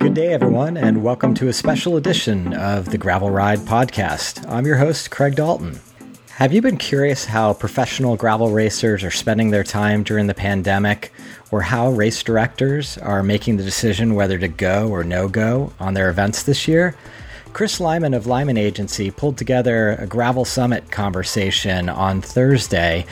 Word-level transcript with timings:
Good 0.00 0.14
day, 0.14 0.32
everyone, 0.32 0.78
and 0.78 1.02
welcome 1.02 1.34
to 1.34 1.48
a 1.48 1.52
special 1.52 1.98
edition 1.98 2.54
of 2.54 2.86
the 2.86 2.96
Gravel 2.96 3.28
Ride 3.28 3.58
podcast. 3.58 4.48
I'm 4.50 4.64
your 4.64 4.76
host, 4.76 5.10
Craig 5.10 5.34
Dalton. 5.34 5.78
Have 6.30 6.54
you 6.54 6.62
been 6.62 6.78
curious 6.78 7.26
how 7.26 7.52
professional 7.52 8.16
gravel 8.16 8.50
racers 8.50 9.04
are 9.04 9.10
spending 9.10 9.50
their 9.50 9.62
time 9.62 10.02
during 10.02 10.26
the 10.26 10.32
pandemic, 10.32 11.12
or 11.50 11.60
how 11.60 11.90
race 11.90 12.22
directors 12.22 12.96
are 12.96 13.22
making 13.22 13.58
the 13.58 13.62
decision 13.62 14.14
whether 14.14 14.38
to 14.38 14.48
go 14.48 14.88
or 14.88 15.04
no 15.04 15.28
go 15.28 15.74
on 15.78 15.92
their 15.92 16.08
events 16.08 16.44
this 16.44 16.66
year? 16.66 16.96
Chris 17.52 17.80
Lyman 17.80 18.14
of 18.14 18.26
Lyman 18.26 18.56
Agency 18.56 19.10
pulled 19.10 19.36
together 19.36 19.96
a 19.98 20.06
Gravel 20.06 20.44
Summit 20.44 20.90
conversation 20.90 21.88
on 21.88 22.22
Thursday 22.22 23.04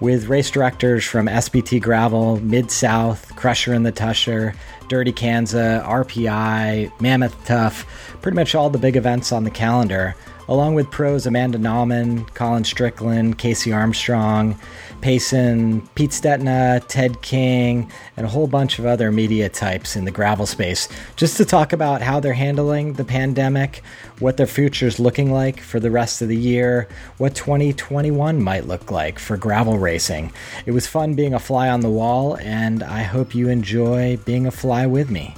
with 0.00 0.26
race 0.26 0.50
directors 0.50 1.04
from 1.04 1.26
SBT 1.26 1.80
Gravel, 1.80 2.38
Mid 2.40 2.70
South, 2.70 3.34
Crusher 3.36 3.72
and 3.72 3.86
the 3.86 3.92
Tushar, 3.92 4.54
Dirty 4.88 5.12
Kanza, 5.12 5.82
RPI, 5.86 7.00
Mammoth 7.00 7.36
Tough, 7.46 7.86
pretty 8.20 8.36
much 8.36 8.54
all 8.54 8.68
the 8.68 8.78
big 8.78 8.96
events 8.96 9.32
on 9.32 9.44
the 9.44 9.50
calendar, 9.50 10.14
along 10.48 10.74
with 10.74 10.90
pros 10.90 11.26
Amanda 11.26 11.58
Nauman, 11.58 12.32
Colin 12.34 12.64
Strickland, 12.64 13.38
Kaysee 13.38 13.74
Armstrong, 13.74 14.58
Payson, 15.00 15.86
Pete 15.94 16.10
Stetina, 16.10 16.82
Ted 16.88 17.20
King, 17.20 17.90
and 18.16 18.26
a 18.26 18.28
whole 18.28 18.46
bunch 18.46 18.78
of 18.78 18.86
other 18.86 19.12
media 19.12 19.48
types 19.48 19.96
in 19.96 20.04
the 20.04 20.10
gravel 20.10 20.46
space, 20.46 20.88
just 21.16 21.36
to 21.36 21.44
talk 21.44 21.72
about 21.72 22.00
how 22.00 22.20
they're 22.20 22.32
handling 22.32 22.94
the 22.94 23.04
pandemic, 23.04 23.82
what 24.18 24.36
their 24.36 24.46
future 24.46 24.86
is 24.86 24.98
looking 24.98 25.30
like 25.30 25.60
for 25.60 25.78
the 25.78 25.90
rest 25.90 26.22
of 26.22 26.28
the 26.28 26.36
year, 26.36 26.88
what 27.18 27.34
2021 27.34 28.42
might 28.42 28.66
look 28.66 28.90
like 28.90 29.18
for 29.18 29.36
gravel 29.36 29.78
racing. 29.78 30.32
It 30.66 30.72
was 30.72 30.86
fun 30.86 31.14
being 31.14 31.34
a 31.34 31.38
fly 31.38 31.68
on 31.68 31.80
the 31.80 31.90
wall, 31.90 32.36
and 32.38 32.82
I 32.82 33.02
hope 33.02 33.34
you 33.34 33.48
enjoy 33.48 34.16
being 34.24 34.46
a 34.46 34.50
fly 34.50 34.86
with 34.86 35.10
me. 35.10 35.34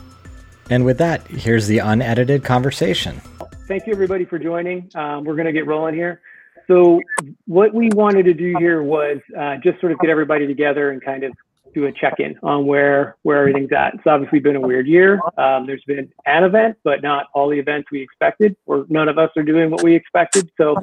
And 0.70 0.85
with 0.85 0.98
that, 0.98 1.27
here's 1.29 1.67
the 1.67 1.79
unedited 1.79 2.45
conversation. 2.45 3.20
Thank 3.67 3.89
you, 3.89 3.92
everybody, 3.92 4.25
for 4.25 4.39
joining. 4.39 4.89
Um, 4.95 5.25
we're 5.25 5.34
going 5.34 5.47
to 5.47 5.53
get 5.53 5.67
rolling 5.67 5.92
here. 5.92 6.20
So, 6.69 7.00
what 7.47 7.75
we 7.75 7.89
wanted 7.95 8.25
to 8.27 8.33
do 8.33 8.55
here 8.61 8.84
was 8.84 9.19
uh, 9.36 9.56
just 9.56 9.81
sort 9.81 9.91
of 9.91 9.98
get 9.98 10.08
everybody 10.08 10.47
together 10.47 10.92
and 10.92 11.03
kind 11.03 11.25
of 11.25 11.33
do 11.75 11.86
a 11.86 11.92
check-in 11.92 12.39
on 12.45 12.64
where 12.64 13.17
where 13.23 13.41
everything's 13.41 13.73
at. 13.73 13.95
It's 13.95 14.06
obviously 14.06 14.39
been 14.39 14.55
a 14.55 14.61
weird 14.61 14.86
year. 14.86 15.20
Um, 15.36 15.67
there's 15.67 15.83
been 15.84 16.08
an 16.27 16.45
event, 16.45 16.78
but 16.84 17.03
not 17.03 17.27
all 17.34 17.48
the 17.48 17.58
events 17.58 17.91
we 17.91 18.00
expected, 18.00 18.56
or 18.67 18.86
none 18.89 19.08
of 19.08 19.19
us 19.19 19.31
are 19.36 19.42
doing 19.42 19.69
what 19.73 19.83
we 19.83 19.97
expected. 19.97 20.48
So, 20.56 20.77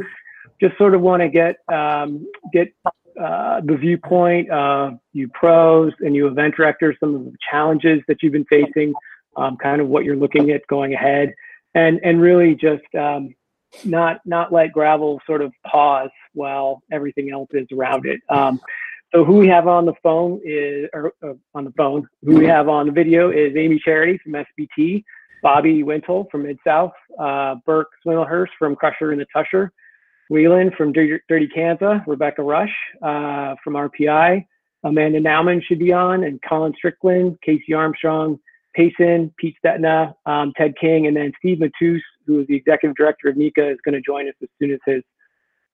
just 0.59 0.77
sort 0.77 0.93
of 0.93 0.99
want 0.99 1.21
to 1.21 1.29
get 1.29 1.59
um, 1.73 2.27
get 2.51 2.73
uh, 3.17 3.61
the 3.61 3.77
viewpoint 3.77 4.49
of 4.49 4.99
you 5.13 5.29
pros 5.29 5.93
and 6.01 6.13
you 6.13 6.27
event 6.27 6.55
directors, 6.57 6.97
some 6.99 7.15
of 7.15 7.23
the 7.23 7.33
challenges 7.49 8.01
that 8.09 8.21
you've 8.21 8.33
been 8.33 8.45
facing, 8.45 8.93
um, 9.37 9.55
kind 9.55 9.79
of 9.79 9.87
what 9.87 10.03
you're 10.03 10.17
looking 10.17 10.51
at 10.51 10.67
going 10.67 10.93
ahead, 10.93 11.33
and 11.75 11.99
and 12.03 12.21
really 12.21 12.55
just 12.55 12.83
um, 12.97 13.33
not 13.83 14.21
not 14.25 14.51
let 14.51 14.71
gravel 14.71 15.21
sort 15.25 15.41
of 15.41 15.51
pause 15.65 16.09
while 16.33 16.81
everything 16.91 17.31
else 17.31 17.49
is 17.53 17.67
around 17.71 18.05
it. 18.05 18.21
Um, 18.29 18.59
so 19.13 19.23
who 19.23 19.37
we 19.37 19.47
have 19.47 19.67
on 19.67 19.85
the 19.85 19.93
phone 20.01 20.41
is, 20.43 20.89
or 20.91 21.13
uh, 21.23 21.33
on 21.53 21.65
the 21.65 21.71
phone, 21.77 22.07
who 22.23 22.37
we 22.37 22.45
have 22.45 22.67
on 22.67 22.87
the 22.87 22.91
video 22.91 23.29
is 23.29 23.55
Amy 23.55 23.79
Charity 23.83 24.19
from 24.23 24.33
SBT, 24.33 25.03
Bobby 25.43 25.83
Wintle 25.83 26.27
from 26.31 26.43
Mid 26.43 26.57
South, 26.65 26.93
uh, 27.19 27.55
Burke 27.65 27.91
Swindlehurst 28.03 28.49
from 28.57 28.75
Crusher 28.75 29.11
and 29.11 29.21
the 29.21 29.27
Tushar, 29.35 29.69
LeLan 30.31 30.75
from 30.75 30.91
Dirty, 30.91 31.19
Dirty 31.29 31.47
Kanza, 31.47 32.03
Rebecca 32.07 32.41
Rusch 32.41 32.71
uh, 33.03 33.55
from 33.63 33.73
RPI, 33.73 34.45
Amanda 34.83 35.19
Nauman 35.19 35.61
should 35.63 35.79
be 35.79 35.93
on, 35.93 36.23
and 36.23 36.41
Colin 36.41 36.73
Strickland, 36.75 37.37
Kaysee 37.47 37.77
Armstrong, 37.77 38.39
Payson, 38.73 39.33
Pete 39.37 39.55
Stetina, 39.63 40.13
um, 40.25 40.53
Ted 40.57 40.73
King, 40.79 41.07
and 41.07 41.15
then 41.15 41.31
Steve 41.39 41.59
Matous, 41.59 42.01
who 42.25 42.39
is 42.39 42.47
the 42.47 42.55
executive 42.55 42.95
director 42.95 43.29
of 43.29 43.37
NICA, 43.37 43.71
is 43.71 43.77
going 43.85 43.93
to 43.93 44.01
join 44.01 44.27
us 44.27 44.35
as 44.41 44.49
soon 44.59 44.71
as 44.71 44.79
his 44.85 45.03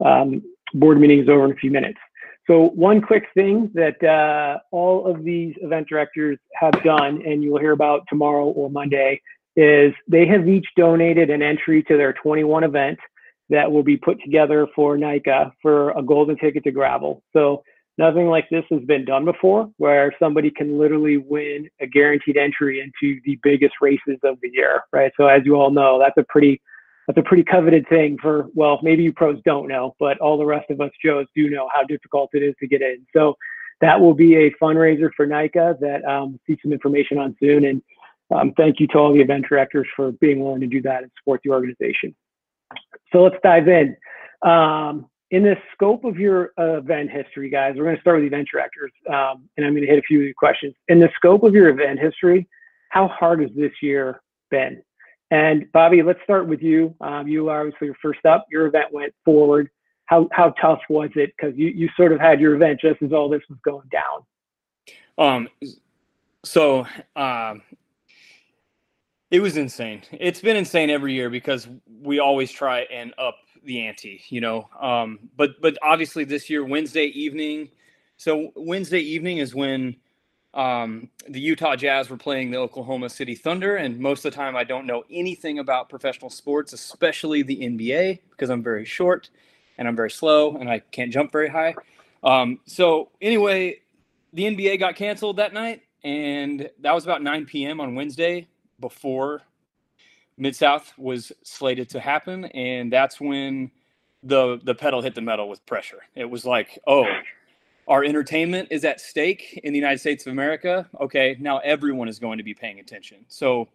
um, 0.04 0.42
board 0.74 1.00
meeting 1.00 1.20
is 1.20 1.30
over 1.30 1.46
in 1.46 1.52
a 1.52 1.56
few 1.56 1.72
minutes. 1.72 2.00
So 2.48 2.70
one 2.70 3.02
quick 3.02 3.26
thing 3.36 3.70
that 3.76 4.04
uh, 4.04 4.60
all 4.72 5.06
of 5.06 5.24
these 5.24 5.56
event 5.62 5.88
directors 5.88 6.40
have 6.56 6.74
done, 6.84 7.22
and 7.26 7.44
you'll 7.44 7.60
hear 7.60 7.74
about 7.74 8.06
tomorrow 8.10 8.46
or 8.46 8.70
Monday, 8.70 9.22
is 9.56 9.94
they 10.08 10.26
have 10.26 10.48
each 10.48 10.66
donated 10.76 11.30
an 11.30 11.42
entry 11.42 11.84
to 11.84 11.98
their 11.98 12.14
21 12.14 12.64
event 12.64 12.98
that 13.50 13.72
will 13.72 13.84
be 13.84 13.98
put 13.98 14.22
together 14.24 14.68
for 14.76 14.98
NICA 14.98 15.54
for 15.62 15.92
a 15.92 16.02
golden 16.02 16.38
ticket 16.38 16.64
to 16.64 16.72
gravel. 16.72 17.24
So 17.34 17.64
nothing 18.00 18.28
like 18.28 18.50
this 18.50 18.64
has 18.72 18.82
been 18.84 19.04
done 19.04 19.26
before, 19.26 19.70
where 19.78 20.16
somebody 20.18 20.50
can 20.50 20.80
literally 20.80 21.18
win 21.18 21.70
a 21.82 21.86
guaranteed 21.86 22.38
entry 22.38 22.80
into 22.80 23.20
the 23.26 23.38
biggest 23.44 23.76
races 23.82 24.18
of 24.24 24.40
the 24.42 24.50
year, 24.54 24.84
right? 24.94 25.12
So 25.18 25.28
as 25.28 25.42
you 25.46 25.56
all 25.56 25.70
know, 25.70 26.00
that's 26.00 26.18
a 26.18 26.24
pretty 26.30 26.62
that's 27.06 27.20
a 27.20 27.24
pretty 27.24 27.44
coveted 27.44 27.88
thing 27.90 28.18
for 28.22 28.50
well 28.54 28.80
maybe 28.84 29.02
you 29.02 29.12
pros 29.12 29.42
don't 29.44 29.68
know 29.68 29.96
but 30.00 30.20
all 30.20 30.38
the 30.38 30.46
rest 30.46 30.70
of 30.70 30.80
us 30.80 30.92
joes 31.04 31.26
do 31.36 31.50
know 31.50 31.68
how 31.74 31.82
difficult 31.84 32.30
it 32.34 32.44
is 32.44 32.54
to 32.60 32.68
get 32.68 32.82
in. 32.82 33.06
So 33.16 33.36
that 33.82 34.00
will 34.00 34.14
be 34.14 34.36
a 34.36 34.52
fundraiser 34.62 35.10
for 35.18 35.26
nica 35.26 35.76
that 35.82 36.06
um, 36.06 36.40
see 36.46 36.58
some 36.62 36.72
information 36.72 37.18
on 37.18 37.36
soon. 37.40 37.66
And 37.66 37.82
um, 38.34 38.54
thank 38.58 38.80
you 38.80 38.88
to 38.88 38.98
all 39.00 39.14
the 39.14 39.22
event 39.22 39.46
directors 39.50 39.88
for 39.96 40.12
being 40.14 40.40
willing 40.40 40.62
to 40.62 40.68
do 40.68 40.82
that 40.84 41.02
and 41.04 41.12
support 41.18 41.42
the 41.44 41.50
organization. 41.50 42.16
So 43.12 43.24
let's 43.24 43.38
dive 43.44 43.68
in. 43.68 43.98
Um, 44.44 45.10
in 45.32 45.44
the 45.44 45.56
scope 45.74 46.06
of 46.06 46.18
your 46.18 46.52
uh, 46.58 46.78
event 46.78 47.10
history 47.10 47.50
guys 47.50 47.76
we're 47.78 47.84
going 47.84 47.96
to 47.96 48.02
start 48.02 48.18
with 48.18 48.26
event 48.26 48.48
directors 48.52 48.92
um, 49.10 49.48
and 49.58 49.66
i'm 49.66 49.74
going 49.74 49.86
to 49.86 49.90
hit 49.90 50.00
a 50.00 50.04
few 50.04 50.20
of 50.20 50.26
your 50.26 50.34
questions 50.34 50.74
in 50.88 51.00
the 51.00 51.10
scope 51.16 51.44
of 51.44 51.54
your 51.54 51.70
event 51.70 52.00
history 52.00 52.48
how 52.90 53.08
hard 53.08 53.42
has 53.42 53.52
this 53.56 53.72
year 53.82 54.22
been 54.50 54.82
and 55.32 55.72
Bobby, 55.72 56.02
let's 56.02 56.22
start 56.24 56.48
with 56.48 56.62
you. 56.62 56.96
Um, 57.02 57.28
you 57.28 57.50
obviously 57.50 57.90
were 57.90 57.98
first 58.02 58.26
up. 58.26 58.48
Your 58.50 58.66
event 58.66 58.92
went 58.92 59.14
forward. 59.24 59.70
How 60.06 60.28
how 60.32 60.52
tough 60.62 60.80
was 60.90 61.12
it? 61.16 61.34
Because 61.38 61.56
you 61.56 61.68
you 61.68 61.88
sort 61.96 62.12
of 62.12 62.20
had 62.20 62.40
your 62.40 62.56
event 62.56 62.82
just 62.82 63.02
as 63.04 63.14
all 63.14 63.30
this 63.30 63.44
was 63.48 63.60
going 63.64 63.88
down. 63.92 64.26
Um, 65.20 65.50
so 66.44 66.88
um, 67.16 67.62
it 69.30 69.40
was 69.40 69.56
insane. 69.56 70.02
It's 70.12 70.42
been 70.42 70.58
insane 70.58 70.90
every 70.90 71.14
year 71.14 71.30
because 71.30 71.68
we 72.02 72.18
always 72.20 72.52
try 72.52 72.82
and 72.92 73.14
up 73.20 73.38
the 73.64 73.86
ante, 73.86 74.22
you 74.30 74.42
know. 74.42 74.70
Um, 74.80 75.20
but 75.36 75.62
but 75.62 75.78
obviously 75.82 76.24
this 76.24 76.50
year 76.50 76.64
Wednesday 76.64 77.06
evening. 77.06 77.70
So 78.18 78.52
Wednesday 78.56 79.00
evening 79.00 79.38
is 79.38 79.56
when 79.56 79.96
um, 80.54 81.10
the 81.28 81.40
Utah 81.40 81.76
Jazz 81.76 82.10
were 82.10 82.18
playing 82.18 82.52
the 82.52 82.58
Oklahoma 82.58 83.10
City 83.10 83.36
Thunder, 83.36 83.78
and 83.78 84.00
most 84.00 84.26
of 84.26 84.32
the 84.32 84.36
time 84.36 84.56
I 84.56 84.64
don't 84.64 84.86
know 84.86 85.04
anything 85.10 85.60
about 85.60 85.90
professional 85.90 86.30
sports, 86.30 86.74
especially 86.74 87.44
the 87.44 87.58
NBA, 87.58 88.20
because 88.32 88.50
I'm 88.50 88.64
very 88.64 88.86
short 88.86 89.30
and 89.78 89.88
I'm 89.88 89.96
very 89.96 90.12
slow 90.12 90.58
and 90.58 90.70
I 90.70 90.80
can't 90.80 91.12
jump 91.12 91.32
very 91.32 91.50
high. 91.50 91.76
Um, 92.24 92.60
so 92.66 93.10
anyway, 93.22 93.80
the 94.34 94.44
NBA 94.44 94.80
got 94.80 94.96
canceled 94.96 95.38
that 95.38 95.54
night, 95.54 95.84
and 96.04 96.70
that 96.80 96.94
was 96.94 97.04
about 97.04 97.22
9 97.22 97.46
p.m. 97.46 97.80
on 97.80 97.96
Wednesday 97.96 98.48
before 98.80 99.42
Mid 100.40 100.56
South 100.56 100.94
was 100.98 101.32
slated 101.44 101.90
to 101.90 102.00
happen, 102.00 102.46
and 102.46 102.92
that's 102.92 103.22
when 103.22 103.72
the 104.24 104.60
the 104.64 104.74
pedal 104.76 105.02
hit 105.02 105.16
the 105.16 105.22
metal 105.22 105.50
with 105.50 105.66
pressure. 105.66 106.00
It 106.16 106.30
was 106.30 106.46
like, 106.46 106.80
oh, 106.88 107.06
our 107.88 108.04
entertainment 108.04 108.70
is 108.72 108.86
at 108.86 109.02
stake 109.02 109.60
in 109.64 109.74
the 109.74 109.80
United 109.80 110.00
States 110.00 110.26
of 110.26 110.32
America. 110.32 110.90
Okay, 111.02 111.36
now 111.40 111.60
everyone 111.60 112.08
is 112.08 112.20
going 112.20 112.38
to 112.38 112.44
be 112.44 112.54
paying 112.54 112.80
attention. 112.80 113.26
So 113.28 113.68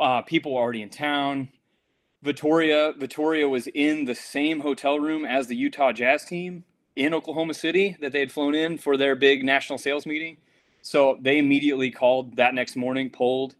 uh, 0.00 0.22
people 0.22 0.56
are 0.56 0.62
already 0.62 0.82
in 0.82 0.90
town. 0.90 1.48
Victoria, 2.22 2.92
Victoria 2.98 3.48
was 3.48 3.68
in 3.68 4.04
the 4.04 4.14
same 4.14 4.60
hotel 4.60 4.98
room 4.98 5.24
as 5.24 5.46
the 5.46 5.56
Utah 5.56 5.92
Jazz 5.92 6.24
team 6.24 6.64
in 6.96 7.14
Oklahoma 7.14 7.54
City 7.54 7.96
that 8.00 8.12
they 8.12 8.20
had 8.20 8.32
flown 8.32 8.54
in 8.54 8.78
for 8.78 8.96
their 8.96 9.14
big 9.14 9.44
national 9.44 9.78
sales 9.78 10.06
meeting. 10.06 10.36
So 10.82 11.18
they 11.20 11.38
immediately 11.38 11.90
called 11.90 12.36
that 12.36 12.54
next 12.54 12.76
morning, 12.76 13.10
pulled. 13.10 13.54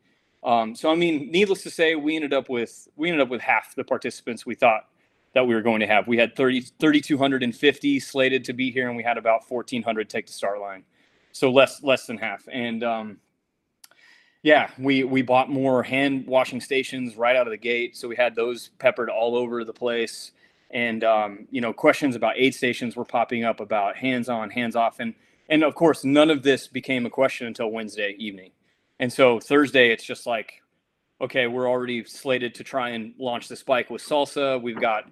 Um, 0.46 0.76
so 0.76 0.90
I 0.90 0.94
mean, 0.94 1.30
needless 1.32 1.64
to 1.64 1.70
say, 1.70 1.96
we 1.96 2.14
ended 2.14 2.32
up 2.32 2.48
with 2.48 2.88
we 2.96 3.10
ended 3.10 3.20
up 3.20 3.28
with 3.28 3.40
half 3.40 3.74
the 3.74 3.84
participants 3.84 4.46
we 4.46 4.54
thought 4.54 4.88
that 5.34 5.44
we 5.46 5.54
were 5.54 5.60
going 5.60 5.80
to 5.80 5.86
have. 5.86 6.06
We 6.06 6.16
had 6.16 6.34
30, 6.34 6.62
3,250 6.80 8.00
slated 8.00 8.44
to 8.44 8.54
be 8.54 8.70
here, 8.70 8.88
and 8.88 8.96
we 8.96 9.02
had 9.02 9.18
about 9.18 9.42
1,400 9.50 10.08
take 10.08 10.26
the 10.26 10.32
start 10.32 10.60
line. 10.60 10.84
So 11.32 11.50
less 11.50 11.82
less 11.82 12.06
than 12.06 12.16
half. 12.16 12.48
And 12.50 12.84
um, 12.84 13.18
yeah, 14.42 14.70
we 14.78 15.02
we 15.02 15.20
bought 15.20 15.50
more 15.50 15.82
hand 15.82 16.26
washing 16.28 16.60
stations 16.60 17.16
right 17.16 17.34
out 17.34 17.48
of 17.48 17.50
the 17.50 17.58
gate. 17.58 17.96
So 17.96 18.06
we 18.06 18.14
had 18.14 18.36
those 18.36 18.68
peppered 18.78 19.10
all 19.10 19.34
over 19.34 19.64
the 19.64 19.72
place. 19.72 20.30
And 20.70 21.02
um, 21.02 21.48
you 21.50 21.60
know, 21.60 21.72
questions 21.72 22.14
about 22.14 22.34
aid 22.36 22.54
stations 22.54 22.94
were 22.94 23.04
popping 23.04 23.44
up 23.44 23.58
about 23.58 23.96
hands 23.96 24.28
on, 24.28 24.50
hands 24.50 24.76
off, 24.76 25.00
and 25.00 25.12
and 25.48 25.64
of 25.64 25.74
course, 25.74 26.04
none 26.04 26.30
of 26.30 26.44
this 26.44 26.68
became 26.68 27.04
a 27.04 27.10
question 27.10 27.48
until 27.48 27.70
Wednesday 27.72 28.14
evening. 28.18 28.52
And 28.98 29.12
so 29.12 29.40
Thursday, 29.40 29.90
it's 29.90 30.04
just 30.04 30.26
like, 30.26 30.62
okay, 31.20 31.46
we're 31.46 31.68
already 31.68 32.04
slated 32.04 32.54
to 32.56 32.64
try 32.64 32.90
and 32.90 33.14
launch 33.18 33.48
the 33.48 33.56
spike 33.56 33.90
with 33.90 34.02
salsa. 34.02 34.60
We've 34.60 34.80
got 34.80 35.10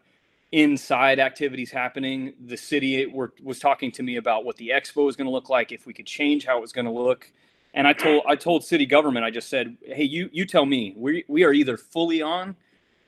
inside 0.53 1.19
activities 1.19 1.71
happening. 1.71 2.35
The 2.47 2.57
city 2.57 3.07
were, 3.07 3.33
was 3.43 3.59
talking 3.59 3.91
to 3.93 4.03
me 4.03 4.17
about 4.17 4.45
what 4.45 4.57
the 4.57 4.69
expo 4.69 5.05
was 5.05 5.17
going 5.17 5.27
to 5.27 5.33
look 5.33 5.49
like, 5.49 5.73
if 5.73 5.87
we 5.87 5.93
could 5.93 6.07
change 6.07 6.47
how 6.47 6.59
it 6.59 6.61
was 6.61 6.73
going 6.73 6.87
to 6.87 6.93
look. 6.93 7.31
And 7.75 7.89
I 7.89 7.93
told 7.93 8.23
I 8.29 8.37
told 8.37 8.65
city 8.65 8.87
government, 8.87 9.25
I 9.25 9.31
just 9.31 9.49
said, 9.49 9.77
hey, 9.85 10.05
you 10.05 10.31
you 10.33 10.47
tell 10.47 10.65
me, 10.65 10.95
we 10.97 11.25
we 11.27 11.43
are 11.43 11.53
either 11.53 11.77
fully 11.77 12.23
on 12.23 12.55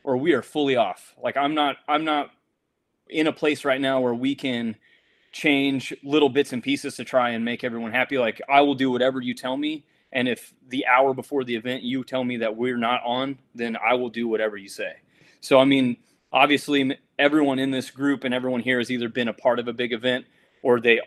or 0.02 0.16
we 0.16 0.32
are 0.32 0.42
fully 0.42 0.74
off. 0.74 1.14
Like 1.22 1.36
I'm 1.36 1.54
not 1.54 1.76
I'm 1.86 2.04
not 2.04 2.30
in 3.08 3.28
a 3.28 3.32
place 3.32 3.64
right 3.64 3.80
now 3.80 4.00
where 4.00 4.14
we 4.14 4.34
can 4.34 4.74
change 5.30 5.94
little 6.02 6.28
bits 6.28 6.52
and 6.52 6.62
pieces 6.62 6.96
to 6.96 7.04
try 7.04 7.30
and 7.30 7.44
make 7.44 7.62
everyone 7.62 7.92
happy. 7.92 8.18
Like 8.18 8.42
I 8.48 8.60
will 8.62 8.74
do 8.74 8.90
whatever 8.90 9.20
you 9.20 9.34
tell 9.34 9.56
me. 9.56 9.84
And 10.16 10.28
if 10.28 10.54
the 10.68 10.86
hour 10.86 11.12
before 11.12 11.44
the 11.44 11.54
event 11.54 11.82
you 11.82 12.02
tell 12.02 12.24
me 12.24 12.38
that 12.38 12.56
we're 12.56 12.78
not 12.78 13.02
on, 13.04 13.38
then 13.54 13.76
I 13.76 13.92
will 13.94 14.08
do 14.08 14.26
whatever 14.26 14.56
you 14.56 14.68
say. 14.70 14.94
So 15.42 15.58
I 15.58 15.66
mean, 15.66 15.98
obviously 16.32 16.98
everyone 17.18 17.58
in 17.58 17.70
this 17.70 17.90
group 17.90 18.24
and 18.24 18.32
everyone 18.32 18.60
here 18.60 18.78
has 18.78 18.90
either 18.90 19.10
been 19.10 19.28
a 19.28 19.34
part 19.34 19.58
of 19.58 19.68
a 19.68 19.74
big 19.74 19.92
event 19.92 20.24
or 20.62 20.80
they 20.80 21.00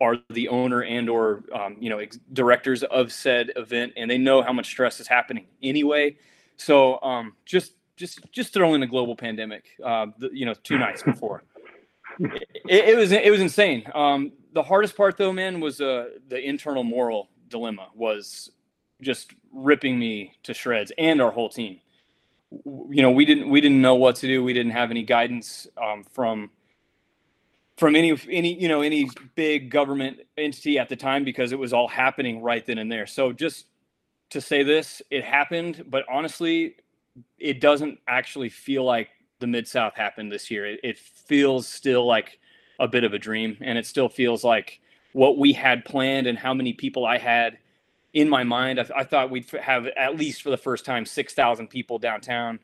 are 0.00 0.16
the 0.30 0.48
owner 0.48 0.82
and 0.82 1.08
or 1.08 1.44
um, 1.54 1.76
you 1.78 1.88
know 1.88 1.98
ex- 1.98 2.18
directors 2.32 2.82
of 2.82 3.12
said 3.12 3.52
event 3.54 3.92
and 3.96 4.10
they 4.10 4.18
know 4.18 4.42
how 4.42 4.52
much 4.52 4.66
stress 4.66 4.98
is 4.98 5.06
happening 5.06 5.46
anyway. 5.62 6.16
So 6.56 7.00
um, 7.02 7.34
just 7.44 7.74
just 7.96 8.20
just 8.32 8.52
throw 8.52 8.74
in 8.74 8.82
a 8.82 8.86
global 8.88 9.14
pandemic 9.14 9.64
uh, 9.84 10.06
the, 10.18 10.28
you 10.32 10.44
know 10.44 10.54
two 10.54 10.76
nights 10.76 11.04
before. 11.04 11.44
It, 12.68 12.88
it, 12.88 12.96
was 12.96 13.12
it 13.12 13.30
was 13.30 13.40
insane. 13.40 13.84
Um, 13.94 14.32
the 14.54 14.62
hardest 14.62 14.96
part 14.96 15.18
though 15.18 15.34
man 15.34 15.60
was 15.60 15.82
uh, 15.82 16.06
the 16.28 16.40
internal 16.40 16.82
moral 16.82 17.28
dilemma 17.48 17.88
was 17.94 18.50
just 19.00 19.32
ripping 19.52 19.98
me 19.98 20.34
to 20.44 20.54
shreds 20.54 20.92
and 20.98 21.20
our 21.20 21.30
whole 21.30 21.48
team. 21.48 21.80
You 22.64 23.02
know 23.02 23.10
we 23.10 23.24
didn't 23.24 23.48
we 23.50 23.60
didn't 23.60 23.80
know 23.80 23.96
what 23.96 24.16
to 24.16 24.26
do. 24.26 24.42
We 24.42 24.52
didn't 24.52 24.72
have 24.72 24.90
any 24.90 25.02
guidance 25.02 25.66
um, 25.82 26.04
from 26.12 26.50
from 27.76 27.96
any 27.96 28.16
any 28.30 28.54
you 28.54 28.68
know 28.68 28.82
any 28.82 29.10
big 29.34 29.70
government 29.70 30.20
entity 30.38 30.78
at 30.78 30.88
the 30.88 30.96
time 30.96 31.24
because 31.24 31.52
it 31.52 31.58
was 31.58 31.72
all 31.72 31.88
happening 31.88 32.42
right 32.42 32.64
then 32.64 32.78
and 32.78 32.90
there. 32.90 33.06
So 33.06 33.32
just 33.32 33.66
to 34.30 34.40
say 34.40 34.62
this 34.62 35.02
it 35.10 35.24
happened 35.24 35.84
but 35.88 36.04
honestly 36.10 36.74
it 37.38 37.60
doesn't 37.60 37.98
actually 38.08 38.48
feel 38.48 38.84
like 38.84 39.08
the 39.38 39.46
mid 39.46 39.68
south 39.68 39.94
happened 39.94 40.32
this 40.32 40.50
year. 40.50 40.66
It, 40.66 40.80
it 40.82 40.98
feels 40.98 41.68
still 41.68 42.06
like 42.06 42.38
a 42.78 42.88
bit 42.88 43.04
of 43.04 43.12
a 43.12 43.18
dream 43.18 43.56
and 43.60 43.78
it 43.78 43.86
still 43.86 44.08
feels 44.08 44.44
like 44.44 44.80
what 45.12 45.38
we 45.38 45.52
had 45.52 45.84
planned 45.84 46.26
and 46.26 46.38
how 46.38 46.52
many 46.52 46.74
people 46.74 47.06
i 47.06 47.16
had 47.16 47.56
in 48.16 48.30
my 48.30 48.42
mind, 48.42 48.80
I, 48.80 48.86
I 48.96 49.04
thought 49.04 49.30
we'd 49.30 49.48
have 49.60 49.86
at 49.88 50.16
least 50.16 50.40
for 50.40 50.48
the 50.48 50.56
first 50.56 50.86
time 50.86 51.04
six 51.04 51.34
thousand 51.34 51.68
people 51.68 51.98
downtown, 51.98 52.58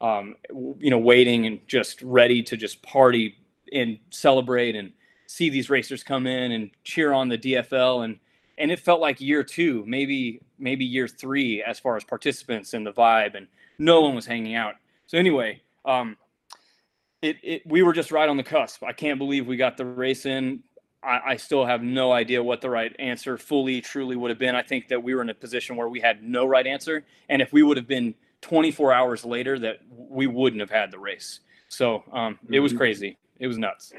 um, 0.00 0.36
you 0.78 0.90
know, 0.90 0.98
waiting 0.98 1.46
and 1.46 1.58
just 1.66 2.00
ready 2.02 2.40
to 2.44 2.56
just 2.56 2.80
party 2.82 3.36
and 3.72 3.98
celebrate 4.10 4.76
and 4.76 4.92
see 5.26 5.50
these 5.50 5.68
racers 5.68 6.04
come 6.04 6.28
in 6.28 6.52
and 6.52 6.70
cheer 6.84 7.12
on 7.12 7.28
the 7.28 7.36
DFL 7.36 8.04
and 8.04 8.20
and 8.58 8.70
it 8.70 8.78
felt 8.78 9.00
like 9.00 9.20
year 9.20 9.42
two, 9.42 9.82
maybe 9.88 10.40
maybe 10.56 10.84
year 10.84 11.08
three 11.08 11.64
as 11.64 11.80
far 11.80 11.96
as 11.96 12.04
participants 12.04 12.72
and 12.72 12.86
the 12.86 12.92
vibe, 12.92 13.34
and 13.34 13.48
no 13.78 14.02
one 14.02 14.14
was 14.14 14.24
hanging 14.24 14.54
out. 14.54 14.76
So 15.08 15.18
anyway, 15.18 15.60
um, 15.84 16.16
it, 17.22 17.38
it 17.42 17.62
we 17.66 17.82
were 17.82 17.92
just 17.92 18.12
right 18.12 18.28
on 18.28 18.36
the 18.36 18.44
cusp. 18.44 18.84
I 18.84 18.92
can't 18.92 19.18
believe 19.18 19.48
we 19.48 19.56
got 19.56 19.76
the 19.76 19.84
race 19.84 20.26
in. 20.26 20.62
I, 21.02 21.20
I, 21.32 21.36
still 21.36 21.64
have 21.64 21.82
no 21.82 22.12
idea 22.12 22.42
what 22.42 22.60
the 22.60 22.70
right 22.70 22.94
answer 22.98 23.36
fully, 23.36 23.80
truly 23.80 24.16
would 24.16 24.30
have 24.30 24.38
been. 24.38 24.54
I 24.54 24.62
think 24.62 24.88
that 24.88 25.02
we 25.02 25.14
were 25.14 25.22
in 25.22 25.30
a 25.30 25.34
position 25.34 25.76
where 25.76 25.88
we 25.88 26.00
had 26.00 26.22
no 26.22 26.46
right 26.46 26.66
answer, 26.66 27.04
and 27.28 27.42
if 27.42 27.52
we 27.52 27.62
would 27.62 27.76
have 27.76 27.88
been 27.88 28.14
24 28.42 28.92
hours 28.92 29.24
later, 29.24 29.58
that 29.58 29.78
we 29.90 30.26
wouldn't 30.26 30.60
have 30.60 30.70
had 30.70 30.90
the 30.90 30.98
race. 30.98 31.40
So 31.68 32.04
um, 32.12 32.38
it 32.50 32.60
was 32.60 32.72
mm-hmm. 32.72 32.78
crazy. 32.78 33.18
It 33.38 33.46
was 33.46 33.58
nuts. 33.58 33.92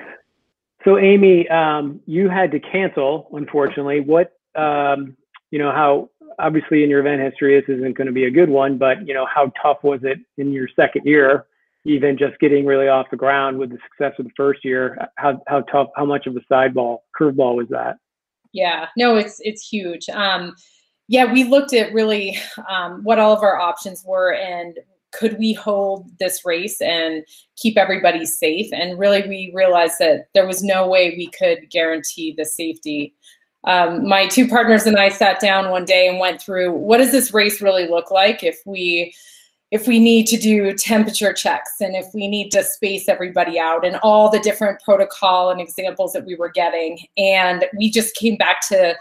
So 0.84 0.98
Amy, 0.98 1.48
um, 1.50 2.02
you 2.06 2.30
had 2.30 2.52
to 2.52 2.60
cancel, 2.60 3.30
unfortunately. 3.34 4.02
What 4.02 4.38
um, 4.56 5.16
you 5.52 5.60
know 5.60 5.72
how 5.72 6.10
obviously 6.40 6.84
in 6.84 6.90
your 6.90 7.00
event 7.00 7.22
history 7.22 7.60
this 7.60 7.70
isn't 7.70 7.96
going 7.96 8.08
to 8.08 8.14
be 8.14 8.26
a 8.26 8.32
good 8.32 8.50
one, 8.50 8.78
but 8.78 9.08
you 9.08 9.14
know 9.14 9.26
how 9.26 9.52
tough 9.62 9.84
was 9.84 10.02
it 10.04 10.20
in 10.38 10.52
your 10.52 10.68
second 10.76 11.06
year 11.06 11.46
even 11.86 12.18
just 12.18 12.40
getting 12.40 12.66
really 12.66 12.88
off 12.88 13.08
the 13.12 13.18
ground 13.18 13.58
with 13.58 13.70
the 13.70 13.78
success 13.90 14.14
of 14.20 14.26
the 14.26 14.32
first 14.38 14.64
year, 14.64 14.98
how 15.18 15.42
how 15.48 15.62
tough, 15.62 15.88
how 15.96 16.06
much 16.06 16.28
of 16.28 16.36
a 16.36 16.42
sideball 16.52 17.00
curveball 17.20 17.56
was 17.56 17.68
that? 17.70 17.98
Yeah, 18.54 18.88
no, 18.98 19.16
it's 19.16 19.40
it's 19.42 19.68
huge. 19.68 20.10
Um, 20.10 20.56
yeah, 21.08 21.32
we 21.32 21.44
looked 21.44 21.74
at 21.74 21.94
really 21.94 22.38
um, 22.70 23.04
what 23.04 23.20
all 23.20 23.34
of 23.36 23.44
our 23.44 23.60
options 23.60 24.04
were 24.06 24.34
and 24.34 24.78
could 25.14 25.38
we 25.38 25.54
hold 25.54 26.10
this 26.20 26.44
race 26.44 26.82
and 26.82 27.24
keep 27.56 27.78
everybody 27.78 28.26
safe? 28.26 28.68
And 28.74 28.98
really, 28.98 29.22
we 29.28 29.52
realized 29.54 30.00
that 30.00 30.26
there 30.34 30.48
was 30.48 30.64
no 30.64 30.88
way 30.88 31.14
we 31.16 31.28
could 31.28 31.70
guarantee 31.70 32.34
the 32.36 32.46
safety. 32.46 33.14
Um, 33.66 34.08
my 34.08 34.28
two 34.28 34.48
partners 34.48 34.86
and 34.86 34.98
I 34.98 35.10
sat 35.10 35.40
down 35.40 35.70
one 35.70 35.86
day 35.86 36.08
and 36.08 36.20
went 36.20 36.42
through 36.42 36.74
what 36.74 36.98
does 36.98 37.12
this 37.12 37.34
race 37.34 37.62
really 37.62 37.88
look 37.88 38.12
like 38.12 38.44
if 38.44 38.60
we 38.66 39.14
if 39.74 39.88
we 39.88 39.98
need 39.98 40.28
to 40.28 40.38
do 40.38 40.72
temperature 40.74 41.34
checks 41.34 41.72
and 41.82 41.96
if 41.96 42.06
we 42.14 42.28
need 42.28 42.52
to 42.52 42.64
space 42.64 43.10
everybody 43.10 43.60
out 43.60 43.84
and 43.84 43.96
all 44.04 44.30
the 44.30 44.40
different 44.40 44.80
protocol 44.84 45.50
and 45.50 45.60
examples 45.60 46.14
that 46.14 46.24
we 46.28 46.36
were 46.36 46.52
getting. 46.52 47.00
And 47.18 47.66
we 47.76 47.90
just 47.90 48.16
came 48.16 48.38
back 48.38 48.62
to 48.68 48.96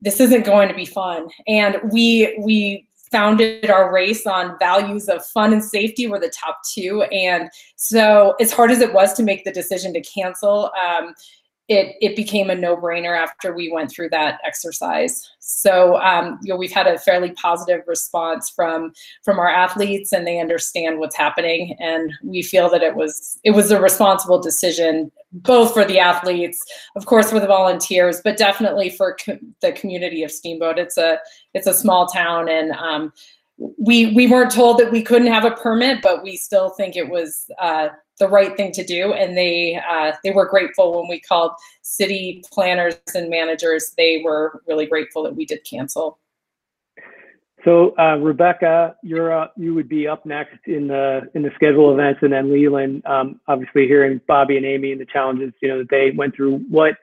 this 0.00 0.20
isn't 0.20 0.46
going 0.46 0.68
to 0.68 0.74
be 0.74 0.84
fun. 0.84 1.30
And 1.48 1.80
we 1.90 2.38
we 2.40 2.86
founded 3.10 3.68
our 3.68 3.92
race 3.92 4.24
on 4.24 4.56
values 4.60 5.08
of 5.08 5.26
fun 5.26 5.52
and 5.52 5.64
safety 5.64 6.06
were 6.06 6.20
the 6.20 6.30
top 6.30 6.60
two. 6.72 7.02
And 7.10 7.50
so 7.74 8.36
as 8.38 8.52
hard 8.52 8.70
as 8.70 8.80
it 8.80 8.94
was 8.94 9.14
to 9.14 9.24
make 9.24 9.44
the 9.44 9.52
decision 9.52 9.92
to 9.94 10.00
cancel 10.00 10.70
um, 10.80 11.12
it 11.68 11.96
it 12.00 12.14
became 12.14 12.50
a 12.50 12.54
no 12.54 12.76
brainer 12.76 13.16
after 13.16 13.54
we 13.54 13.72
went 13.72 13.90
through 13.90 14.10
that 14.10 14.38
exercise. 14.44 15.28
So 15.38 15.96
um, 15.96 16.38
you 16.42 16.52
know 16.52 16.56
we've 16.56 16.72
had 16.72 16.86
a 16.86 16.98
fairly 16.98 17.30
positive 17.32 17.82
response 17.86 18.50
from 18.50 18.92
from 19.22 19.38
our 19.38 19.48
athletes, 19.48 20.12
and 20.12 20.26
they 20.26 20.40
understand 20.40 20.98
what's 20.98 21.16
happening, 21.16 21.76
and 21.80 22.12
we 22.22 22.42
feel 22.42 22.68
that 22.70 22.82
it 22.82 22.96
was 22.96 23.38
it 23.44 23.52
was 23.52 23.70
a 23.70 23.80
responsible 23.80 24.40
decision 24.40 25.10
both 25.34 25.72
for 25.72 25.84
the 25.84 25.98
athletes, 25.98 26.64
of 26.94 27.06
course, 27.06 27.30
for 27.30 27.40
the 27.40 27.46
volunteers, 27.46 28.20
but 28.22 28.36
definitely 28.36 28.88
for 28.88 29.16
co- 29.16 29.38
the 29.60 29.72
community 29.72 30.22
of 30.22 30.30
Steamboat. 30.30 30.78
It's 30.78 30.96
a 30.96 31.18
it's 31.54 31.66
a 31.66 31.74
small 31.74 32.06
town, 32.06 32.48
and 32.48 32.72
um, 32.72 33.12
we 33.58 34.14
we 34.14 34.26
weren't 34.26 34.52
told 34.52 34.78
that 34.78 34.92
we 34.92 35.02
couldn't 35.02 35.32
have 35.32 35.44
a 35.44 35.50
permit, 35.50 36.02
but 36.02 36.22
we 36.22 36.36
still 36.36 36.70
think 36.70 36.96
it 36.96 37.08
was 37.08 37.50
uh, 37.58 37.88
the 38.18 38.28
right 38.28 38.56
thing 38.56 38.72
to 38.72 38.84
do. 38.84 39.12
And 39.12 39.36
they 39.36 39.80
uh, 39.88 40.12
they 40.22 40.30
were 40.30 40.46
grateful 40.46 41.00
when 41.00 41.08
we 41.08 41.20
called 41.20 41.52
city 41.82 42.42
planners 42.52 42.96
and 43.14 43.30
managers. 43.30 43.92
They 43.96 44.22
were 44.24 44.62
really 44.66 44.86
grateful 44.86 45.22
that 45.24 45.34
we 45.34 45.44
did 45.44 45.64
cancel. 45.64 46.18
So 47.64 47.96
uh, 47.98 48.16
Rebecca, 48.16 48.94
you're 49.02 49.32
uh, 49.32 49.48
you 49.56 49.74
would 49.74 49.88
be 49.88 50.06
up 50.06 50.26
next 50.26 50.58
in 50.66 50.88
the 50.88 51.22
in 51.34 51.42
the 51.42 51.50
schedule 51.54 51.92
events, 51.92 52.20
and 52.22 52.32
then 52.32 52.48
LeLan. 52.48 53.04
Um, 53.08 53.40
obviously, 53.48 53.86
hearing 53.86 54.20
Bobby 54.28 54.58
and 54.58 54.66
Amy 54.66 54.92
and 54.92 55.00
the 55.00 55.06
challenges 55.06 55.52
you 55.62 55.68
know 55.68 55.78
that 55.78 55.88
they 55.90 56.10
went 56.10 56.36
through. 56.36 56.58
What 56.68 56.96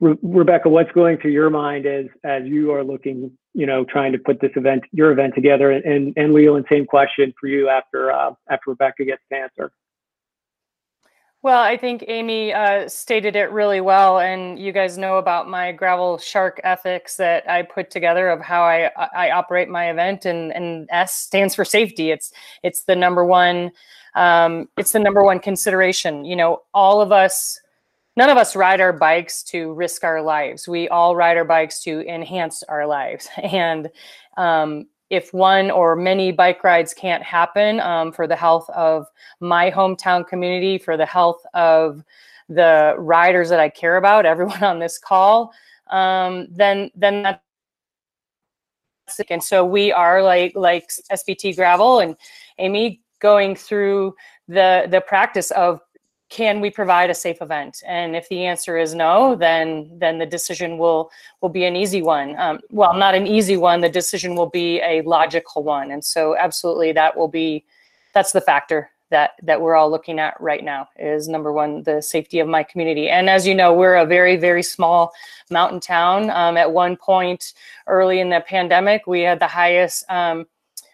Re- 0.00 0.16
Rebecca, 0.22 0.68
what's 0.68 0.92
going 0.92 1.18
through 1.18 1.32
your 1.32 1.50
mind 1.50 1.86
as 1.86 2.06
as 2.24 2.44
you 2.44 2.72
are 2.72 2.82
looking, 2.82 3.30
you 3.52 3.66
know, 3.66 3.84
trying 3.84 4.12
to 4.12 4.18
put 4.18 4.40
this 4.40 4.52
event, 4.56 4.82
your 4.92 5.12
event 5.12 5.34
together, 5.34 5.72
and 5.72 5.84
and, 5.84 6.14
and 6.16 6.32
LeLan, 6.32 6.64
same 6.70 6.86
question 6.86 7.34
for 7.38 7.48
you 7.48 7.68
after 7.68 8.10
uh, 8.10 8.32
after 8.48 8.70
Rebecca 8.70 9.04
gets 9.04 9.22
to 9.30 9.38
answer. 9.38 9.72
Well, 11.42 11.62
I 11.62 11.78
think 11.78 12.04
Amy 12.06 12.52
uh, 12.52 12.86
stated 12.86 13.34
it 13.34 13.50
really 13.50 13.80
well, 13.80 14.18
and 14.18 14.58
you 14.58 14.72
guys 14.72 14.98
know 14.98 15.16
about 15.16 15.48
my 15.48 15.72
gravel 15.72 16.18
shark 16.18 16.60
ethics 16.64 17.16
that 17.16 17.48
I 17.48 17.62
put 17.62 17.90
together 17.90 18.28
of 18.28 18.42
how 18.42 18.62
I 18.62 18.90
I 19.14 19.30
operate 19.30 19.70
my 19.70 19.90
event, 19.90 20.26
and 20.26 20.52
and 20.52 20.86
S 20.90 21.14
stands 21.14 21.54
for 21.54 21.64
safety. 21.64 22.10
It's 22.10 22.30
it's 22.62 22.82
the 22.82 22.94
number 22.94 23.24
one 23.24 23.72
um, 24.14 24.68
it's 24.76 24.92
the 24.92 24.98
number 24.98 25.22
one 25.22 25.40
consideration. 25.40 26.26
You 26.26 26.36
know, 26.36 26.62
all 26.74 27.00
of 27.00 27.10
us, 27.10 27.58
none 28.16 28.28
of 28.28 28.36
us 28.36 28.54
ride 28.54 28.82
our 28.82 28.92
bikes 28.92 29.42
to 29.44 29.72
risk 29.72 30.04
our 30.04 30.20
lives. 30.20 30.68
We 30.68 30.88
all 30.88 31.16
ride 31.16 31.38
our 31.38 31.44
bikes 31.44 31.82
to 31.84 32.06
enhance 32.06 32.62
our 32.64 32.86
lives, 32.86 33.28
and 33.42 33.88
um, 34.36 34.88
if 35.10 35.34
one 35.34 35.70
or 35.70 35.96
many 35.96 36.32
bike 36.32 36.62
rides 36.64 36.94
can't 36.94 37.22
happen 37.22 37.80
um, 37.80 38.12
for 38.12 38.26
the 38.26 38.36
health 38.36 38.70
of 38.70 39.06
my 39.40 39.70
hometown 39.70 40.26
community, 40.26 40.78
for 40.78 40.96
the 40.96 41.06
health 41.06 41.42
of 41.52 42.04
the 42.48 42.94
riders 42.96 43.48
that 43.50 43.60
I 43.60 43.68
care 43.68 43.96
about, 43.96 44.24
everyone 44.24 44.62
on 44.62 44.78
this 44.78 44.98
call, 44.98 45.52
um, 45.90 46.46
then 46.50 46.90
then 46.94 47.22
that's 47.22 47.40
and 49.28 49.42
so 49.42 49.64
we 49.64 49.90
are 49.92 50.22
like 50.22 50.52
like 50.54 50.88
SBT 51.12 51.56
Gravel 51.56 51.98
and 51.98 52.16
Amy 52.58 53.00
going 53.18 53.56
through 53.56 54.14
the 54.46 54.86
the 54.88 55.00
practice 55.00 55.50
of 55.52 55.80
can 56.30 56.60
we 56.60 56.70
provide 56.70 57.10
a 57.10 57.14
safe 57.14 57.42
event? 57.42 57.82
And 57.86 58.14
if 58.14 58.28
the 58.28 58.46
answer 58.46 58.78
is 58.78 58.94
no, 58.94 59.34
then 59.34 59.90
then 59.98 60.18
the 60.18 60.26
decision 60.26 60.78
will 60.78 61.10
will 61.40 61.48
be 61.48 61.64
an 61.64 61.76
easy 61.76 62.02
one. 62.02 62.38
Um, 62.38 62.60
well, 62.70 62.94
not 62.94 63.14
an 63.14 63.26
easy 63.26 63.56
one. 63.56 63.80
The 63.80 63.88
decision 63.88 64.36
will 64.36 64.48
be 64.48 64.80
a 64.80 65.02
logical 65.02 65.64
one. 65.64 65.90
And 65.90 66.04
so, 66.04 66.36
absolutely, 66.36 66.92
that 66.92 67.16
will 67.16 67.28
be 67.28 67.64
that's 68.14 68.32
the 68.32 68.40
factor 68.40 68.90
that 69.10 69.32
that 69.42 69.60
we're 69.60 69.74
all 69.74 69.90
looking 69.90 70.20
at 70.20 70.40
right 70.40 70.64
now 70.64 70.88
is 70.96 71.28
number 71.28 71.52
one 71.52 71.82
the 71.82 72.00
safety 72.00 72.38
of 72.38 72.48
my 72.48 72.62
community 72.62 73.08
and 73.08 73.28
as 73.28 73.46
you 73.46 73.54
know 73.54 73.74
we're 73.74 73.96
a 73.96 74.06
very 74.06 74.36
very 74.36 74.62
small 74.62 75.12
mountain 75.50 75.80
town 75.80 76.30
um, 76.30 76.56
at 76.56 76.70
one 76.70 76.96
point 76.96 77.54
early 77.88 78.20
in 78.20 78.30
the 78.30 78.40
pandemic 78.40 79.06
we 79.06 79.20
had 79.20 79.40
the 79.40 79.46
highest 79.46 80.04
um, 80.10 80.46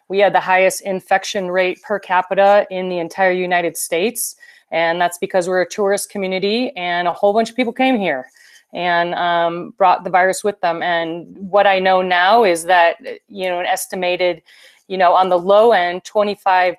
we 0.09 0.19
had 0.19 0.35
the 0.35 0.40
highest 0.40 0.81
infection 0.83 1.50
rate 1.50 1.81
per 1.83 1.99
capita 1.99 2.66
in 2.71 2.88
the 2.88 2.99
entire 2.99 3.33
united 3.33 3.76
states 3.76 4.37
and 4.70 5.00
that's 5.00 5.18
because 5.18 5.49
we're 5.49 5.62
a 5.62 5.68
tourist 5.68 6.11
community 6.11 6.70
and 6.76 7.08
a 7.08 7.12
whole 7.12 7.32
bunch 7.32 7.50
of 7.50 7.56
people 7.56 7.73
came 7.73 7.99
here 7.99 8.28
and 8.75 9.14
um, 9.14 9.70
brought 9.78 10.04
the 10.04 10.11
virus 10.11 10.42
with 10.42 10.61
them 10.61 10.82
and 10.82 11.26
what 11.37 11.66
i 11.66 11.78
know 11.78 12.02
now 12.02 12.44
is 12.44 12.64
that 12.64 12.96
you 13.28 13.49
know 13.49 13.61
an 13.61 13.66
estimated 13.66 14.42
you 14.88 14.96
know, 14.96 15.12
on 15.14 15.28
the 15.28 15.38
low 15.38 15.73
end, 15.73 16.04
25% 16.04 16.76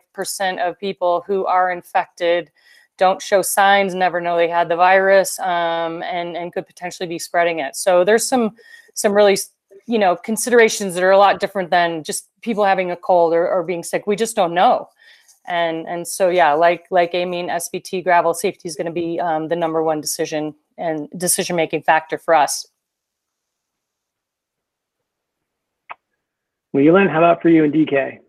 of 0.60 0.80
people 0.80 1.24
who 1.28 1.46
are 1.46 1.72
infected 1.72 2.52
don't 2.98 3.22
show 3.22 3.42
signs, 3.42 3.94
never 3.94 4.20
know 4.20 4.38
they 4.38 4.48
had 4.48 4.70
the 4.70 4.76
virus, 4.76 5.38
um, 5.40 6.02
and 6.02 6.36
and 6.36 6.52
could 6.52 6.66
potentially 6.66 7.08
be 7.08 7.20
spreading 7.20 7.60
it. 7.60 7.76
So 7.76 8.04
there's 8.04 8.28
some 8.28 8.56
some 8.96 9.14
really 9.14 9.38
you 9.86 10.00
know 10.00 10.16
considerations 10.16 10.96
that 10.96 11.04
are 11.04 11.12
a 11.12 11.18
lot 11.18 11.40
different 11.40 11.70
than 11.70 12.04
just 12.04 12.28
people 12.42 12.64
having 12.64 12.90
a 12.90 12.96
cold 12.96 13.34
or, 13.34 13.48
or 13.48 13.62
being 13.62 13.84
sick. 13.84 14.08
We 14.08 14.16
just 14.16 14.36
don't 14.36 14.54
know. 14.54 14.90
And 15.48 15.88
and 15.88 16.08
so 16.08 16.30
yeah, 16.30 16.54
like 16.54 16.88
like 16.92 17.14
Amy 17.14 17.40
and 17.40 17.50
SBT 17.50 18.04
gravel 18.04 18.34
safety 18.34 18.68
is 18.68 18.76
going 18.76 18.88
to 18.88 18.92
be 18.92 19.20
um, 19.20 19.48
the 19.48 19.56
number 19.56 19.82
one 19.84 20.02
decision 20.02 20.54
and 20.78 21.08
decision 21.18 21.56
making 21.56 21.84
factor 21.84 22.18
for 22.18 22.34
us. 22.34 22.68
Well, 26.74 26.84
LeLan, 26.84 27.10
how 27.10 27.20
about 27.20 27.42
for 27.42 27.50
you 27.50 27.64
and 27.64 27.74
DK? 27.74 28.20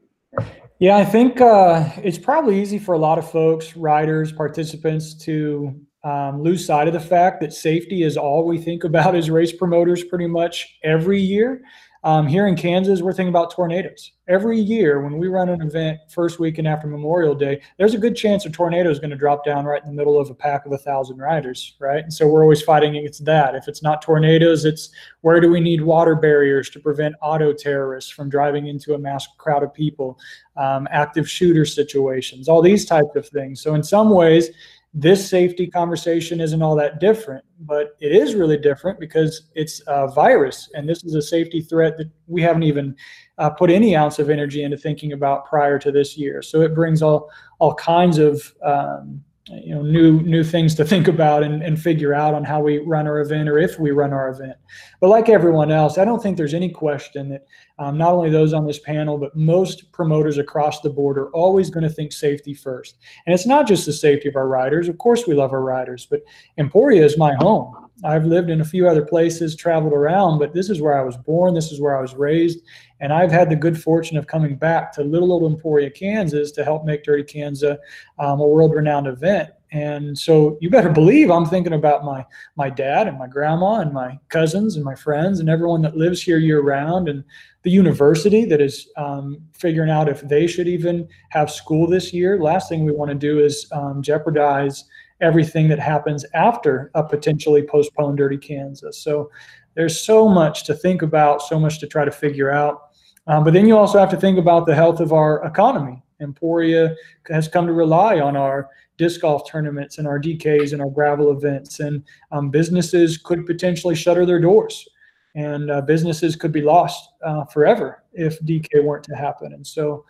Yeah, 0.78 0.96
I 0.96 1.04
think 1.04 1.40
uh, 1.40 1.90
it's 2.04 2.18
probably 2.18 2.60
easy 2.60 2.78
for 2.78 2.94
a 2.94 2.98
lot 2.98 3.18
of 3.18 3.28
folks, 3.28 3.76
riders, 3.76 4.30
participants 4.30 5.12
to 5.24 5.74
um, 6.04 6.42
lose 6.42 6.64
sight 6.64 6.86
of 6.86 6.94
the 6.94 7.00
fact 7.00 7.40
that 7.40 7.52
safety 7.52 8.04
is 8.04 8.16
all 8.16 8.46
we 8.46 8.58
think 8.58 8.84
about 8.84 9.16
as 9.16 9.28
race 9.28 9.52
promoters 9.52 10.04
pretty 10.04 10.28
much 10.28 10.78
every 10.84 11.20
year. 11.20 11.62
Um, 12.04 12.28
here 12.28 12.46
in 12.46 12.54
Kansas, 12.54 13.02
we're 13.02 13.12
thinking 13.12 13.30
about 13.30 13.50
tornadoes. 13.50 14.12
Every 14.28 14.58
year, 14.58 15.02
when 15.02 15.18
we 15.18 15.26
run 15.26 15.48
an 15.48 15.62
event 15.62 15.98
first 16.10 16.38
weekend 16.38 16.68
after 16.68 16.86
Memorial 16.86 17.34
Day, 17.34 17.60
there's 17.76 17.94
a 17.94 17.98
good 17.98 18.14
chance 18.14 18.46
a 18.46 18.50
tornado 18.50 18.88
is 18.88 19.00
going 19.00 19.10
to 19.10 19.16
drop 19.16 19.44
down 19.44 19.64
right 19.64 19.82
in 19.82 19.88
the 19.88 19.94
middle 19.94 20.20
of 20.20 20.30
a 20.30 20.34
pack 20.34 20.64
of 20.64 20.72
a 20.72 20.78
thousand 20.78 21.18
riders, 21.18 21.74
right? 21.80 22.04
And 22.04 22.12
so 22.12 22.28
we're 22.28 22.42
always 22.42 22.62
fighting 22.62 22.96
against 22.96 23.24
that. 23.24 23.56
If 23.56 23.66
it's 23.66 23.82
not 23.82 24.00
tornadoes, 24.00 24.64
it's 24.64 24.90
where 25.22 25.40
do 25.40 25.50
we 25.50 25.60
need 25.60 25.80
water 25.80 26.14
barriers 26.14 26.70
to 26.70 26.80
prevent 26.80 27.16
auto 27.20 27.52
terrorists 27.52 28.10
from 28.10 28.30
driving 28.30 28.68
into 28.68 28.94
a 28.94 28.98
mass 28.98 29.26
crowd 29.36 29.64
of 29.64 29.74
people, 29.74 30.18
um, 30.56 30.86
active 30.92 31.28
shooter 31.28 31.64
situations, 31.64 32.48
all 32.48 32.62
these 32.62 32.84
types 32.84 33.16
of 33.16 33.26
things. 33.28 33.60
So 33.60 33.74
in 33.74 33.82
some 33.82 34.10
ways, 34.10 34.50
this 34.94 35.28
safety 35.28 35.66
conversation 35.66 36.40
isn't 36.40 36.62
all 36.62 36.74
that 36.76 36.98
different, 36.98 37.44
but 37.60 37.96
it 38.00 38.12
is 38.12 38.34
really 38.34 38.56
different 38.56 38.98
because 38.98 39.50
it's 39.54 39.82
a 39.86 40.08
virus, 40.08 40.70
and 40.74 40.88
this 40.88 41.04
is 41.04 41.14
a 41.14 41.22
safety 41.22 41.60
threat 41.60 41.96
that 41.98 42.10
we 42.26 42.40
haven't 42.40 42.62
even 42.62 42.96
uh, 43.36 43.50
put 43.50 43.70
any 43.70 43.94
ounce 43.94 44.18
of 44.18 44.30
energy 44.30 44.62
into 44.62 44.76
thinking 44.76 45.12
about 45.12 45.44
prior 45.46 45.78
to 45.78 45.92
this 45.92 46.16
year. 46.16 46.40
So 46.42 46.62
it 46.62 46.74
brings 46.74 47.02
all 47.02 47.30
all 47.58 47.74
kinds 47.74 48.18
of 48.18 48.54
um, 48.64 49.22
you 49.50 49.74
know 49.74 49.82
new 49.82 50.20
new 50.22 50.44
things 50.44 50.74
to 50.74 50.84
think 50.84 51.08
about 51.08 51.42
and, 51.42 51.62
and 51.62 51.80
figure 51.80 52.14
out 52.14 52.34
on 52.34 52.44
how 52.44 52.60
we 52.60 52.78
run 52.78 53.06
our 53.06 53.20
event 53.20 53.48
or 53.48 53.58
if 53.58 53.78
we 53.78 53.90
run 53.90 54.12
our 54.12 54.28
event. 54.28 54.56
But 55.00 55.08
like 55.08 55.28
everyone 55.28 55.70
else 55.70 55.98
i 55.98 56.04
don't 56.04 56.22
think 56.22 56.36
there's 56.36 56.54
any 56.54 56.70
question 56.70 57.28
that 57.30 57.46
um, 57.78 57.96
not 57.96 58.12
only 58.12 58.30
those 58.30 58.52
on 58.52 58.66
this 58.66 58.78
panel 58.80 59.18
but 59.18 59.36
most 59.36 59.90
promoters 59.92 60.38
across 60.38 60.80
the 60.80 60.90
board 60.90 61.18
are 61.18 61.30
always 61.30 61.70
going 61.70 61.84
to 61.84 61.90
think 61.90 62.12
safety 62.12 62.54
first. 62.54 62.98
And 63.26 63.34
it's 63.34 63.46
not 63.46 63.66
just 63.66 63.86
the 63.86 63.92
safety 63.92 64.28
of 64.28 64.36
our 64.36 64.48
riders. 64.48 64.88
Of 64.88 64.98
course 64.98 65.26
we 65.26 65.34
love 65.34 65.52
our 65.52 65.62
riders 65.62 66.06
but 66.06 66.20
emporia 66.58 67.04
is 67.04 67.16
my 67.18 67.34
home 67.34 67.87
I've 68.04 68.24
lived 68.24 68.50
in 68.50 68.60
a 68.60 68.64
few 68.64 68.88
other 68.88 69.04
places, 69.04 69.56
traveled 69.56 69.92
around, 69.92 70.38
but 70.38 70.54
this 70.54 70.70
is 70.70 70.80
where 70.80 70.98
I 70.98 71.02
was 71.02 71.16
born. 71.16 71.54
This 71.54 71.72
is 71.72 71.80
where 71.80 71.96
I 71.96 72.00
was 72.00 72.14
raised. 72.14 72.60
And 73.00 73.12
I've 73.12 73.32
had 73.32 73.50
the 73.50 73.56
good 73.56 73.80
fortune 73.80 74.16
of 74.16 74.26
coming 74.26 74.56
back 74.56 74.92
to 74.92 75.02
little 75.02 75.32
old 75.32 75.50
Emporia, 75.50 75.90
Kansas 75.90 76.52
to 76.52 76.64
help 76.64 76.84
make 76.84 77.04
Dirty 77.04 77.24
Kanza 77.24 77.78
um, 78.18 78.40
a 78.40 78.46
world 78.46 78.74
renowned 78.74 79.06
event. 79.06 79.50
And 79.70 80.18
so 80.18 80.56
you 80.60 80.70
better 80.70 80.88
believe 80.88 81.30
I'm 81.30 81.44
thinking 81.44 81.74
about 81.74 82.04
my 82.04 82.24
my 82.56 82.70
dad 82.70 83.06
and 83.06 83.18
my 83.18 83.26
grandma 83.26 83.80
and 83.80 83.92
my 83.92 84.18
cousins 84.30 84.76
and 84.76 84.84
my 84.84 84.94
friends 84.94 85.40
and 85.40 85.50
everyone 85.50 85.82
that 85.82 85.96
lives 85.96 86.22
here 86.22 86.38
year 86.38 86.62
round 86.62 87.08
and 87.08 87.22
the 87.64 87.70
university 87.70 88.46
that 88.46 88.62
is 88.62 88.88
um, 88.96 89.38
figuring 89.52 89.90
out 89.90 90.08
if 90.08 90.22
they 90.22 90.46
should 90.46 90.68
even 90.68 91.06
have 91.30 91.50
school 91.50 91.86
this 91.86 92.14
year. 92.14 92.40
Last 92.40 92.70
thing 92.70 92.84
we 92.84 92.92
want 92.92 93.10
to 93.10 93.14
do 93.14 93.40
is 93.40 93.66
um, 93.72 94.02
jeopardize 94.02 94.84
everything 95.20 95.68
that 95.68 95.78
happens 95.78 96.24
after 96.34 96.90
a 96.94 97.02
potentially 97.02 97.62
postponed 97.62 98.18
Dirty 98.18 98.38
Kanza. 98.38 98.94
So 98.94 99.30
there's 99.74 100.00
so 100.00 100.28
much 100.28 100.64
to 100.64 100.74
think 100.74 101.02
about, 101.02 101.42
so 101.42 101.58
much 101.58 101.78
to 101.80 101.86
try 101.86 102.04
to 102.04 102.10
figure 102.10 102.50
out. 102.50 102.90
Um, 103.26 103.44
but 103.44 103.52
then 103.52 103.66
you 103.66 103.76
also 103.76 103.98
have 103.98 104.10
to 104.10 104.16
think 104.16 104.38
about 104.38 104.66
the 104.66 104.74
health 104.74 105.00
of 105.00 105.12
our 105.12 105.44
economy. 105.44 106.02
Emporia 106.20 106.94
has 107.28 107.46
come 107.46 107.66
to 107.66 107.72
rely 107.72 108.20
on 108.20 108.36
our 108.36 108.68
disc 108.96 109.20
golf 109.20 109.48
tournaments 109.48 109.98
and 109.98 110.06
our 110.06 110.18
DKs 110.18 110.72
and 110.72 110.82
our 110.82 110.90
gravel 110.90 111.30
events, 111.30 111.80
and 111.80 112.02
um, 112.32 112.50
businesses 112.50 113.16
could 113.16 113.46
potentially 113.46 113.94
shutter 113.94 114.26
their 114.26 114.40
doors, 114.40 114.88
and 115.36 115.70
uh, 115.70 115.80
businesses 115.80 116.34
could 116.34 116.52
be 116.52 116.62
lost 116.62 117.10
uh, 117.24 117.44
forever 117.44 118.02
if 118.12 118.40
DK 118.40 118.82
weren't 118.82 119.04
to 119.04 119.14
happen. 119.14 119.52
And 119.52 119.64
so, 119.66 120.04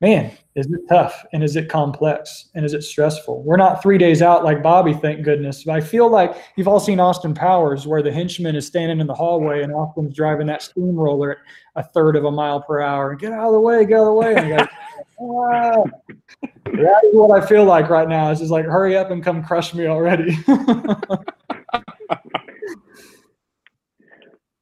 man, 0.00 0.30
is 0.54 0.66
it 0.66 0.80
tough 0.88 1.24
and 1.32 1.42
is 1.42 1.56
it 1.56 1.68
complex 1.68 2.50
and 2.54 2.64
is 2.64 2.74
it 2.74 2.82
stressful? 2.82 3.42
We're 3.42 3.56
not 3.56 3.82
three 3.82 3.98
days 3.98 4.22
out 4.22 4.44
like 4.44 4.62
Bobby, 4.62 4.92
thank 4.94 5.22
goodness. 5.24 5.64
But 5.64 5.76
I 5.76 5.80
feel 5.80 6.10
like 6.10 6.36
you've 6.56 6.68
all 6.68 6.80
seen 6.80 7.00
Austin 7.00 7.34
Powers 7.34 7.86
where 7.86 8.02
the 8.02 8.12
henchman 8.12 8.56
is 8.56 8.66
standing 8.66 9.00
in 9.00 9.06
the 9.06 9.14
hallway 9.14 9.62
and 9.62 9.72
Austin's 9.72 10.14
driving 10.14 10.46
that 10.48 10.62
steamroller 10.62 11.30
at 11.32 11.38
a 11.76 11.82
third 11.82 12.16
of 12.16 12.24
a 12.24 12.30
mile 12.30 12.60
per 12.60 12.80
hour. 12.80 13.14
Get 13.14 13.32
out 13.32 13.46
of 13.46 13.52
the 13.52 13.60
way, 13.60 13.84
get 13.86 14.00
out 14.00 14.00
of 14.00 14.06
the 14.06 14.12
way. 14.12 14.34
And 14.34 14.58
goes, 14.58 14.66
ah. 15.20 15.84
That 16.64 17.00
is 17.04 17.14
what 17.14 17.42
I 17.42 17.46
feel 17.46 17.64
like 17.64 17.88
right 17.88 18.08
now. 18.08 18.30
It's 18.30 18.40
just 18.40 18.52
like, 18.52 18.66
hurry 18.66 18.96
up 18.96 19.10
and 19.10 19.22
come 19.22 19.42
crush 19.42 19.72
me 19.72 19.86
already. 19.86 20.36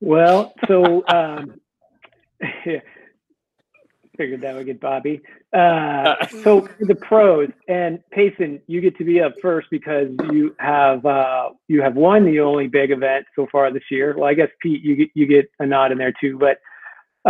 well, 0.01 0.53
so 0.69 1.03
um, 1.09 1.55
yeah 2.67 2.81
figured 4.17 4.41
that 4.43 4.55
would 4.55 4.67
get 4.67 4.81
Bobby. 4.81 5.21
Uh, 5.53 6.15
so 6.43 6.69
the 6.81 6.95
pros 6.95 7.49
and 7.69 7.99
Payson, 8.11 8.61
you 8.67 8.81
get 8.81 8.97
to 8.99 9.05
be 9.05 9.21
up 9.21 9.35
first 9.41 9.69
because 9.71 10.09
you 10.33 10.55
have 10.59 11.05
uh, 11.05 11.51
you 11.69 11.83
have 11.83 11.95
won 11.95 12.25
the 12.25 12.41
only 12.41 12.69
big 12.69 12.91
event 12.91 13.27
so 13.37 13.47
far 13.51 13.73
this 13.73 13.85
year. 13.91 14.15
Well, 14.17 14.29
I 14.29 14.35
guess 14.35 14.51
Pete, 14.61 14.83
you 14.83 14.97
get 14.97 15.09
you 15.15 15.27
get 15.27 15.51
a 15.59 15.67
nod 15.67 15.93
in 15.93 15.99
there 15.99 16.15
too. 16.21 16.39
But 16.39 16.59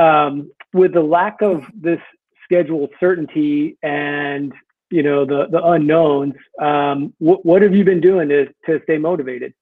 um, 0.00 0.50
with 0.72 0.92
the 0.92 1.02
lack 1.02 1.42
of 1.42 1.64
this 1.74 2.00
schedule 2.44 2.88
certainty 3.00 3.76
and 3.82 4.52
you 4.90 5.02
know 5.02 5.24
the 5.24 5.46
the 5.50 5.62
unknowns, 5.64 6.34
um, 6.60 7.14
what 7.18 7.44
what 7.44 7.62
have 7.62 7.74
you 7.74 7.84
been 7.84 8.00
doing 8.00 8.28
to 8.28 8.46
to 8.66 8.80
stay 8.84 8.98
motivated? 8.98 9.54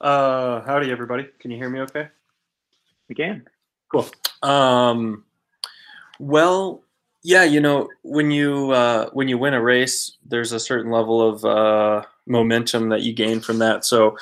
Uh, 0.00 0.60
howdy 0.62 0.90
everybody. 0.90 1.26
Can 1.40 1.50
you 1.50 1.56
hear 1.56 1.70
me? 1.70 1.80
Okay. 1.80 2.08
We 3.08 3.14
can. 3.14 3.46
Cool. 3.96 4.50
Um, 4.50 5.24
well, 6.18 6.82
yeah, 7.22 7.44
you 7.44 7.60
know, 7.60 7.88
when 8.02 8.30
you 8.30 8.70
uh, 8.70 9.10
when 9.12 9.28
you 9.28 9.38
win 9.38 9.54
a 9.54 9.62
race, 9.62 10.16
there's 10.24 10.52
a 10.52 10.60
certain 10.60 10.90
level 10.90 11.26
of 11.26 11.44
uh, 11.44 12.04
momentum 12.26 12.88
that 12.90 13.02
you 13.02 13.12
gain 13.12 13.40
from 13.40 13.58
that. 13.58 13.84
So, 13.84 14.16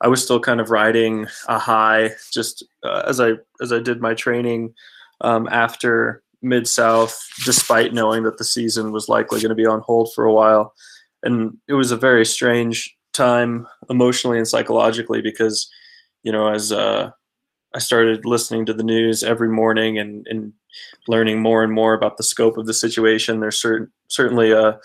I 0.00 0.08
was 0.08 0.22
still 0.22 0.40
kind 0.40 0.60
of 0.60 0.70
riding 0.70 1.26
a 1.48 1.58
high, 1.58 2.10
just 2.32 2.64
uh, 2.82 3.02
as 3.06 3.20
I 3.20 3.32
as 3.60 3.72
I 3.72 3.80
did 3.80 4.00
my 4.00 4.14
training 4.14 4.74
um, 5.20 5.48
after 5.50 6.22
Mid 6.42 6.66
South, 6.66 7.20
despite 7.44 7.94
knowing 7.94 8.22
that 8.24 8.38
the 8.38 8.44
season 8.44 8.92
was 8.92 9.08
likely 9.08 9.40
going 9.40 9.50
to 9.50 9.54
be 9.54 9.66
on 9.66 9.80
hold 9.80 10.12
for 10.14 10.24
a 10.24 10.32
while, 10.32 10.74
and 11.22 11.56
it 11.68 11.74
was 11.74 11.92
a 11.92 11.96
very 11.96 12.24
strange 12.24 12.96
time 13.12 13.66
emotionally 13.90 14.38
and 14.38 14.46
psychologically 14.46 15.20
because, 15.20 15.68
you 16.22 16.30
know, 16.30 16.48
as 16.48 16.70
uh, 16.72 17.10
I 17.74 17.78
started 17.78 18.24
listening 18.24 18.66
to 18.66 18.74
the 18.74 18.82
news 18.82 19.22
every 19.22 19.48
morning 19.48 19.98
and, 19.98 20.26
and 20.28 20.52
learning 21.06 21.40
more 21.40 21.62
and 21.62 21.72
more 21.72 21.94
about 21.94 22.16
the 22.16 22.22
scope 22.22 22.56
of 22.56 22.66
the 22.66 22.74
situation. 22.74 23.40
There's 23.40 23.60
certain, 23.60 23.92
certainly 24.08 24.52
a 24.52 24.78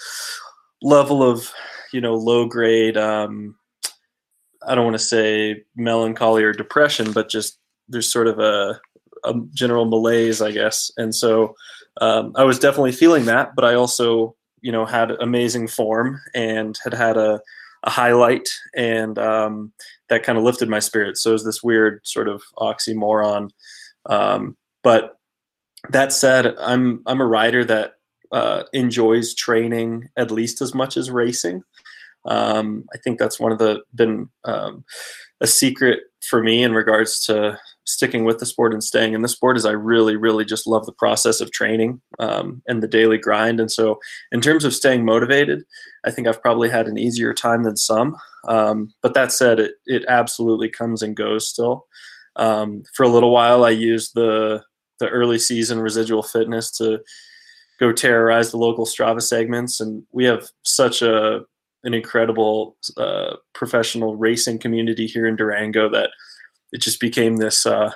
level 0.81 1.23
of, 1.23 1.49
you 1.93 2.01
know, 2.01 2.15
low 2.15 2.45
grade, 2.45 2.97
um, 2.97 3.55
I 4.67 4.75
don't 4.75 4.85
want 4.85 4.95
to 4.95 5.05
say 5.05 5.63
melancholy 5.75 6.43
or 6.43 6.53
depression, 6.53 7.11
but 7.11 7.29
just 7.29 7.59
there's 7.87 8.11
sort 8.11 8.27
of 8.27 8.39
a, 8.39 8.79
a 9.23 9.33
general 9.53 9.85
malaise, 9.85 10.41
I 10.41 10.51
guess. 10.51 10.91
And 10.97 11.13
so 11.13 11.55
um, 12.01 12.33
I 12.35 12.43
was 12.43 12.59
definitely 12.59 12.91
feeling 12.91 13.25
that, 13.25 13.55
but 13.55 13.65
I 13.65 13.75
also, 13.75 14.35
you 14.61 14.71
know, 14.71 14.85
had 14.85 15.11
amazing 15.11 15.67
form 15.67 16.19
and 16.33 16.77
had 16.83 16.93
had 16.93 17.17
a, 17.17 17.41
a 17.83 17.89
highlight 17.89 18.49
and 18.75 19.19
um, 19.19 19.73
that 20.13 20.23
kind 20.23 20.37
of 20.37 20.43
lifted 20.43 20.69
my 20.69 20.79
spirits. 20.79 21.21
So 21.21 21.31
it 21.31 21.33
was 21.33 21.45
this 21.45 21.63
weird 21.63 21.99
sort 22.03 22.27
of 22.27 22.43
oxymoron. 22.57 23.49
Um, 24.05 24.55
but 24.83 25.17
that 25.89 26.13
said, 26.13 26.55
I'm 26.59 27.01
I'm 27.07 27.19
a 27.19 27.25
rider 27.25 27.65
that 27.65 27.93
uh, 28.31 28.63
enjoys 28.73 29.33
training 29.33 30.09
at 30.15 30.31
least 30.31 30.61
as 30.61 30.73
much 30.73 30.97
as 30.97 31.09
racing. 31.09 31.63
Um, 32.25 32.85
I 32.93 32.97
think 32.99 33.19
that's 33.19 33.39
one 33.39 33.51
of 33.51 33.57
the 33.57 33.81
been 33.95 34.29
um, 34.45 34.85
a 35.41 35.47
secret 35.47 36.01
for 36.21 36.43
me 36.43 36.63
in 36.63 36.73
regards 36.73 37.25
to 37.25 37.59
sticking 37.85 38.23
with 38.23 38.39
the 38.39 38.45
sport 38.45 38.73
and 38.73 38.83
staying 38.83 39.13
in 39.13 39.21
the 39.21 39.27
sport 39.27 39.57
is 39.57 39.65
I 39.65 39.71
really, 39.71 40.15
really 40.15 40.45
just 40.45 40.67
love 40.67 40.85
the 40.85 40.93
process 40.93 41.41
of 41.41 41.51
training 41.51 42.01
um, 42.19 42.61
and 42.67 42.81
the 42.81 42.87
daily 42.87 43.17
grind. 43.17 43.59
And 43.59 43.71
so, 43.71 43.99
in 44.31 44.41
terms 44.41 44.65
of 44.65 44.73
staying 44.73 45.05
motivated, 45.05 45.63
I 46.05 46.11
think 46.11 46.27
I've 46.27 46.41
probably 46.41 46.69
had 46.69 46.87
an 46.87 46.97
easier 46.97 47.33
time 47.33 47.63
than 47.63 47.77
some. 47.77 48.15
Um, 48.47 48.93
but 49.01 49.13
that 49.13 49.31
said, 49.31 49.59
it 49.59 49.73
it 49.85 50.05
absolutely 50.07 50.69
comes 50.69 51.01
and 51.01 51.15
goes 51.15 51.47
still. 51.47 51.85
Um, 52.35 52.83
for 52.93 53.03
a 53.03 53.09
little 53.09 53.31
while, 53.31 53.63
I 53.63 53.71
used 53.71 54.13
the 54.15 54.63
the 54.99 55.09
early 55.09 55.39
season 55.39 55.79
residual 55.79 56.23
fitness 56.23 56.71
to 56.77 56.99
go 57.79 57.91
terrorize 57.91 58.51
the 58.51 58.57
local 58.57 58.85
Strava 58.85 59.21
segments, 59.21 59.79
and 59.79 60.03
we 60.11 60.25
have 60.25 60.49
such 60.63 61.01
a 61.01 61.41
an 61.83 61.93
incredible 61.93 62.77
uh, 62.95 63.35
professional 63.53 64.15
racing 64.15 64.57
community 64.57 65.05
here 65.05 65.27
in 65.27 65.35
Durango 65.35 65.89
that 65.89 66.11
it 66.73 66.81
just 66.81 66.99
became 66.99 67.37
this 67.37 67.65
uh, 67.65 67.91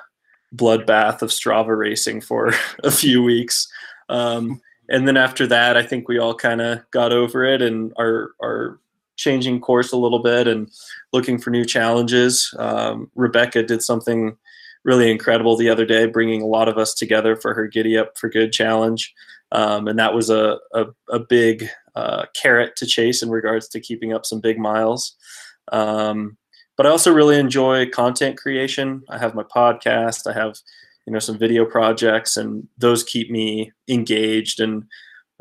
bloodbath 0.55 1.21
of 1.21 1.29
Strava 1.29 1.77
racing 1.77 2.21
for 2.21 2.53
a 2.83 2.91
few 2.91 3.21
weeks. 3.21 3.67
Um, 4.07 4.61
and 4.89 5.05
then 5.05 5.17
after 5.17 5.45
that, 5.47 5.75
I 5.75 5.83
think 5.83 6.07
we 6.07 6.17
all 6.17 6.33
kind 6.33 6.61
of 6.61 6.89
got 6.91 7.11
over 7.11 7.43
it 7.43 7.61
and 7.61 7.91
are 7.97 8.31
are 8.41 8.79
changing 9.17 9.59
course 9.59 9.91
a 9.91 9.97
little 9.97 10.19
bit 10.19 10.47
and 10.47 10.69
looking 11.11 11.39
for 11.39 11.49
new 11.49 11.65
challenges. 11.65 12.53
Um, 12.59 13.09
Rebecca 13.15 13.63
did 13.63 13.81
something 13.81 14.37
really 14.83 15.11
incredible 15.11 15.57
the 15.57 15.69
other 15.69 15.85
day, 15.85 16.05
bringing 16.05 16.41
a 16.41 16.47
lot 16.47 16.69
of 16.69 16.77
us 16.77 16.93
together 16.93 17.35
for 17.35 17.53
her 17.55 17.67
Giddy 17.67 17.97
Up 17.97 18.15
for 18.17 18.29
Good 18.29 18.53
challenge. 18.53 19.13
Um, 19.51 19.87
and 19.87 19.97
that 19.97 20.13
was 20.13 20.29
a, 20.29 20.59
a, 20.73 20.85
a 21.09 21.19
big 21.19 21.67
uh, 21.95 22.25
carrot 22.35 22.75
to 22.77 22.85
chase 22.85 23.23
in 23.23 23.29
regards 23.29 23.67
to 23.69 23.79
keeping 23.79 24.13
up 24.13 24.25
some 24.25 24.39
big 24.39 24.59
miles. 24.59 25.15
Um, 25.71 26.37
but 26.77 26.85
I 26.85 26.89
also 26.89 27.11
really 27.11 27.37
enjoy 27.37 27.89
content 27.89 28.37
creation. 28.37 29.03
I 29.09 29.17
have 29.17 29.35
my 29.35 29.43
podcast. 29.43 30.29
I 30.29 30.33
have 30.33 30.55
you 31.05 31.13
know 31.13 31.19
some 31.19 31.37
video 31.37 31.65
projects, 31.65 32.37
and 32.37 32.67
those 32.77 33.03
keep 33.03 33.29
me 33.29 33.71
engaged 33.87 34.59
and 34.59 34.83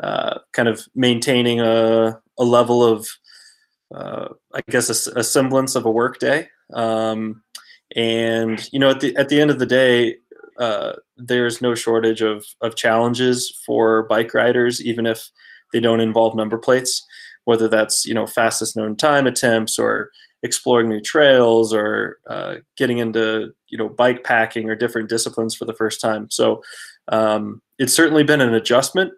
uh, 0.03 0.39
kind 0.53 0.69
of 0.69 0.87
maintaining 0.95 1.61
a, 1.61 2.19
a 2.39 2.45
level 2.45 2.83
of 2.83 3.09
uh, 3.95 4.29
I 4.55 4.61
guess 4.71 5.07
a, 5.07 5.21
a, 5.21 5.25
semblance 5.25 5.77
of 5.77 5.87
a 5.87 5.91
work 5.91 6.19
day. 6.19 6.49
Um, 6.75 7.43
and 7.95 8.69
you 8.73 8.79
know 8.79 8.91
at 8.91 9.01
the 9.01 9.15
at 9.17 9.29
the 9.29 9.41
end 9.41 9.51
of 9.51 9.59
the 9.59 9.67
day, 9.67 10.17
uh, 10.59 10.95
there's 11.17 11.61
no 11.61 11.75
shortage 11.75 12.23
of 12.23 12.45
of 12.63 12.77
challenges 12.77 13.61
for 13.65 14.05
bike 14.05 14.35
riders, 14.35 14.85
even 14.85 15.07
if 15.07 15.31
they 15.73 15.81
don't 15.81 16.01
involve 16.01 16.35
number 16.35 16.59
plates, 16.59 17.05
whether 17.45 17.69
that's 17.69 18.07
you 18.07 18.15
know 18.15 18.27
fastest 18.27 18.77
known 18.77 18.97
time 18.97 19.27
attempts 19.27 19.79
or 19.79 20.11
exploring 20.43 20.89
new 20.89 21.01
trails 21.01 21.73
or 21.73 22.19
uh, 22.29 22.57
getting 22.77 22.99
into 22.99 23.53
you 23.69 23.79
know 23.79 23.89
bike 23.89 24.25
packing 24.25 24.69
or 24.71 24.75
different 24.75 25.09
disciplines 25.09 25.55
for 25.55 25.65
the 25.65 25.75
first 25.75 26.01
time. 26.01 26.29
So 26.31 26.63
um, 27.09 27.63
it's 27.79 27.93
certainly 27.93 28.25
been 28.25 28.41
an 28.41 28.55
adjustment, 28.55 29.13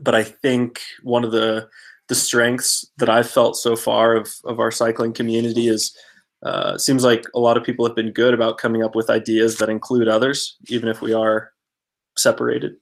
but 0.00 0.14
I 0.14 0.22
think 0.22 0.80
one 1.02 1.24
of 1.24 1.32
the 1.32 1.68
the 2.08 2.14
strengths 2.14 2.84
that 2.98 3.08
I've 3.08 3.30
felt 3.30 3.56
so 3.56 3.76
far 3.76 4.16
of 4.16 4.32
of 4.44 4.60
our 4.60 4.70
cycling 4.70 5.12
community 5.12 5.68
is. 5.68 5.96
Uh, 6.42 6.76
seems 6.76 7.02
like 7.02 7.24
a 7.34 7.40
lot 7.40 7.56
of 7.56 7.64
people 7.64 7.86
have 7.86 7.96
been 7.96 8.12
good 8.12 8.34
about 8.34 8.58
coming 8.58 8.82
up 8.82 8.94
with 8.94 9.08
ideas 9.08 9.56
that 9.56 9.70
include 9.70 10.08
others, 10.08 10.58
even 10.68 10.90
if 10.90 11.00
we 11.00 11.14
are 11.14 11.50
separated. 12.18 12.74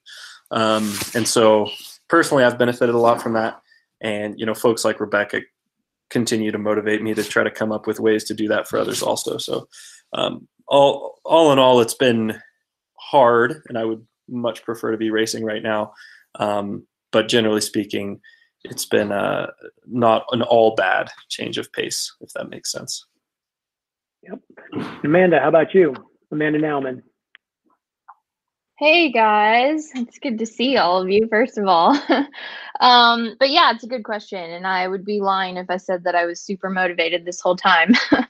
Um, 0.51 0.93
and 1.15 1.27
so 1.27 1.71
personally, 2.09 2.45
I've 2.45 2.59
benefited 2.59 2.95
a 2.95 2.99
lot 2.99 3.23
from 3.23 3.35
that. 3.35 3.61
And, 4.01 4.39
you 4.39 4.47
know, 4.47 4.55
folks 4.55 4.85
like 4.85 5.01
Rebecca 5.01 5.43
continue 6.13 6.53
to 6.53 6.59
motivate 6.59 7.03
me 7.03 7.15
to 7.15 7.25
try 7.25 7.43
to 7.43 7.51
come 7.51 7.73
up 7.73 7.87
with 7.87 7.99
ways 7.99 8.25
to 8.25 8.35
do 8.35 8.47
that 8.49 8.69
for 8.69 8.79
others 8.79 9.03
also. 9.03 9.39
So, 9.39 9.67
um, 10.13 10.47
all, 10.69 11.19
all 11.25 11.53
in 11.53 11.59
all, 11.59 11.81
it's 11.81 11.95
been 11.95 12.41
hard 12.99 13.63
and 13.67 13.77
I 13.77 13.85
would 13.85 14.07
much 14.29 14.63
prefer 14.63 14.93
to 14.93 14.99
be 14.99 15.11
racing 15.11 15.45
right 15.45 15.63
now. 15.63 15.93
Um, 16.37 16.87
but 17.11 17.29
generally 17.29 17.61
speaking, 17.61 18.21
it's 18.65 18.87
been 18.87 19.11
uh, 19.11 19.49
not 19.87 20.25
an 20.31 20.43
all 20.43 20.75
bad 20.77 21.11
change 21.29 21.59
of 21.59 21.73
pace, 21.73 22.15
if 22.21 22.33
that 22.35 22.49
makes 22.49 22.71
sense. 22.71 23.07
Yep. 24.23 24.39
Amanda, 25.05 25.41
how 25.41 25.49
about 25.49 25.75
you? 25.75 25.95
Amanda 26.31 26.61
Nauman. 26.61 27.03
Hey 28.83 29.13
guys, 29.13 29.93
it's 29.95 30.19
good 30.19 30.41
to 30.41 30.45
see 30.45 30.77
all 30.77 31.01
of 31.01 31.09
you, 31.09 31.29
first 31.29 31.57
of 31.57 31.69
all. 31.69 31.97
um, 32.81 33.37
but 33.39 33.51
yeah, 33.51 33.71
it's 33.71 33.85
a 33.85 33.87
good 33.87 34.03
question. 34.03 34.41
And 34.41 34.67
I 34.67 34.89
would 34.89 35.05
be 35.05 35.21
lying 35.21 35.57
if 35.57 35.71
I 35.71 35.77
said 35.77 36.03
that 36.03 36.17
I 36.17 36.27
was 36.27 36.43
super 36.43 36.69
motivated 36.69 37.25
this 37.25 37.41
whole 37.41 37.55
time. 37.55 37.93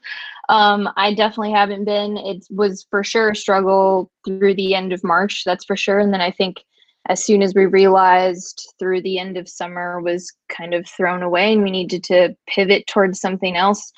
um, 0.50 0.90
I 0.94 1.14
definitely 1.14 1.52
haven't 1.52 1.86
been. 1.86 2.18
It 2.18 2.44
was 2.50 2.86
for 2.90 3.02
sure 3.02 3.30
a 3.30 3.34
struggle 3.34 4.10
through 4.26 4.54
the 4.56 4.74
end 4.74 4.92
of 4.92 5.02
March, 5.02 5.42
that's 5.46 5.64
for 5.64 5.74
sure. 5.74 6.00
And 6.00 6.12
then 6.12 6.20
I 6.20 6.30
think 6.30 6.60
as 7.08 7.24
soon 7.24 7.40
as 7.40 7.54
we 7.54 7.64
realized 7.64 8.74
through 8.78 9.00
the 9.00 9.18
end 9.18 9.38
of 9.38 9.48
summer 9.48 10.02
was 10.02 10.30
kind 10.50 10.74
of 10.74 10.86
thrown 10.86 11.22
away 11.22 11.54
and 11.54 11.62
we 11.62 11.70
needed 11.70 12.04
to 12.04 12.36
pivot 12.46 12.86
towards 12.88 13.20
something 13.20 13.56
else, 13.56 13.90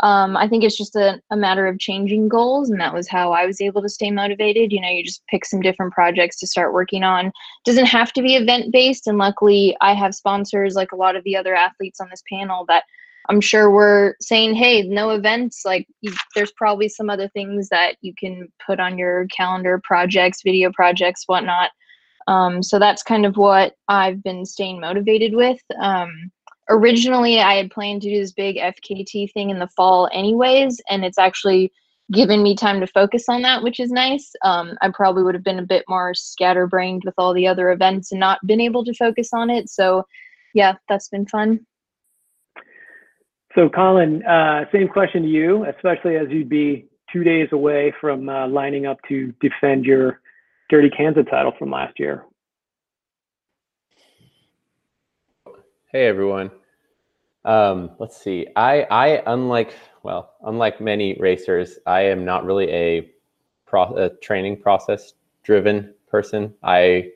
um, 0.00 0.36
I 0.36 0.48
think 0.48 0.64
it's 0.64 0.76
just 0.76 0.96
a, 0.96 1.20
a 1.30 1.36
matter 1.36 1.66
of 1.66 1.78
changing 1.78 2.28
goals, 2.28 2.70
and 2.70 2.80
that 2.80 2.94
was 2.94 3.08
how 3.08 3.32
I 3.32 3.46
was 3.46 3.60
able 3.60 3.82
to 3.82 3.88
stay 3.88 4.10
motivated. 4.10 4.72
You 4.72 4.80
know, 4.80 4.88
you 4.88 5.04
just 5.04 5.26
pick 5.28 5.44
some 5.44 5.60
different 5.60 5.92
projects 5.92 6.38
to 6.40 6.46
start 6.46 6.72
working 6.72 7.04
on. 7.04 7.30
Doesn't 7.64 7.86
have 7.86 8.12
to 8.14 8.22
be 8.22 8.36
event 8.36 8.72
based, 8.72 9.06
and 9.06 9.18
luckily, 9.18 9.76
I 9.80 9.94
have 9.94 10.14
sponsors 10.14 10.74
like 10.74 10.92
a 10.92 10.96
lot 10.96 11.16
of 11.16 11.24
the 11.24 11.36
other 11.36 11.54
athletes 11.54 12.00
on 12.00 12.08
this 12.10 12.22
panel 12.28 12.64
that 12.66 12.84
I'm 13.28 13.40
sure 13.40 13.70
we're 13.70 14.14
saying, 14.20 14.54
hey, 14.54 14.82
no 14.82 15.10
events. 15.10 15.62
Like, 15.64 15.86
you, 16.00 16.12
there's 16.34 16.52
probably 16.52 16.88
some 16.88 17.08
other 17.08 17.28
things 17.28 17.68
that 17.68 17.96
you 18.00 18.14
can 18.18 18.48
put 18.66 18.80
on 18.80 18.98
your 18.98 19.26
calendar, 19.26 19.80
projects, 19.84 20.42
video 20.42 20.72
projects, 20.72 21.24
whatnot. 21.26 21.70
Um, 22.26 22.62
so 22.62 22.78
that's 22.78 23.02
kind 23.02 23.26
of 23.26 23.36
what 23.36 23.74
I've 23.88 24.22
been 24.22 24.44
staying 24.44 24.80
motivated 24.80 25.34
with. 25.34 25.60
Um, 25.80 26.30
originally 26.68 27.40
I 27.40 27.54
had 27.54 27.70
planned 27.70 28.02
to 28.02 28.08
do 28.08 28.20
this 28.20 28.32
big 28.32 28.56
FKT 28.56 29.32
thing 29.32 29.50
in 29.50 29.58
the 29.58 29.68
fall 29.68 30.08
anyways, 30.12 30.80
and 30.88 31.04
it's 31.04 31.18
actually 31.18 31.72
given 32.10 32.42
me 32.42 32.54
time 32.54 32.80
to 32.80 32.86
focus 32.86 33.24
on 33.28 33.42
that, 33.42 33.62
which 33.62 33.80
is 33.80 33.90
nice. 33.90 34.32
Um, 34.44 34.76
I 34.82 34.90
probably 34.90 35.22
would 35.22 35.34
have 35.34 35.44
been 35.44 35.58
a 35.58 35.66
bit 35.66 35.84
more 35.88 36.14
scatterbrained 36.14 37.02
with 37.04 37.14
all 37.16 37.32
the 37.32 37.46
other 37.46 37.70
events 37.70 38.12
and 38.12 38.20
not 38.20 38.44
been 38.46 38.60
able 38.60 38.84
to 38.84 38.94
focus 38.94 39.30
on 39.32 39.50
it. 39.50 39.68
So, 39.68 40.04
yeah, 40.54 40.74
that's 40.88 41.08
been 41.08 41.26
fun. 41.26 41.66
So, 43.54 43.68
Colin, 43.68 44.24
uh, 44.24 44.64
same 44.72 44.88
question 44.88 45.22
to 45.22 45.28
you, 45.28 45.64
especially 45.64 46.16
as 46.16 46.28
you'd 46.30 46.48
be 46.48 46.86
two 47.12 47.24
days 47.24 47.48
away 47.52 47.92
from 48.00 48.28
uh, 48.28 48.48
lining 48.48 48.86
up 48.86 48.98
to 49.08 49.32
defend 49.40 49.84
your 49.84 50.20
Dirty 50.70 50.88
Kanza 50.88 51.28
title 51.28 51.52
from 51.58 51.70
last 51.70 51.98
year. 51.98 52.24
Hey 55.94 56.06
everyone. 56.06 56.50
Um, 57.44 57.90
let's 57.98 58.16
see. 58.16 58.46
I, 58.56 58.84
I 58.84 59.22
unlike 59.30 59.74
well, 60.02 60.32
unlike 60.42 60.80
many 60.80 61.18
racers, 61.20 61.78
I 61.84 62.00
am 62.06 62.24
not 62.24 62.46
really 62.46 62.70
a, 62.70 63.10
pro, 63.66 63.94
a 63.96 64.08
training 64.08 64.62
process 64.62 65.12
driven 65.42 65.92
person. 66.08 66.54
I 66.62 67.10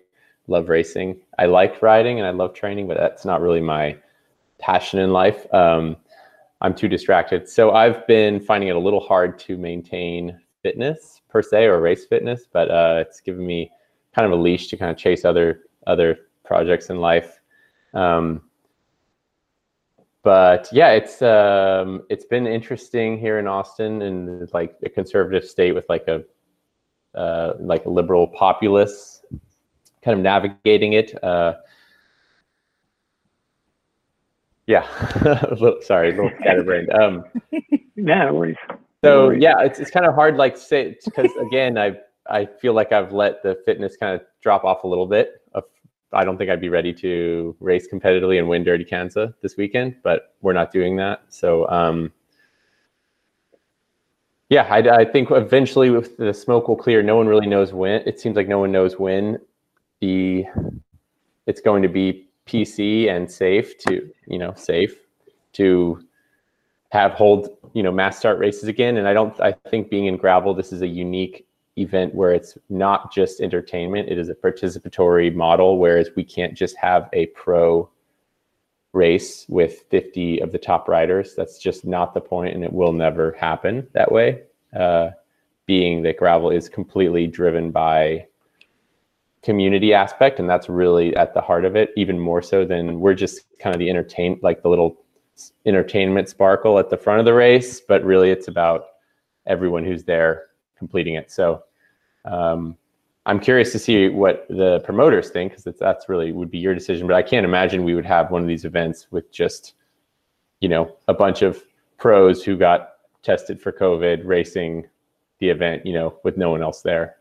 love 0.47 0.69
racing. 0.69 1.19
I 1.39 1.47
like 1.47 1.81
riding 1.81 2.19
and 2.19 2.27
I 2.27 2.33
love 2.33 2.53
training, 2.53 2.87
but 2.87 2.99
that's 2.99 3.25
not 3.25 3.41
really 3.41 3.63
my 3.63 3.97
passion 4.59 5.01
in 5.01 5.11
life. 5.11 5.47
Um, 5.55 5.97
I'm 6.61 6.75
too 6.75 6.87
distracted. 6.87 7.49
So 7.49 7.71
I've 7.71 8.07
been 8.07 8.41
finding 8.41 8.69
it 8.69 8.77
a 8.77 8.79
little 8.79 9.01
hard 9.01 9.39
to 9.39 9.57
maintain 9.57 10.39
fitness 10.63 11.23
per 11.31 11.41
se 11.41 11.65
or 11.65 11.81
race 11.81 12.05
fitness, 12.05 12.43
but 12.53 12.71
uh, 12.71 13.05
it's 13.07 13.23
given 13.23 13.47
me 13.47 13.71
kind 14.15 14.31
of 14.31 14.39
a 14.39 14.43
leash 14.43 14.69
to 14.69 14.77
kind 14.77 14.91
of 14.91 14.99
chase 14.99 15.25
other 15.25 15.63
other 15.87 16.19
projects 16.45 16.91
in 16.91 17.01
life. 17.01 17.41
Um, 17.95 18.43
but 20.27 20.69
yeah, 20.73 20.91
it's 20.91 21.23
um, 21.23 22.03
it's 22.11 22.25
been 22.25 22.49
interesting 22.49 23.17
here 23.17 23.39
in 23.39 23.47
Austin 23.47 24.03
and 24.03 24.53
like 24.53 24.75
a 24.85 24.89
conservative 24.89 25.49
state 25.49 25.71
with 25.71 25.85
like 25.89 26.09
a 26.09 26.25
uh, 27.17 27.53
like 27.61 27.85
a 27.85 27.89
liberal 27.89 28.27
populace, 28.27 29.23
kind 30.03 30.19
of 30.19 30.25
navigating 30.25 30.95
it. 30.95 31.23
Uh, 31.23 31.55
yeah, 34.67 34.85
a 35.49 35.55
little, 35.55 35.81
sorry, 35.81 36.11
a 36.11 36.17
little 36.17 36.37
scatterbrained. 36.41 36.93
Um, 36.93 37.23
yeah, 37.95 38.25
no 38.25 38.35
worries. 38.35 38.57
So 39.05 39.31
yeah, 39.31 39.61
it's 39.61 39.79
it's 39.79 39.93
kind 39.93 40.07
of 40.07 40.17
hard 40.17 40.37
like 40.37 40.57
say 40.57 40.97
because 41.05 41.31
again 41.37 41.79
I 41.79 41.99
I 42.29 42.47
feel 42.47 42.73
like 42.73 42.91
I've 42.91 43.13
let 43.13 43.45
the 43.45 43.63
fitness 43.65 43.97
kind 43.97 44.21
of 44.21 44.27
drop 44.43 44.65
off 44.65 44.83
a 44.83 44.89
little 44.89 45.07
bit 45.07 45.41
of 45.53 45.63
I 46.17 46.25
don't 46.25 46.37
think 46.39 46.51
I'd 46.51 46.61
be 46.61 46.69
ready 46.69 46.93
to 46.95 47.57
race 47.61 47.87
competitively 47.93 48.39
and 48.39 48.49
win 48.49 48.65
Dirty 48.65 48.85
Kanza 48.85 49.35
this 49.43 49.57
weekend, 49.57 49.97
but 50.03 50.35
we're 50.41 50.53
not 50.53 50.73
doing 50.73 50.97
that. 50.97 51.23
So, 51.29 51.69
um, 51.69 52.13
yeah, 54.49 54.63
I, 54.71 54.79
I, 55.01 55.05
think 55.05 55.31
eventually 55.31 55.91
with 55.91 56.17
the 56.17 56.33
smoke 56.33 56.69
will 56.69 56.77
clear. 56.77 57.03
No 57.03 57.17
one 57.17 57.27
really 57.27 57.49
knows 57.49 57.73
when. 57.73 58.03
It 58.07 58.21
seems 58.21 58.37
like 58.37 58.47
no 58.47 58.61
one 58.61 58.71
knows 58.71 58.99
when 58.99 59.39
the 60.01 60.45
it's 61.47 61.61
going 61.61 61.83
to 61.83 61.89
be 61.89 62.29
PC 62.47 63.09
and 63.09 63.31
safe 63.31 63.77
to 63.79 64.09
you 64.27 64.39
know 64.39 64.55
safe 64.55 64.97
to 65.55 66.01
have 66.91 67.13
hold 67.13 67.49
you 67.73 67.83
know 67.83 67.91
mass 67.91 68.19
start 68.19 68.39
races 68.39 68.69
again. 68.69 68.99
And 68.99 69.09
I 69.09 69.13
don't 69.13 69.39
I 69.41 69.53
think 69.69 69.91
being 69.91 70.07
in 70.07 70.17
gravel, 70.17 70.55
this 70.55 70.73
is 70.73 70.81
a 70.81 70.87
unique 70.87 71.47
event 71.77 72.15
where 72.15 72.33
it's 72.33 72.57
not 72.69 73.13
just 73.13 73.41
entertainment; 73.41 74.09
it 74.09 74.19
is 74.19 74.29
a 74.29 74.35
participatory 74.35 75.35
model. 75.35 75.79
Whereas 75.79 76.11
we 76.17 76.25
can't 76.25 76.55
just 76.55 76.77
have 76.77 77.09
a 77.13 77.27
pro 77.27 77.89
race 78.93 79.45
with 79.49 79.85
50 79.91 80.41
of 80.41 80.53
the 80.53 80.59
top 80.59 80.89
riders. 80.89 81.35
That's 81.37 81.59
just 81.59 81.85
not 81.85 82.15
the 82.15 82.21
point, 82.21 82.55
and 82.55 82.65
it 82.65 82.73
will 82.73 82.93
never 82.93 83.33
happen 83.33 83.87
that 83.93 84.11
way. 84.11 84.43
Uh, 84.75 85.11
being 85.67 86.03
that 86.03 86.17
gravel 86.17 86.51
is 86.51 86.69
completely 86.69 87.27
driven 87.27 87.71
by 87.71 88.27
community 89.43 89.93
aspect, 89.93 90.41
and 90.41 90.49
that's 90.49 90.69
really 90.69 91.15
at 91.15 91.35
the 91.35 91.41
heart 91.41 91.65
of 91.65 91.77
it, 91.77 91.91
even 91.97 92.19
more 92.19 92.43
so 92.43 92.65
than 92.65 92.99
we're 93.01 93.15
just 93.15 93.45
kind 93.59 93.75
of 93.75 93.79
the 93.79 93.91
entertain, 93.91 94.39
like 94.43 94.63
the 94.63 94.69
little 94.69 94.97
entertainment 95.67 96.29
sparkle 96.29 96.79
at 96.79 96.89
the 96.89 96.97
front 96.97 97.21
of 97.21 97.27
the 97.27 97.35
race, 97.35 97.81
but 97.81 98.03
really 98.05 98.31
it's 98.31 98.49
about 98.49 98.87
everyone 99.47 99.85
who's 99.85 100.05
there 100.05 100.47
completing 100.79 101.15
it. 101.15 101.31
So 101.31 101.63
um, 102.25 102.77
I'm 103.27 103.41
curious 103.41 103.73
to 103.73 103.79
see 103.79 104.09
what 104.09 104.47
the 104.49 104.81
promoters 104.81 105.31
think 105.31 105.53
because 105.53 105.79
that's 105.79 106.09
really 106.09 106.33
would 106.33 106.51
be 106.51 106.59
your 106.59 106.75
decision. 106.75 107.07
But 107.07 107.17
I 107.17 107.23
can't 107.23 107.45
imagine 107.45 107.85
we 107.85 107.95
would 107.95 108.07
have 108.07 108.31
one 108.31 108.43
of 108.43 108.49
these 108.49 108.65
events 108.65 109.09
with 109.11 109.33
just, 109.33 109.75
you 110.61 110.69
know, 110.69 110.97
a 111.09 111.15
bunch 111.15 111.43
of 111.43 111.63
pros 111.99 112.45
who 112.45 112.57
got 112.57 112.95
tested 113.23 113.61
for 113.61 113.73
COVID 113.73 114.23
racing 114.25 114.87
the 115.41 115.49
event, 115.49 115.85
you 115.85 115.93
know, 115.93 116.19
with 116.23 116.37
no 116.37 116.51
one 116.51 116.63
else 116.63 116.83
there. 116.83 117.17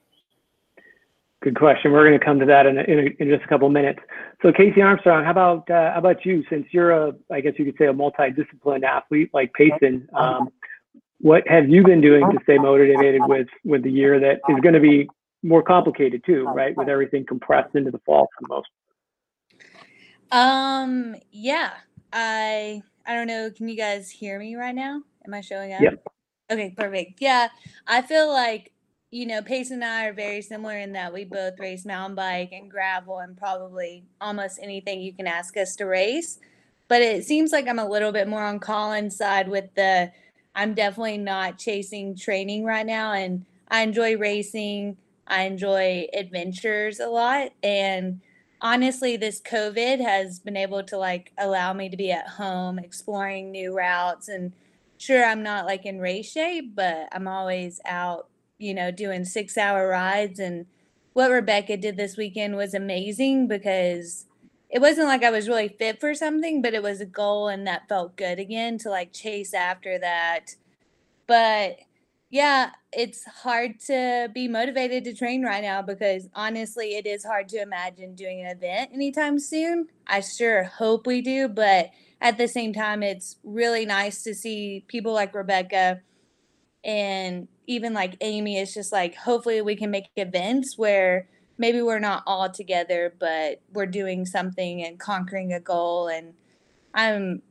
Good 1.41 1.55
question. 1.55 1.91
We're 1.91 2.07
going 2.07 2.19
to 2.19 2.25
come 2.25 2.39
to 2.39 2.45
that 2.45 2.65
in, 2.65 2.77
a, 2.77 2.81
in, 2.81 2.99
a, 2.99 3.23
in, 3.23 3.29
just 3.29 3.43
a 3.43 3.47
couple 3.47 3.69
minutes. 3.69 3.99
So 4.41 4.51
Kaysee 4.51 4.83
Armstrong, 4.83 5.23
how 5.23 5.31
about 5.31 5.69
uh, 5.69 5.91
how 5.93 5.99
about 5.99 6.25
you? 6.25 6.43
Since 6.49 6.67
you're 6.71 6.91
a, 6.91 7.13
I 7.31 7.41
guess 7.41 7.53
you 7.57 7.65
could 7.65 7.77
say 7.77 7.85
a 7.85 7.93
multidisciplined 7.93 8.83
athlete 8.83 9.29
like 9.33 9.53
Payson, 9.53 10.09
um, 10.13 10.49
what 11.25 11.47
have 11.47 11.67
you 11.67 11.83
been 11.83 12.01
doing 12.01 12.21
to 12.29 12.37
stay 12.43 12.59
motivated 12.59 13.19
with 13.25 13.47
with 13.63 13.81
the 13.81 13.89
year 13.89 14.19
that 14.19 14.41
is 14.47 14.59
going 14.61 14.75
to 14.75 14.79
be 14.79 15.09
more 15.41 15.63
complicated 15.63 16.21
too, 16.23 16.43
right? 16.43 16.77
With 16.77 16.87
everything 16.87 17.25
compressed 17.25 17.73
into 17.73 17.89
the 17.89 17.97
fall 18.05 18.27
for 18.37 18.43
the 18.43 18.47
most. 18.47 18.67
Um. 20.31 21.15
Yeah. 21.31 21.71
I. 22.13 22.83
I 23.07 23.15
don't 23.15 23.25
know. 23.25 23.49
Can 23.49 23.67
you 23.67 23.75
guys 23.75 24.11
hear 24.11 24.37
me 24.37 24.55
right 24.55 24.75
now? 24.75 25.01
Am 25.25 25.33
I 25.33 25.41
showing 25.41 25.73
up? 25.73 25.81
Yep. 25.81 26.05
Okay. 26.51 26.75
Perfect. 26.77 27.19
Yeah. 27.19 27.47
I 27.87 28.03
feel 28.03 28.31
like 28.31 28.71
you 29.09 29.25
know, 29.25 29.41
Payson 29.41 29.81
I 29.81 30.05
are 30.05 30.13
very 30.13 30.43
similar 30.43 30.77
in 30.77 30.93
that 30.93 31.11
we 31.11 31.23
both 31.23 31.59
race 31.59 31.85
mountain 31.85 32.15
bike 32.15 32.51
and 32.51 32.69
gravel 32.69 33.17
and 33.17 33.35
probably 33.35 34.03
almost 34.21 34.59
anything 34.61 35.01
you 35.01 35.13
can 35.13 35.25
ask 35.25 35.57
us 35.57 35.75
to 35.77 35.85
race. 35.85 36.37
But 36.87 37.01
it 37.01 37.25
seems 37.25 37.51
like 37.51 37.67
I'm 37.67 37.79
a 37.79 37.89
little 37.89 38.11
bit 38.11 38.27
more 38.27 38.43
on 38.43 38.59
Colin's 38.59 39.15
side 39.15 39.47
with 39.47 39.73
the 39.73 40.11
I'm 40.55 40.73
definitely 40.73 41.17
not 41.17 41.57
chasing 41.57 42.15
training 42.15 42.63
right 42.63 42.85
now. 42.85 43.13
And 43.13 43.45
I 43.69 43.81
enjoy 43.81 44.17
racing. 44.17 44.97
I 45.27 45.43
enjoy 45.43 46.07
adventures 46.13 46.99
a 46.99 47.07
lot. 47.07 47.49
And 47.61 48.21
honestly, 48.61 49.17
this 49.17 49.41
COVID 49.41 49.99
has 49.99 50.39
been 50.39 50.57
able 50.57 50.83
to 50.83 50.97
like 50.97 51.31
allow 51.37 51.73
me 51.73 51.89
to 51.89 51.97
be 51.97 52.11
at 52.11 52.27
home 52.27 52.79
exploring 52.79 53.51
new 53.51 53.75
routes. 53.75 54.29
And 54.29 54.53
sure, 54.97 55.25
I'm 55.25 55.43
not 55.43 55.65
like 55.65 55.85
in 55.85 55.99
race 55.99 56.31
shape, 56.31 56.75
but 56.75 57.09
I'm 57.11 57.27
always 57.27 57.81
out 57.85 58.29
you 58.57 58.73
know, 58.73 58.91
doing 58.91 59.25
six 59.25 59.57
hour 59.57 59.87
rides. 59.87 60.39
And 60.39 60.65
what 61.13 61.31
Rebecca 61.31 61.77
did 61.77 61.97
this 61.97 62.17
weekend 62.17 62.55
was 62.55 62.73
amazing 62.73 63.47
because 63.47 64.25
it 64.75 64.81
wasn't 64.81 65.07
like 65.07 65.23
I 65.23 65.31
was 65.31 65.47
really 65.47 65.69
fit 65.69 66.01
for 66.01 66.13
something, 66.13 66.61
but 66.61 66.73
it 66.73 66.83
was 66.83 66.99
a 66.99 67.05
goal 67.05 67.47
and 67.47 67.65
that 67.65 67.87
felt 67.87 68.17
good 68.17 68.39
again 68.39 68.77
to 68.79 68.89
like 68.89 69.13
chase 69.13 69.53
after 69.53 69.97
that. 69.99 70.55
But 71.27 71.77
yeah, 72.29 72.71
it's 72.91 73.23
hard 73.23 73.79
to 73.87 74.29
be 74.33 74.49
motivated 74.49 75.05
to 75.05 75.13
train 75.13 75.43
right 75.43 75.63
now 75.63 75.81
because 75.81 76.27
honestly, 76.33 76.97
it 76.97 77.07
is 77.07 77.23
hard 77.23 77.47
to 77.49 77.61
imagine 77.61 78.15
doing 78.15 78.41
an 78.41 78.47
event 78.47 78.91
anytime 78.93 79.39
soon. 79.39 79.87
I 80.07 80.19
sure 80.19 80.65
hope 80.65 81.07
we 81.07 81.21
do, 81.21 81.47
but 81.47 81.91
at 82.19 82.37
the 82.37 82.49
same 82.49 82.73
time, 82.73 83.01
it's 83.01 83.37
really 83.45 83.85
nice 83.85 84.23
to 84.23 84.35
see 84.35 84.83
people 84.89 85.13
like 85.13 85.33
Rebecca 85.33 86.01
and 86.83 87.47
even 87.65 87.93
like 87.93 88.17
Amy 88.19 88.59
It's 88.59 88.73
just 88.73 88.91
like 88.91 89.15
hopefully 89.15 89.61
we 89.61 89.77
can 89.77 89.89
make 89.89 90.09
events 90.17 90.77
where 90.77 91.29
maybe 91.57 91.81
we're 91.81 91.99
not 91.99 92.23
all 92.25 92.49
together 92.49 93.13
but 93.19 93.61
we're 93.71 93.85
doing 93.85 94.25
something 94.25 94.83
and 94.83 94.99
conquering 94.99 95.53
a 95.53 95.59
goal 95.59 96.07
and 96.07 96.33
I'm 96.93 97.41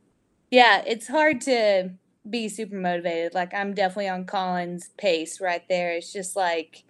yeah, 0.51 0.83
it's 0.85 1.07
hard 1.07 1.41
to 1.41 1.91
be 2.29 2.49
super 2.49 2.75
motivated. 2.75 3.33
Like 3.33 3.53
I'm 3.53 3.73
definitely 3.73 4.09
on 4.09 4.25
Colin's 4.25 4.89
pace 4.97 5.39
right 5.41 5.63
there. 5.69 5.91
It's 5.91 6.11
just 6.11 6.35
like 6.35 6.83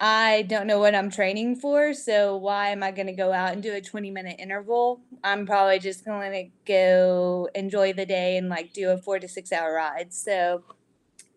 I 0.00 0.42
don't 0.42 0.68
know 0.68 0.78
what 0.78 0.94
I'm 0.94 1.10
training 1.10 1.56
for, 1.56 1.92
so 1.92 2.36
why 2.36 2.68
am 2.68 2.84
I 2.84 2.92
going 2.92 3.08
to 3.08 3.12
go 3.12 3.32
out 3.32 3.52
and 3.52 3.60
do 3.60 3.74
a 3.74 3.80
20 3.80 4.12
minute 4.12 4.36
interval? 4.38 5.00
I'm 5.24 5.44
probably 5.44 5.80
just 5.80 6.04
going 6.04 6.32
to 6.32 6.44
go 6.64 7.48
enjoy 7.54 7.92
the 7.92 8.06
day 8.06 8.36
and 8.36 8.48
like 8.48 8.72
do 8.72 8.90
a 8.90 8.98
4 8.98 9.18
to 9.18 9.28
6 9.28 9.52
hour 9.52 9.74
ride. 9.74 10.14
So 10.14 10.62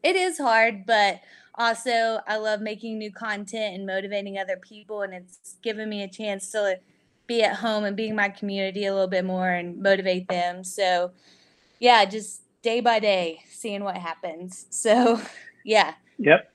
it 0.03 0.15
is 0.15 0.37
hard, 0.37 0.85
but 0.85 1.21
also 1.55 2.19
I 2.27 2.37
love 2.37 2.61
making 2.61 2.97
new 2.97 3.11
content 3.11 3.75
and 3.75 3.85
motivating 3.85 4.37
other 4.37 4.57
people 4.57 5.01
and 5.01 5.13
it's 5.13 5.57
given 5.61 5.89
me 5.89 6.03
a 6.03 6.07
chance 6.07 6.51
to 6.51 6.79
be 7.27 7.43
at 7.43 7.55
home 7.55 7.83
and 7.83 7.95
being 7.95 8.15
my 8.15 8.29
community 8.29 8.85
a 8.85 8.93
little 8.93 9.07
bit 9.07 9.25
more 9.25 9.49
and 9.49 9.81
motivate 9.81 10.27
them. 10.27 10.63
So 10.63 11.11
yeah, 11.79 12.05
just 12.05 12.41
day 12.61 12.79
by 12.79 12.99
day 12.99 13.43
seeing 13.49 13.83
what 13.83 13.97
happens. 13.97 14.65
So 14.69 15.21
yeah. 15.65 15.95
Yep. 16.17 16.51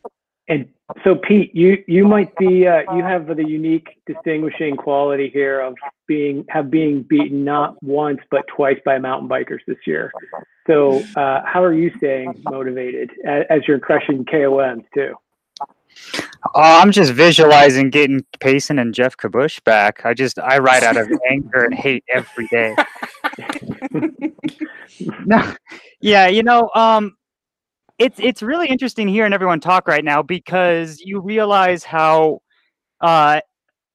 And 0.49 0.69
so, 1.03 1.17
Pete, 1.17 1.55
you 1.55 1.83
you 1.89 2.07
might 2.07 2.35
be 2.37 2.67
uh, 2.67 2.83
you 2.95 3.03
have 3.03 3.27
the 3.27 3.45
unique 3.45 3.89
distinguishing 4.07 4.77
quality 4.77 5.29
here 5.29 5.61
of 5.61 5.75
being 6.07 6.45
have 6.49 6.71
being 6.71 7.03
beaten 7.03 7.45
not 7.45 7.83
once 7.83 8.21
but 8.31 8.47
twice 8.47 8.79
by 8.85 8.99
mountain 8.99 9.29
bikers 9.29 9.61
this 9.67 9.79
year. 9.87 10.13
So, 10.69 11.03
uh, 11.17 11.43
how 11.45 11.63
are 11.65 11.73
you 11.75 11.91
staying 11.97 12.43
motivated 12.45 13.11
as, 13.25 13.45
as 13.51 13.61
you're 13.67 13.81
crushing 13.81 14.25
KOMs 14.25 14.85
too? 14.95 15.15
Uh, 16.55 16.81
I'm 16.81 16.93
just 16.93 17.13
visualizing 17.13 17.91
getting 17.91 18.25
Payson 18.39 18.79
and 18.79 18.95
Geoff 18.95 19.17
Kabush 19.17 19.63
back. 19.65 20.05
I 20.05 20.15
just 20.15 20.39
I 20.39 20.59
ride 20.59 20.85
out 20.85 20.97
of 20.97 21.09
anger 21.31 21.65
and 21.65 21.75
hate 21.75 22.05
every 22.13 22.47
day. 22.49 22.77
no, 25.27 25.55
yeah, 26.01 26.29
you 26.29 26.43
know, 26.43 26.71
um, 26.75 27.17
it's 27.99 28.19
it's 28.21 28.43
really 28.43 28.69
interesting 28.69 29.09
hearing 29.09 29.33
everyone 29.33 29.61
talk 29.61 29.89
right 29.89 30.05
now 30.05 30.23
because 30.23 31.01
you 31.01 31.21
realize 31.21 31.85
how 31.85 32.41
uh, 33.01 33.41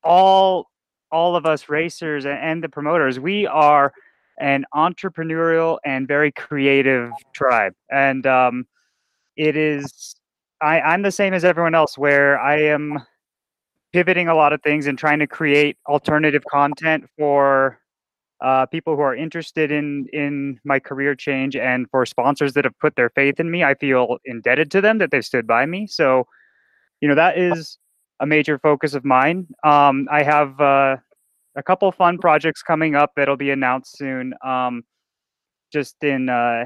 all 0.03 0.67
all 1.11 1.35
of 1.35 1.45
us 1.45 1.69
racers 1.69 2.25
and 2.25 2.63
the 2.63 2.69
promoters 2.69 3.19
we 3.19 3.45
are 3.47 3.93
an 4.39 4.65
entrepreneurial 4.73 5.77
and 5.85 6.07
very 6.07 6.31
creative 6.31 7.11
tribe. 7.33 7.73
And 7.91 8.25
um, 8.25 8.65
it 9.37 9.55
is 9.55 10.15
I, 10.61 10.79
i'm 10.81 11.01
the 11.01 11.11
same 11.11 11.33
as 11.33 11.43
everyone 11.43 11.75
else 11.75 11.97
where 11.97 12.39
i 12.39 12.59
am 12.59 12.99
pivoting 13.93 14.27
a 14.27 14.35
lot 14.35 14.53
of 14.53 14.61
things 14.61 14.87
and 14.87 14.97
trying 14.97 15.19
to 15.19 15.27
create 15.27 15.77
alternative 15.87 16.43
content 16.49 17.05
for 17.17 17.79
uh, 18.41 18.65
people 18.65 18.95
who 18.95 19.01
are 19.01 19.15
interested 19.15 19.71
in 19.71 20.07
in 20.13 20.59
my 20.63 20.79
career 20.79 21.15
change 21.15 21.55
and 21.55 21.89
for 21.91 22.05
sponsors 22.05 22.53
that 22.53 22.65
have 22.65 22.77
put 22.79 22.95
their 22.95 23.09
faith 23.09 23.39
in 23.39 23.51
me 23.51 23.63
i 23.63 23.73
feel 23.75 24.17
indebted 24.25 24.71
to 24.71 24.81
them 24.81 24.97
that 24.97 25.11
they've 25.11 25.25
stood 25.25 25.47
by 25.47 25.65
me. 25.65 25.87
So 25.87 26.25
you 27.01 27.07
know 27.07 27.15
that 27.15 27.37
is 27.37 27.77
a 28.19 28.25
major 28.25 28.59
focus 28.59 28.93
of 28.93 29.05
mine. 29.05 29.47
Um, 29.63 30.07
i 30.11 30.23
have 30.23 30.59
uh, 30.59 30.97
a 31.55 31.63
couple 31.63 31.91
fun 31.91 32.17
projects 32.17 32.61
coming 32.63 32.95
up 32.95 33.11
that'll 33.15 33.37
be 33.37 33.51
announced 33.51 33.97
soon 33.97 34.33
um, 34.43 34.83
just 35.71 35.95
in 36.03 36.29
uh, 36.29 36.65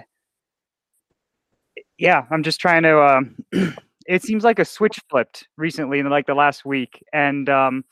yeah 1.97 2.23
i'm 2.31 2.43
just 2.43 2.59
trying 2.59 2.83
to 2.83 3.01
um, 3.01 3.35
it 4.05 4.23
seems 4.23 4.43
like 4.43 4.59
a 4.59 4.65
switch 4.65 4.99
flipped 5.09 5.47
recently 5.57 5.99
in 5.99 6.09
like 6.09 6.27
the 6.27 6.35
last 6.35 6.65
week. 6.65 7.03
And 7.13 7.49
um, 7.49 7.83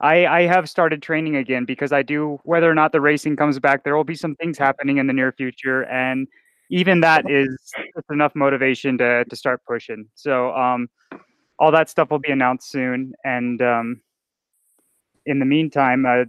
I, 0.00 0.26
I 0.26 0.42
have 0.46 0.68
started 0.68 1.02
training 1.02 1.36
again 1.36 1.64
because 1.64 1.92
I 1.92 2.02
do, 2.02 2.40
whether 2.44 2.70
or 2.70 2.74
not 2.74 2.92
the 2.92 3.00
racing 3.00 3.36
comes 3.36 3.58
back, 3.58 3.84
there 3.84 3.96
will 3.96 4.04
be 4.04 4.14
some 4.14 4.34
things 4.36 4.56
happening 4.56 4.96
in 4.96 5.06
the 5.06 5.12
near 5.12 5.32
future. 5.32 5.84
And 5.84 6.26
even 6.70 7.00
that 7.00 7.30
is 7.30 7.48
enough 8.10 8.34
motivation 8.34 8.96
to, 8.98 9.24
to 9.24 9.36
start 9.36 9.60
pushing. 9.66 10.06
So, 10.14 10.54
um, 10.54 10.88
all 11.58 11.70
that 11.72 11.90
stuff 11.90 12.10
will 12.10 12.18
be 12.18 12.30
announced 12.30 12.70
soon. 12.70 13.12
And, 13.24 13.60
um, 13.60 14.00
in 15.26 15.38
the 15.38 15.44
meantime, 15.44 16.06
uh, 16.06 16.24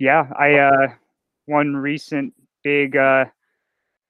yeah, 0.00 0.28
I, 0.36 0.54
uh, 0.54 0.88
one 1.46 1.76
recent 1.76 2.34
big, 2.64 2.96
uh, 2.96 3.26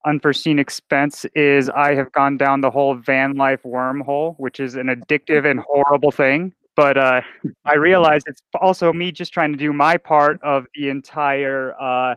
unforeseen 0.05 0.57
expense 0.57 1.25
is 1.35 1.69
I 1.69 1.93
have 1.93 2.11
gone 2.11 2.37
down 2.37 2.61
the 2.61 2.71
whole 2.71 2.95
van 2.95 3.35
life 3.35 3.61
wormhole, 3.63 4.35
which 4.39 4.59
is 4.59 4.73
an 4.73 4.87
addictive 4.87 5.45
and 5.45 5.59
horrible 5.59 6.11
thing. 6.11 6.53
But 6.75 6.97
uh, 6.97 7.21
I 7.65 7.75
realized 7.75 8.25
it's 8.27 8.41
also 8.59 8.91
me 8.93 9.11
just 9.11 9.33
trying 9.33 9.51
to 9.51 9.57
do 9.57 9.73
my 9.73 9.97
part 9.97 10.41
of 10.43 10.65
the 10.75 10.89
entire 10.89 11.75
uh, 11.79 12.15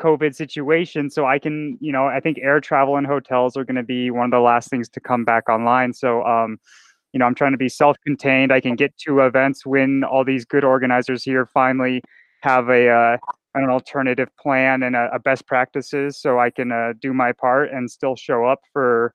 COVID 0.00 0.34
situation. 0.34 1.10
So 1.10 1.26
I 1.26 1.38
can, 1.38 1.76
you 1.80 1.92
know, 1.92 2.06
I 2.06 2.20
think 2.20 2.38
air 2.38 2.60
travel 2.60 2.96
and 2.96 3.06
hotels 3.06 3.56
are 3.56 3.64
going 3.64 3.76
to 3.76 3.82
be 3.82 4.10
one 4.10 4.24
of 4.24 4.30
the 4.30 4.40
last 4.40 4.70
things 4.70 4.88
to 4.90 5.00
come 5.00 5.24
back 5.24 5.48
online. 5.48 5.92
So, 5.92 6.24
um, 6.24 6.58
you 7.12 7.18
know, 7.18 7.26
I'm 7.26 7.34
trying 7.34 7.52
to 7.52 7.58
be 7.58 7.68
self-contained. 7.68 8.52
I 8.52 8.60
can 8.60 8.76
get 8.76 8.96
to 9.06 9.20
events 9.20 9.66
when 9.66 10.04
all 10.04 10.24
these 10.24 10.44
good 10.44 10.64
organizers 10.64 11.22
here 11.22 11.46
finally 11.46 12.02
have 12.42 12.68
a 12.68 12.88
uh, 12.88 13.16
an 13.54 13.70
alternative 13.70 14.28
plan 14.38 14.82
and 14.82 14.94
a, 14.94 15.10
a, 15.12 15.18
best 15.18 15.46
practices, 15.46 16.20
so 16.20 16.38
I 16.38 16.50
can 16.50 16.70
uh, 16.70 16.92
do 17.00 17.12
my 17.12 17.32
part 17.32 17.72
and 17.72 17.90
still 17.90 18.14
show 18.14 18.44
up 18.44 18.60
for 18.72 19.14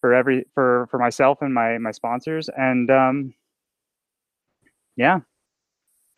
for 0.00 0.12
every 0.14 0.46
for 0.54 0.88
for 0.90 0.98
myself 0.98 1.38
and 1.42 1.54
my 1.54 1.78
my 1.78 1.92
sponsors. 1.92 2.48
And 2.56 2.90
um, 2.90 3.34
yeah, 4.96 5.20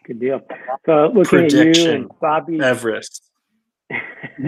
good 0.06 0.20
deal. 0.20 0.40
So 0.86 1.10
looking 1.14 1.48
Prediction. 1.48 1.68
at 1.68 1.76
you 1.76 1.92
and 1.92 2.10
Bobby 2.20 2.60
Everest. 2.60 3.22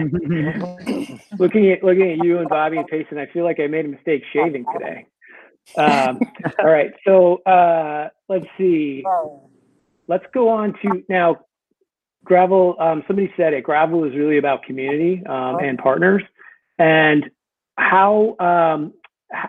looking 1.39 1.71
at 1.71 1.83
looking 1.83 2.11
at 2.11 2.25
you 2.25 2.39
and 2.39 2.49
Bobby 2.49 2.77
and 2.77 2.87
Payson, 2.87 3.17
I 3.17 3.27
feel 3.27 3.43
like 3.43 3.59
I 3.59 3.67
made 3.67 3.85
a 3.85 3.89
mistake 3.89 4.23
shaving 4.33 4.65
today. 4.73 5.05
Um, 5.77 6.19
all 6.59 6.69
right, 6.69 6.91
so 7.05 7.37
uh, 7.43 8.09
let's 8.29 8.45
see. 8.57 9.03
Let's 10.07 10.25
go 10.33 10.49
on 10.49 10.73
to 10.83 11.03
now. 11.09 11.37
Gravel. 12.23 12.75
Um, 12.79 13.03
somebody 13.07 13.31
said 13.37 13.53
it. 13.53 13.63
Gravel 13.63 14.03
is 14.03 14.13
really 14.13 14.37
about 14.37 14.63
community 14.63 15.23
um, 15.27 15.59
and 15.59 15.77
partners. 15.77 16.23
And 16.77 17.29
how 17.77 18.35
um, 18.39 18.93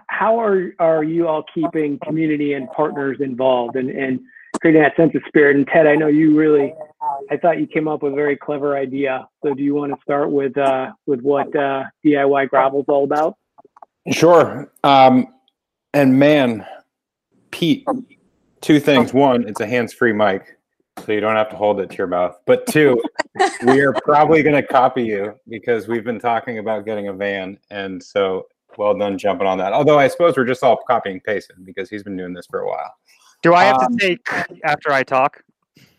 how 0.06 0.40
are 0.40 0.72
are 0.78 1.02
you 1.02 1.26
all 1.26 1.44
keeping 1.54 1.98
community 2.04 2.52
and 2.52 2.68
partners 2.70 3.18
involved 3.20 3.76
and 3.76 3.90
and 3.90 4.20
creating 4.60 4.82
that 4.82 4.96
sense 4.96 5.14
of 5.14 5.22
spirit? 5.28 5.56
And 5.56 5.66
Ted, 5.66 5.86
I 5.86 5.94
know 5.94 6.08
you 6.08 6.36
really 6.36 6.74
I 7.30 7.36
thought 7.36 7.60
you 7.60 7.66
came 7.66 7.88
up 7.88 8.02
with 8.02 8.12
a 8.12 8.16
very 8.16 8.36
clever 8.36 8.76
idea. 8.76 9.28
So 9.44 9.54
do 9.54 9.62
you 9.62 9.74
want 9.74 9.92
to 9.92 9.98
start 10.02 10.30
with 10.30 10.56
uh, 10.56 10.92
with 11.06 11.20
what 11.20 11.54
uh, 11.54 11.84
DIY 12.04 12.48
gravel 12.48 12.80
is 12.80 12.86
all 12.88 13.04
about? 13.04 13.36
Sure. 14.10 14.72
Um, 14.84 15.28
and 15.94 16.18
man, 16.18 16.66
Pete, 17.50 17.86
two 18.60 18.80
things. 18.80 19.12
One, 19.12 19.48
it's 19.48 19.60
a 19.60 19.66
hands-free 19.66 20.12
mic, 20.12 20.58
so 21.04 21.12
you 21.12 21.20
don't 21.20 21.36
have 21.36 21.50
to 21.50 21.56
hold 21.56 21.80
it 21.80 21.90
to 21.90 21.96
your 21.96 22.06
mouth. 22.06 22.38
But 22.46 22.66
two, 22.66 23.00
we 23.64 23.80
are 23.80 23.94
probably 24.04 24.42
going 24.42 24.56
to 24.56 24.66
copy 24.66 25.04
you 25.04 25.34
because 25.48 25.88
we've 25.88 26.04
been 26.04 26.20
talking 26.20 26.58
about 26.58 26.84
getting 26.84 27.08
a 27.08 27.12
van, 27.12 27.58
and 27.70 28.02
so 28.02 28.46
well 28.76 28.96
done 28.96 29.18
jumping 29.18 29.46
on 29.46 29.58
that. 29.58 29.72
Although 29.72 29.98
I 29.98 30.08
suppose 30.08 30.36
we're 30.36 30.44
just 30.44 30.62
all 30.62 30.78
copying 30.88 31.20
Payson 31.20 31.64
because 31.64 31.90
he's 31.90 32.02
been 32.02 32.16
doing 32.16 32.32
this 32.32 32.46
for 32.46 32.60
a 32.60 32.66
while. 32.66 32.94
Do 33.42 33.54
I 33.54 33.64
have 33.64 33.76
um, 33.76 33.96
to 33.96 34.08
take 34.08 34.28
after 34.64 34.92
I 34.92 35.02
talk? 35.02 35.42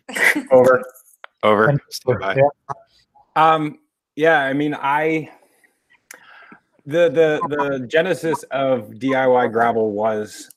Over. 0.51 0.83
Over. 1.43 1.79
Yeah. 2.07 2.41
Um, 3.35 3.79
yeah, 4.15 4.39
I 4.39 4.53
mean, 4.53 4.73
I 4.73 5.29
the 6.85 7.09
the 7.09 7.39
the 7.49 7.87
genesis 7.87 8.43
of 8.51 8.89
DIY 8.89 9.51
gravel 9.53 9.91
was, 9.91 10.49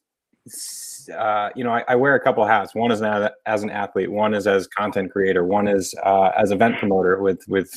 uh, 1.17 1.51
you 1.55 1.63
know, 1.63 1.73
I, 1.73 1.85
I, 1.87 1.95
wear 1.95 2.15
a 2.15 2.21
couple 2.21 2.45
hats. 2.45 2.75
One 2.75 2.91
is 2.91 3.01
an, 3.03 3.29
as 3.47 3.63
an 3.63 3.71
athlete. 3.71 4.11
One 4.11 4.35
is 4.35 4.47
as 4.47 4.67
content 4.67 5.13
creator. 5.13 5.45
One 5.45 5.69
is 5.69 5.95
uh, 6.05 6.31
as 6.37 6.51
event 6.51 6.79
promoter. 6.79 7.21
With 7.23 7.47
with 7.47 7.71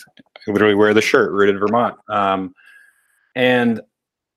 literally 0.48 0.76
wear 0.76 0.94
the 0.94 1.02
shirt 1.02 1.32
rooted 1.32 1.60
Vermont. 1.60 1.96
Um, 2.10 2.56
and 3.36 3.82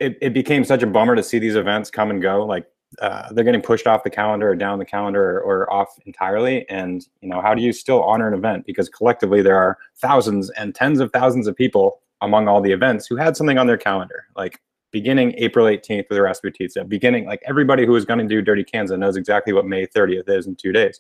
it, 0.01 0.19
it 0.21 0.35
became 0.35 0.65
such 0.65 0.83
a 0.83 0.87
bummer 0.87 1.17
to 1.17 1.23
see 1.23 1.39
these 1.39 1.57
events 1.57 1.91
come 1.91 2.11
and 2.11 2.21
go. 2.21 2.45
Like 2.45 2.67
uh, 3.01 3.33
they're 3.33 3.45
getting 3.45 3.63
pushed 3.63 3.87
off 3.87 4.03
the 4.03 4.11
calendar 4.11 4.51
or 4.51 4.55
down 4.55 4.79
the 4.79 4.85
calendar 4.85 5.39
or, 5.39 5.41
or, 5.41 5.73
off 5.73 5.89
entirely. 6.07 6.69
And 6.71 7.07
you 7.21 7.29
know 7.29 7.41
how 7.41 7.55
do 7.55 7.63
you 7.63 7.73
still 7.73 8.03
honor 8.03 8.29
an 8.29 8.35
event? 8.35 8.65
Because 8.67 8.89
collectively 8.89 9.43
there 9.43 9.57
are 9.57 9.79
thousands 9.97 10.51
and 10.51 10.75
tens 10.75 11.01
of 11.01 11.13
thousands 11.13 11.47
of 11.47 11.55
people 11.55 12.01
among 12.23 12.49
all 12.49 12.61
the 12.61 12.73
events 12.73 13.07
who 13.07 13.17
had 13.17 13.37
something 13.37 13.59
on 13.59 13.67
their 13.67 13.77
calendar 13.77 14.27
like 14.37 14.61
beginning 14.91 15.33
april 15.37 15.67
18th 15.67 16.09
with 16.09 16.17
the 16.17 16.17
Rasputitsa, 16.17 16.89
beginning 16.89 17.27
like 17.27 17.43
everybody 17.47 17.85
who 17.85 17.95
is 17.95 18.05
going 18.05 18.19
to 18.19 18.27
do 18.27 18.41
Dirty 18.41 18.65
Kanza 18.65 18.99
knows 18.99 19.17
exactly 19.17 19.53
what 19.53 19.67
may 19.67 19.87
30th 19.87 20.29
is 20.29 20.47
in 20.47 20.57
two 20.57 20.73
days. 20.73 20.99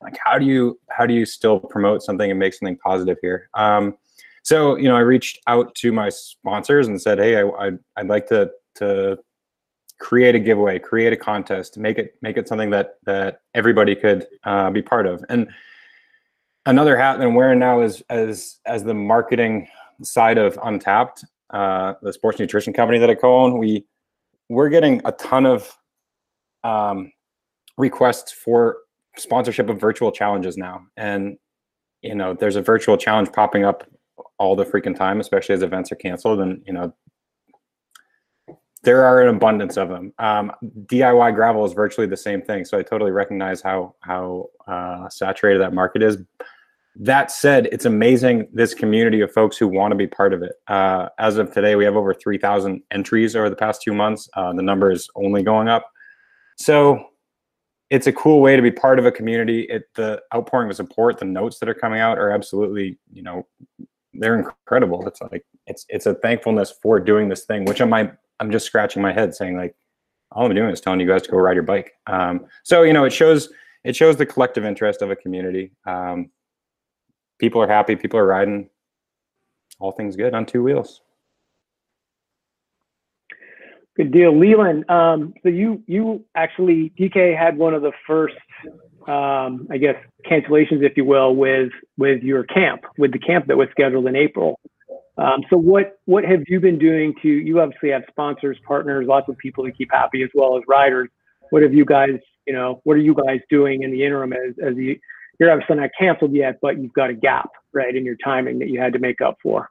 Like 0.00 0.16
how 0.24 0.38
do 0.38 0.46
you 0.46 0.78
how 0.88 1.04
do 1.04 1.14
you 1.14 1.26
still 1.26 1.58
promote 1.58 2.02
something 2.02 2.30
and 2.30 2.38
make 2.38 2.54
something 2.54 2.78
positive 2.78 3.18
here? 3.20 3.48
Um, 3.54 3.96
so 4.42 4.76
you 4.76 4.88
know 4.88 4.96
i 4.96 5.00
reached 5.00 5.40
out 5.46 5.74
to 5.76 5.92
my 5.92 6.08
sponsors 6.08 6.88
and 6.88 7.00
said 7.00 7.18
hey 7.18 7.36
I, 7.36 7.48
I'd, 7.48 7.78
I'd 7.96 8.08
like 8.08 8.26
to 8.28 8.50
to 8.76 9.18
create 10.02 10.34
a 10.34 10.38
giveaway, 10.40 10.80
create 10.80 11.12
a 11.12 11.16
contest, 11.16 11.78
make 11.78 11.96
it 11.96 12.16
make 12.22 12.36
it 12.36 12.48
something 12.48 12.70
that 12.70 12.96
that 13.04 13.42
everybody 13.54 13.94
could 13.94 14.26
uh, 14.42 14.68
be 14.68 14.82
part 14.82 15.06
of. 15.06 15.24
And 15.28 15.48
another 16.66 16.96
hat 16.96 17.18
that 17.18 17.26
I'm 17.26 17.34
wearing 17.34 17.60
now 17.60 17.80
is 17.80 18.02
as 18.10 18.58
as 18.66 18.82
the 18.82 18.94
marketing 18.94 19.68
side 20.02 20.38
of 20.38 20.58
Untapped, 20.64 21.24
uh, 21.50 21.94
the 22.02 22.12
sports 22.12 22.40
nutrition 22.40 22.72
company 22.72 22.98
that 22.98 23.08
I 23.08 23.14
co-own. 23.14 23.58
We 23.58 23.86
we're 24.48 24.70
getting 24.70 25.00
a 25.04 25.12
ton 25.12 25.46
of 25.46 25.72
um, 26.64 27.12
requests 27.78 28.32
for 28.32 28.78
sponsorship 29.16 29.68
of 29.70 29.80
virtual 29.80 30.10
challenges 30.10 30.56
now, 30.56 30.82
and 30.96 31.38
you 32.02 32.16
know 32.16 32.34
there's 32.34 32.56
a 32.56 32.62
virtual 32.62 32.96
challenge 32.96 33.30
popping 33.30 33.64
up 33.64 33.88
all 34.38 34.56
the 34.56 34.64
freaking 34.64 34.96
time, 34.96 35.20
especially 35.20 35.54
as 35.54 35.62
events 35.62 35.92
are 35.92 35.96
canceled. 35.96 36.40
And 36.40 36.60
you 36.66 36.72
know 36.72 36.92
there 38.82 39.04
are 39.04 39.22
an 39.22 39.34
abundance 39.34 39.76
of 39.76 39.88
them. 39.88 40.12
Um, 40.18 40.52
DIY 40.86 41.34
gravel 41.34 41.64
is 41.64 41.72
virtually 41.72 42.06
the 42.06 42.16
same 42.16 42.42
thing, 42.42 42.64
so 42.64 42.78
I 42.78 42.82
totally 42.82 43.12
recognize 43.12 43.62
how 43.62 43.94
how 44.00 44.46
uh, 44.66 45.08
saturated 45.08 45.60
that 45.60 45.72
market 45.72 46.02
is. 46.02 46.18
That 46.96 47.30
said, 47.30 47.68
it's 47.72 47.86
amazing 47.86 48.48
this 48.52 48.74
community 48.74 49.22
of 49.22 49.32
folks 49.32 49.56
who 49.56 49.66
want 49.66 49.92
to 49.92 49.96
be 49.96 50.06
part 50.06 50.34
of 50.34 50.42
it. 50.42 50.52
Uh, 50.66 51.08
as 51.18 51.38
of 51.38 51.50
today, 51.52 51.74
we 51.74 51.84
have 51.84 51.96
over 51.96 52.12
three 52.12 52.38
thousand 52.38 52.82
entries 52.90 53.36
over 53.36 53.48
the 53.48 53.56
past 53.56 53.82
two 53.82 53.94
months. 53.94 54.28
Uh, 54.34 54.52
the 54.52 54.62
number 54.62 54.90
is 54.90 55.08
only 55.14 55.42
going 55.42 55.68
up, 55.68 55.88
so 56.56 57.06
it's 57.88 58.06
a 58.06 58.12
cool 58.12 58.40
way 58.40 58.56
to 58.56 58.62
be 58.62 58.70
part 58.70 58.98
of 58.98 59.06
a 59.06 59.12
community. 59.12 59.62
It 59.62 59.84
the 59.94 60.20
outpouring 60.34 60.70
of 60.70 60.76
support, 60.76 61.18
the 61.18 61.24
notes 61.24 61.58
that 61.60 61.68
are 61.68 61.74
coming 61.74 62.00
out 62.00 62.18
are 62.18 62.30
absolutely 62.30 62.98
you 63.12 63.22
know 63.22 63.46
they're 64.14 64.38
incredible. 64.38 65.06
It's 65.06 65.20
like 65.20 65.44
it's 65.68 65.86
it's 65.88 66.06
a 66.06 66.14
thankfulness 66.14 66.74
for 66.82 66.98
doing 66.98 67.28
this 67.28 67.44
thing, 67.44 67.64
which 67.64 67.80
on 67.80 67.88
my 67.88 68.10
I'm 68.42 68.50
just 68.50 68.66
scratching 68.66 69.00
my 69.00 69.12
head 69.12 69.36
saying 69.36 69.56
like, 69.56 69.76
all 70.32 70.46
I'm 70.46 70.54
doing 70.54 70.70
is 70.70 70.80
telling 70.80 70.98
you 70.98 71.06
guys 71.06 71.22
to 71.22 71.30
go 71.30 71.36
ride 71.36 71.54
your 71.54 71.62
bike. 71.62 71.94
Um, 72.08 72.46
so 72.64 72.82
you 72.82 72.92
know, 72.92 73.04
it 73.04 73.12
shows 73.12 73.50
it 73.84 73.94
shows 73.94 74.16
the 74.16 74.26
collective 74.26 74.64
interest 74.64 75.00
of 75.00 75.12
a 75.12 75.16
community. 75.16 75.70
Um, 75.86 76.30
people 77.38 77.62
are 77.62 77.68
happy. 77.68 77.94
People 77.94 78.18
are 78.18 78.26
riding. 78.26 78.68
All 79.78 79.92
things 79.92 80.16
good 80.16 80.34
on 80.34 80.44
two 80.44 80.60
wheels. 80.60 81.02
Good 83.96 84.10
deal, 84.10 84.32
LeLan. 84.32 84.90
Um, 84.90 85.34
so 85.44 85.48
you 85.48 85.80
you 85.86 86.24
actually 86.34 86.92
DK 86.98 87.38
had 87.38 87.56
one 87.56 87.74
of 87.74 87.82
the 87.82 87.92
first, 88.08 88.34
um, 89.06 89.68
I 89.70 89.76
guess, 89.78 89.96
cancellations, 90.28 90.82
if 90.82 90.96
you 90.96 91.04
will, 91.04 91.36
with 91.36 91.70
with 91.96 92.24
your 92.24 92.42
camp, 92.42 92.82
with 92.98 93.12
the 93.12 93.20
camp 93.20 93.46
that 93.46 93.56
was 93.56 93.68
scheduled 93.70 94.08
in 94.08 94.16
April. 94.16 94.58
Um, 95.18 95.42
so 95.50 95.56
what 95.56 95.98
what 96.06 96.24
have 96.24 96.42
you 96.48 96.60
been 96.60 96.78
doing 96.78 97.14
to? 97.22 97.28
You 97.28 97.60
obviously 97.60 97.90
have 97.90 98.02
sponsors, 98.08 98.56
partners, 98.66 99.06
lots 99.06 99.28
of 99.28 99.36
people 99.38 99.64
to 99.64 99.72
keep 99.72 99.88
happy 99.92 100.22
as 100.22 100.30
well 100.34 100.56
as 100.56 100.62
riders. 100.66 101.10
What 101.50 101.62
have 101.62 101.74
you 101.74 101.84
guys? 101.84 102.18
You 102.46 102.54
know, 102.54 102.80
what 102.84 102.94
are 102.94 103.00
you 103.00 103.14
guys 103.14 103.40
doing 103.50 103.82
in 103.82 103.90
the 103.90 104.04
interim 104.04 104.32
as 104.32 104.54
as 104.64 104.76
you 104.76 104.98
you're 105.38 105.50
obviously 105.50 105.76
not 105.76 105.90
canceled 105.98 106.32
yet, 106.32 106.58
but 106.62 106.78
you've 106.80 106.92
got 106.92 107.10
a 107.10 107.14
gap 107.14 107.50
right 107.72 107.94
in 107.94 108.04
your 108.04 108.16
timing 108.24 108.58
that 108.60 108.68
you 108.68 108.80
had 108.80 108.92
to 108.92 108.98
make 108.98 109.20
up 109.20 109.36
for. 109.42 109.68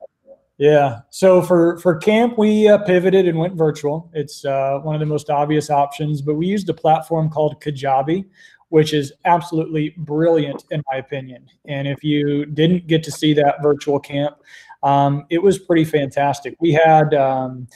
Yeah. 0.57 0.99
So 1.09 1.41
for 1.41 1.79
for 1.79 1.95
camp, 1.95 2.37
we 2.37 2.67
uh, 2.67 2.77
pivoted 2.79 3.27
and 3.27 3.37
went 3.37 3.55
virtual. 3.55 4.11
It's 4.13 4.45
uh, 4.45 4.79
one 4.83 4.93
of 4.93 4.99
the 4.99 5.07
most 5.07 5.29
obvious 5.29 5.71
options, 5.71 6.21
but 6.21 6.35
we 6.35 6.45
used 6.45 6.69
a 6.69 6.73
platform 6.73 7.29
called 7.29 7.59
Kajabi, 7.61 8.25
which 8.69 8.93
is 8.93 9.11
absolutely 9.25 9.95
brilliant 9.97 10.65
in 10.69 10.83
my 10.91 10.99
opinion. 10.99 11.47
And 11.65 11.87
if 11.87 12.03
you 12.03 12.45
didn't 12.45 12.85
get 12.85 13.01
to 13.03 13.11
see 13.11 13.33
that 13.33 13.63
virtual 13.63 13.99
camp, 13.99 14.37
um, 14.83 15.25
it 15.29 15.41
was 15.41 15.59
pretty 15.59 15.85
fantastic. 15.85 16.55
We 16.59 16.71
had 16.71 17.13
um, 17.13 17.67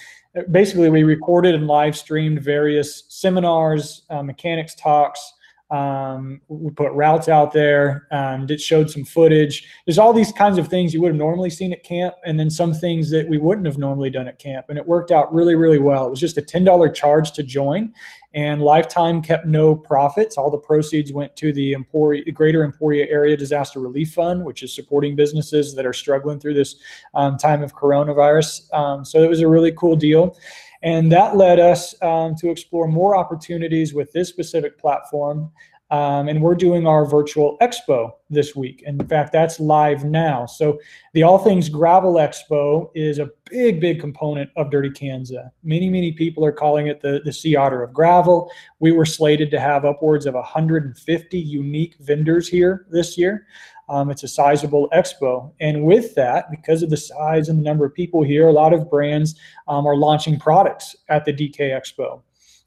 basically 0.51 0.89
we 0.89 1.03
recorded 1.03 1.55
and 1.55 1.67
live 1.67 1.95
streamed 1.95 2.41
various 2.41 3.03
seminars, 3.09 4.03
uh, 4.09 4.23
mechanics 4.23 4.75
talks. 4.75 5.33
Um, 5.75 6.41
we 6.47 6.71
put 6.71 6.91
routes 7.03 7.27
out 7.37 7.49
there. 7.51 8.07
Um, 8.19 8.39
it 8.49 8.61
showed 8.61 8.87
some 8.89 9.05
footage. 9.05 9.55
There's 9.85 9.99
all 10.01 10.13
these 10.13 10.31
kinds 10.31 10.57
of 10.57 10.67
things 10.67 10.93
you 10.93 11.01
would 11.01 11.13
have 11.13 11.23
normally 11.27 11.49
seen 11.49 11.71
at 11.73 11.83
camp, 11.83 12.13
and 12.27 12.39
then 12.39 12.49
some 12.49 12.73
things 12.73 13.09
that 13.09 13.25
we 13.31 13.37
wouldn't 13.45 13.67
have 13.67 13.79
normally 13.87 14.11
done 14.17 14.27
at 14.27 14.37
camp. 14.47 14.65
And 14.69 14.77
it 14.77 14.85
worked 14.87 15.11
out 15.11 15.33
really, 15.37 15.55
really 15.55 15.81
well. 15.89 16.03
It 16.07 16.11
was 16.15 16.23
just 16.27 16.37
a 16.37 16.41
ten 16.53 16.63
dollar 16.63 16.89
charge 17.01 17.27
to 17.37 17.43
join, 17.43 17.93
And 18.35 18.61
Lifetime 18.61 19.21
kept 19.21 19.45
no 19.45 19.73
profits. 19.73 20.37
All 20.37 20.51
the 20.51 20.57
proceeds 20.57 21.13
went 21.13 21.33
to 21.37 21.53
the 21.53 21.73
Emporia, 21.73 22.29
Greater 22.31 22.65
Emporia 22.65 23.07
Area 23.09 23.37
Disaster 23.37 23.79
Relief 23.79 24.11
Fund, 24.13 24.43
which 24.43 24.61
is 24.61 24.75
supporting 24.75 25.15
businesses 25.15 25.73
that 25.73 25.85
are 25.85 25.93
struggling 25.93 26.37
through 26.37 26.55
this 26.55 26.75
um, 27.13 27.37
time 27.37 27.63
of 27.63 27.73
coronavirus. 27.73 28.73
Um, 28.73 29.05
so 29.05 29.23
it 29.23 29.29
was 29.29 29.39
a 29.39 29.47
really 29.47 29.71
cool 29.71 29.95
deal. 29.95 30.37
And 30.83 31.11
that 31.11 31.35
led 31.35 31.59
us 31.59 31.95
um, 32.01 32.35
to 32.35 32.49
explore 32.49 32.87
more 32.87 33.15
opportunities 33.15 33.93
with 33.93 34.11
this 34.11 34.29
specific 34.29 34.77
platform 34.77 35.51
um, 35.91 36.27
and 36.29 36.41
we're 36.41 36.55
doing 36.55 36.87
our 36.87 37.05
virtual 37.05 37.57
expo 37.61 38.11
this 38.29 38.55
week. 38.55 38.81
In 38.87 38.99
fact, 39.07 39.31
that's 39.31 39.59
live 39.59 40.03
now. 40.03 40.47
So 40.47 40.79
the 41.13 41.21
All 41.21 41.37
Things 41.37 41.69
Gravel 41.69 42.15
Expo 42.15 42.89
is 42.95 43.19
a 43.19 43.29
big, 43.51 43.79
big 43.79 43.99
component 43.99 44.49
of 44.55 44.71
Dirty 44.71 44.89
Kanza. 44.89 45.51
Many, 45.63 45.89
many 45.89 46.11
people 46.11 46.43
are 46.43 46.51
calling 46.51 46.87
it 46.87 47.01
the, 47.01 47.21
the 47.23 47.31
sea 47.31 47.55
otter 47.55 47.83
of 47.83 47.93
gravel. 47.93 48.51
We 48.79 48.93
were 48.93 49.05
slated 49.05 49.51
to 49.51 49.59
have 49.59 49.85
upwards 49.85 50.25
of 50.25 50.33
150 50.33 51.39
unique 51.39 51.95
vendors 51.99 52.47
here 52.47 52.87
this 52.89 53.15
year. 53.15 53.45
Um, 53.87 54.09
it's 54.09 54.23
a 54.23 54.27
sizable 54.27 54.89
expo. 54.93 55.51
And 55.59 55.83
with 55.83 56.15
that, 56.15 56.49
because 56.49 56.83
of 56.83 56.89
the 56.89 56.97
size 56.97 57.49
and 57.49 57.59
the 57.59 57.63
number 57.63 57.85
of 57.85 57.93
people 57.93 58.23
here, 58.23 58.47
a 58.47 58.53
lot 58.53 58.73
of 58.73 58.89
brands 58.89 59.35
um, 59.67 59.85
are 59.85 59.95
launching 59.95 60.39
products 60.39 60.95
at 61.09 61.25
the 61.25 61.33
DK 61.33 61.59
Expo 61.59 62.21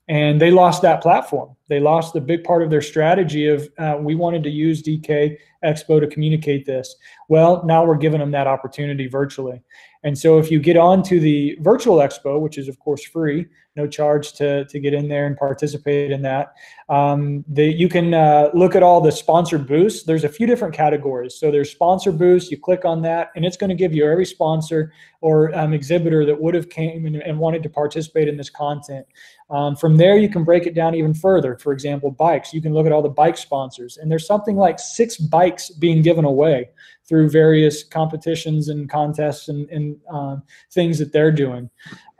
and 0.08 0.40
they 0.40 0.50
lost 0.50 0.80
that 0.82 1.02
platform. 1.02 1.54
They 1.68 1.80
lost 1.80 2.14
the 2.14 2.20
big 2.20 2.42
part 2.42 2.62
of 2.62 2.70
their 2.70 2.80
strategy 2.80 3.46
of 3.46 3.68
uh, 3.78 3.96
we 4.00 4.14
wanted 4.14 4.42
to 4.44 4.50
use 4.50 4.82
DK 4.82 5.36
Expo 5.62 6.00
to 6.00 6.06
communicate 6.06 6.64
this. 6.64 6.96
Well, 7.28 7.62
now 7.64 7.84
we're 7.84 7.98
giving 7.98 8.20
them 8.20 8.30
that 8.30 8.46
opportunity 8.46 9.06
virtually. 9.06 9.62
And 10.04 10.16
so 10.16 10.38
if 10.38 10.50
you 10.50 10.60
get 10.60 10.76
on 10.76 11.02
to 11.04 11.18
the 11.18 11.56
virtual 11.60 11.96
expo, 11.96 12.40
which 12.40 12.58
is 12.58 12.68
of 12.68 12.78
course 12.78 13.04
free, 13.04 13.46
no 13.76 13.86
charge 13.86 14.32
to, 14.32 14.64
to 14.64 14.80
get 14.80 14.92
in 14.92 15.08
there 15.08 15.26
and 15.26 15.36
participate 15.36 16.10
in 16.10 16.22
that, 16.22 16.54
um, 16.88 17.44
the, 17.48 17.64
you 17.64 17.88
can 17.88 18.12
uh, 18.14 18.50
look 18.54 18.74
at 18.74 18.82
all 18.82 19.00
the 19.00 19.12
sponsored 19.12 19.66
booths. 19.66 20.04
There's 20.04 20.24
a 20.24 20.28
few 20.28 20.46
different 20.46 20.74
categories. 20.74 21.34
So 21.34 21.50
there's 21.50 21.70
sponsor 21.70 22.10
booths. 22.10 22.50
You 22.50 22.58
click 22.58 22.84
on 22.84 23.02
that, 23.02 23.30
and 23.36 23.44
it's 23.44 23.56
going 23.56 23.70
to 23.70 23.76
give 23.76 23.94
you 23.94 24.04
every 24.10 24.26
sponsor 24.26 24.92
or 25.20 25.56
um, 25.56 25.72
exhibitor 25.72 26.24
that 26.26 26.40
would 26.40 26.54
have 26.54 26.70
came 26.70 27.06
and, 27.06 27.16
and, 27.16 27.38
wanted 27.38 27.62
to 27.64 27.68
participate 27.68 28.28
in 28.28 28.36
this 28.36 28.50
content. 28.50 29.04
Um, 29.50 29.74
from 29.74 29.96
there, 29.96 30.16
you 30.16 30.28
can 30.28 30.44
break 30.44 30.66
it 30.66 30.74
down 30.74 30.94
even 30.94 31.12
further. 31.12 31.56
For 31.56 31.72
example, 31.72 32.10
bikes. 32.10 32.54
You 32.54 32.62
can 32.62 32.72
look 32.72 32.86
at 32.86 32.92
all 32.92 33.02
the 33.02 33.08
bike 33.08 33.36
sponsors, 33.36 33.96
and 33.96 34.10
there's 34.10 34.26
something 34.26 34.56
like 34.56 34.78
six 34.78 35.16
bikes 35.16 35.70
being 35.70 36.02
given 36.02 36.24
away 36.24 36.68
through 37.08 37.30
various 37.30 37.82
competitions 37.82 38.68
and 38.68 38.88
contests 38.90 39.48
and, 39.48 39.68
and 39.70 39.96
um, 40.12 40.42
things 40.70 40.98
that 40.98 41.12
they're 41.12 41.32
doing. 41.32 41.70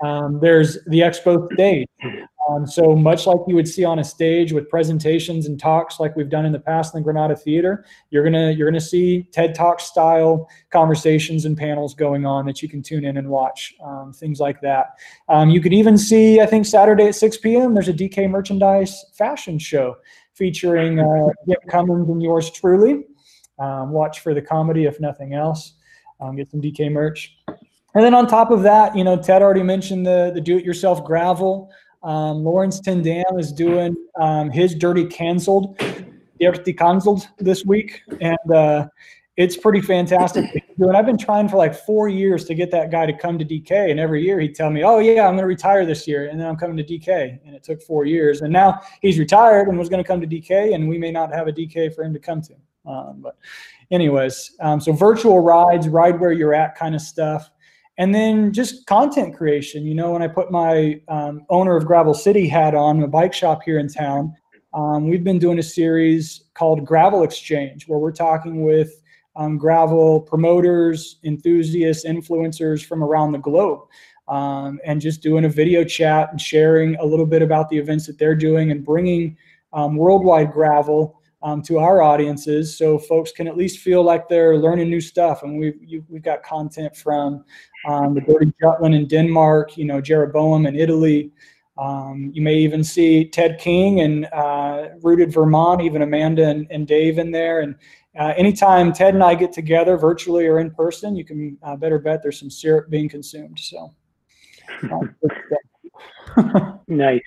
Um, 0.03 0.39
there's 0.41 0.83
the 0.85 1.01
expo 1.01 1.53
stage. 1.53 1.87
Um, 2.49 2.67
so 2.67 2.97
much 2.97 3.27
like 3.27 3.41
you 3.47 3.55
would 3.57 3.69
see 3.69 3.85
on 3.85 3.99
a 3.99 4.05
stage 4.05 4.53
with 4.53 4.71
presentations 4.71 5.47
and 5.47 5.61
talks 5.61 6.01
like 6.01 6.17
we've 6.17 6.31
done 6.31 6.47
in 6.47 6.53
the 6.53 6.59
past 6.59 6.95
in 6.95 7.01
the 7.01 7.05
Granada 7.05 7.37
Theater, 7.37 7.85
you're 8.11 8.25
gonna 8.25 8.53
you're 8.53 8.69
gonna 8.71 8.81
see 8.81 9.25
TED 9.33 9.55
Talk 9.55 9.81
style 9.81 10.49
conversations 10.71 11.45
and 11.45 11.59
panels 11.59 11.95
going 11.95 12.25
on 12.25 12.47
that 12.47 12.63
you 12.63 12.69
can 12.69 12.83
tune 12.83 13.05
in 13.05 13.19
and 13.19 13.29
watch, 13.29 13.75
um, 13.85 14.15
things 14.15 14.41
like 14.41 14.61
that. 14.63 14.95
Um, 15.29 15.51
you 15.51 15.61
can 15.61 15.75
even 15.75 15.99
see, 15.99 16.41
I 16.41 16.47
think 16.47 16.65
Saturday 16.65 17.09
at 17.09 17.17
6 17.17 17.37
p.m. 17.39 17.75
There's 17.75 17.89
a 17.89 17.93
DK 17.93 18.31
merchandise 18.31 19.05
fashion 19.15 19.59
show 19.59 19.97
featuring 20.33 21.01
uh, 21.01 21.29
Jim 21.47 21.59
Cummins 21.69 22.09
and 22.09 22.23
yours 22.23 22.51
truly. 22.51 23.05
Um, 23.59 23.91
watch 23.91 24.21
for 24.21 24.35
the 24.35 24.43
comedy, 24.43 24.85
if 24.85 25.01
nothing 25.01 25.35
else. 25.35 25.75
Um, 26.21 26.37
get 26.37 26.51
some 26.51 26.61
DK 26.61 26.91
merch. 26.91 27.37
And 27.95 28.05
then 28.05 28.15
on 28.15 28.27
top 28.27 28.51
of 28.51 28.63
that, 28.63 28.97
you 28.97 29.03
know, 29.05 29.17
Ted 29.17 29.43
already 29.43 29.63
mentioned 29.63 30.07
the 30.07 30.31
the 30.35 30.41
do-it-yourself 30.41 31.05
gravel. 31.05 31.71
Um, 32.03 32.45
Laurens 32.45 32.81
ten 32.81 33.03
Dam 33.03 33.39
is 33.39 33.53
doing 33.53 33.97
um, 34.21 34.51
his 34.51 34.75
dirty 34.75 35.05
canceled, 35.05 35.79
dirty 36.39 36.73
canceled 36.73 37.27
this 37.39 37.65
week, 37.65 38.03
and 38.21 38.53
uh, 38.53 38.87
it's 39.37 39.57
pretty 39.57 39.81
fantastic. 39.81 40.45
And 40.79 40.97
I've 40.97 41.07
been 41.07 41.19
trying 41.19 41.49
for 41.49 41.57
like 41.57 41.75
four 41.75 42.09
years 42.09 42.45
to 42.45 42.55
get 42.55 42.71
that 42.71 42.91
guy 42.91 43.07
to 43.07 43.13
come 43.13 43.39
to 43.39 43.45
DK, 43.45 43.91
and 43.91 43.99
every 43.99 44.23
year 44.23 44.39
he'd 44.39 44.55
tell 44.55 44.71
me, 44.71 44.85
"Oh 44.85 44.99
yeah, 44.99 45.27
I'm 45.27 45.35
going 45.35 45.39
to 45.39 45.47
retire 45.47 45.87
this 45.87 46.07
year," 46.07 46.29
and 46.29 46.39
then 46.39 46.47
I'm 46.47 46.57
coming 46.57 46.77
to 46.77 46.85
DK, 46.85 47.41
and 47.45 47.55
it 47.55 47.65
took 47.65 47.83
four 47.83 48.05
years, 48.05 48.43
and 48.43 48.53
now 48.53 48.81
he's 49.01 49.19
retired 49.19 49.69
and 49.69 49.79
was 49.79 49.89
going 49.89 50.03
to 50.03 50.07
come 50.07 50.21
to 50.21 50.27
DK, 50.27 50.75
and 50.75 50.89
we 50.89 50.99
may 50.99 51.11
not 51.11 51.33
have 51.33 51.49
a 51.49 51.53
DK 51.53 51.95
for 51.95 52.05
him 52.05 52.13
to 52.13 52.21
come 52.21 52.43
to. 52.43 52.55
Um, 52.89 53.21
but, 53.23 53.37
anyways, 53.91 54.57
um, 54.61 54.81
so 54.81 54.93
virtual 54.93 55.41
rides, 55.41 55.89
ride 55.89 56.19
where 56.19 56.33
you're 56.33 56.55
at 56.55 56.75
kind 56.75 56.95
of 56.95 57.01
stuff. 57.01 57.51
And 57.99 58.15
then 58.15 58.53
just 58.53 58.87
content 58.87 59.37
creation. 59.37 59.85
You 59.85 59.95
know, 59.95 60.13
when 60.13 60.23
I 60.23 60.29
put 60.29 60.51
my 60.51 61.01
um, 61.09 61.45
owner 61.51 61.77
of 61.77 61.85
Gravel 61.85 62.15
City 62.15 62.49
hat 62.49 62.75
on, 62.75 63.03
a 63.03 63.09
bike 63.09 63.35
shop 63.35 63.63
here 63.65 63.79
in 63.81 63.89
town, 63.89 64.35
um, 64.73 65.09
we've 65.09 65.25
been 65.25 65.39
doing 65.39 65.59
a 65.59 65.63
series 65.63 66.45
called 66.55 66.85
Gravel 66.85 67.25
Exchange, 67.25 67.89
where 67.89 67.99
we're 67.99 68.13
talking 68.13 68.65
with 68.65 69.03
um, 69.35 69.59
gravel 69.59 70.21
promoters, 70.21 71.19
enthusiasts, 71.25 72.05
influencers 72.05 72.85
from 72.85 73.03
around 73.03 73.33
the 73.33 73.39
globe. 73.39 73.81
Um, 74.29 74.79
and 74.85 75.01
just 75.01 75.23
doing 75.23 75.47
a 75.47 75.49
video 75.49 75.85
chat 75.85 76.29
and 76.31 76.41
sharing 76.41 76.97
a 76.97 77.05
little 77.05 77.25
bit 77.25 77.41
about 77.41 77.71
the 77.71 77.79
events 77.79 78.07
that 78.07 78.19
they're 78.19 78.35
doing 78.35 78.71
and 78.71 78.85
bringing 78.85 79.39
um, 79.73 79.97
worldwide 79.97 80.53
gravel 80.53 81.18
um, 81.43 81.63
to 81.63 81.79
our 81.79 82.03
audiences 82.03 82.77
so 82.77 82.99
folks 82.99 83.31
can 83.33 83.47
at 83.47 83.57
least 83.57 83.79
feel 83.79 84.03
like 84.03 84.29
they're 84.29 84.59
learning 84.59 84.91
new 84.91 85.01
stuff. 85.01 85.43
And 85.43 85.59
we've, 85.59 85.79
you, 85.81 86.05
we've 86.09 86.23
got 86.23 86.43
content 86.43 86.97
from 86.97 87.45
um, 87.87 88.15
the 88.15 88.21
Dirty 88.21 88.53
Jutland 88.61 88.95
in 88.95 89.07
Denmark, 89.07 89.77
you 89.77 89.85
know, 89.85 90.01
Jeroboam 90.01 90.67
in 90.67 90.75
Italy. 90.75 91.31
Um, 91.77 92.33
you 92.35 92.43
may 92.43 92.57
even 92.57 92.83
see 92.83 93.25
Ted 93.25 93.59
King 93.59 94.01
and 94.01 94.27
uh, 94.27 94.89
Rooted 95.01 95.33
Vermont, 95.33 95.81
even 95.81 96.03
Amanda 96.03 96.49
and, 96.49 96.67
and 96.71 96.89
Dave 96.89 97.19
in 97.19 97.31
there. 97.31 97.61
And 97.61 97.77
uh, 98.19 98.35
anytime 98.37 98.93
Ted 98.93 99.15
and 99.15 99.23
I 99.23 99.37
get 99.37 99.53
together, 99.53 99.97
virtually 99.97 100.47
or 100.47 100.59
in 100.59 100.73
person, 100.73 101.15
you 101.15 101.25
can 101.25 101.57
uh, 101.63 101.77
better 101.77 102.01
bet 102.01 102.21
there's 102.21 102.41
some 102.41 102.51
syrup 102.51 102.91
being 102.91 103.09
consumed. 103.09 103.61
So, 103.61 103.95
nice. 106.89 107.21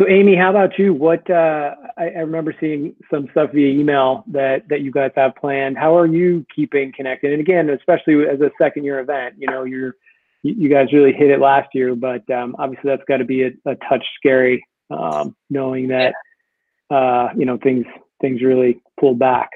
So, 0.00 0.08
Amy, 0.08 0.34
how 0.34 0.48
about 0.48 0.78
you? 0.78 0.94
What 0.94 1.28
uh, 1.28 1.74
I, 1.98 2.04
I, 2.04 2.20
remember 2.20 2.54
seeing 2.58 2.96
some 3.10 3.28
stuff 3.32 3.50
via 3.52 3.68
email 3.68 4.24
that 4.28 4.66
that 4.70 4.80
you 4.80 4.90
guys 4.90 5.10
have 5.14 5.36
planned. 5.36 5.76
How 5.76 5.94
are 5.94 6.06
you 6.06 6.46
keeping 6.56 6.90
connected? 6.90 7.32
And 7.32 7.40
again, 7.42 7.68
especially 7.68 8.26
as 8.26 8.40
a 8.40 8.50
second 8.56 8.84
year 8.84 9.00
event, 9.00 9.34
you 9.36 9.46
know, 9.46 9.64
you're 9.64 9.96
you 10.42 10.70
guys 10.70 10.90
really 10.90 11.12
hit 11.12 11.28
it 11.28 11.38
last 11.38 11.68
year, 11.74 11.94
but 11.94 12.28
um, 12.30 12.56
obviously 12.58 12.88
that's 12.88 13.02
got 13.06 13.18
to 13.18 13.26
be 13.26 13.42
a, 13.42 13.50
a, 13.66 13.74
touch 13.90 14.02
scary, 14.16 14.66
um, 14.88 15.36
knowing 15.50 15.88
that 15.88 16.14
uh, 16.88 17.28
you 17.36 17.44
know 17.44 17.58
things 17.58 17.84
things 18.22 18.40
really 18.40 18.80
pulled 18.98 19.18
back. 19.18 19.50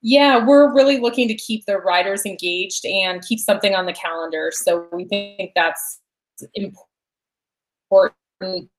Yeah, 0.00 0.46
we're 0.46 0.74
really 0.74 0.98
looking 0.98 1.28
to 1.28 1.34
keep 1.34 1.66
the 1.66 1.76
riders 1.76 2.24
engaged 2.24 2.86
and 2.86 3.20
keep 3.20 3.38
something 3.38 3.74
on 3.74 3.84
the 3.84 3.92
calendar. 3.92 4.50
So 4.50 4.88
we 4.92 5.04
think 5.04 5.50
that's 5.54 6.00
important 6.54 8.70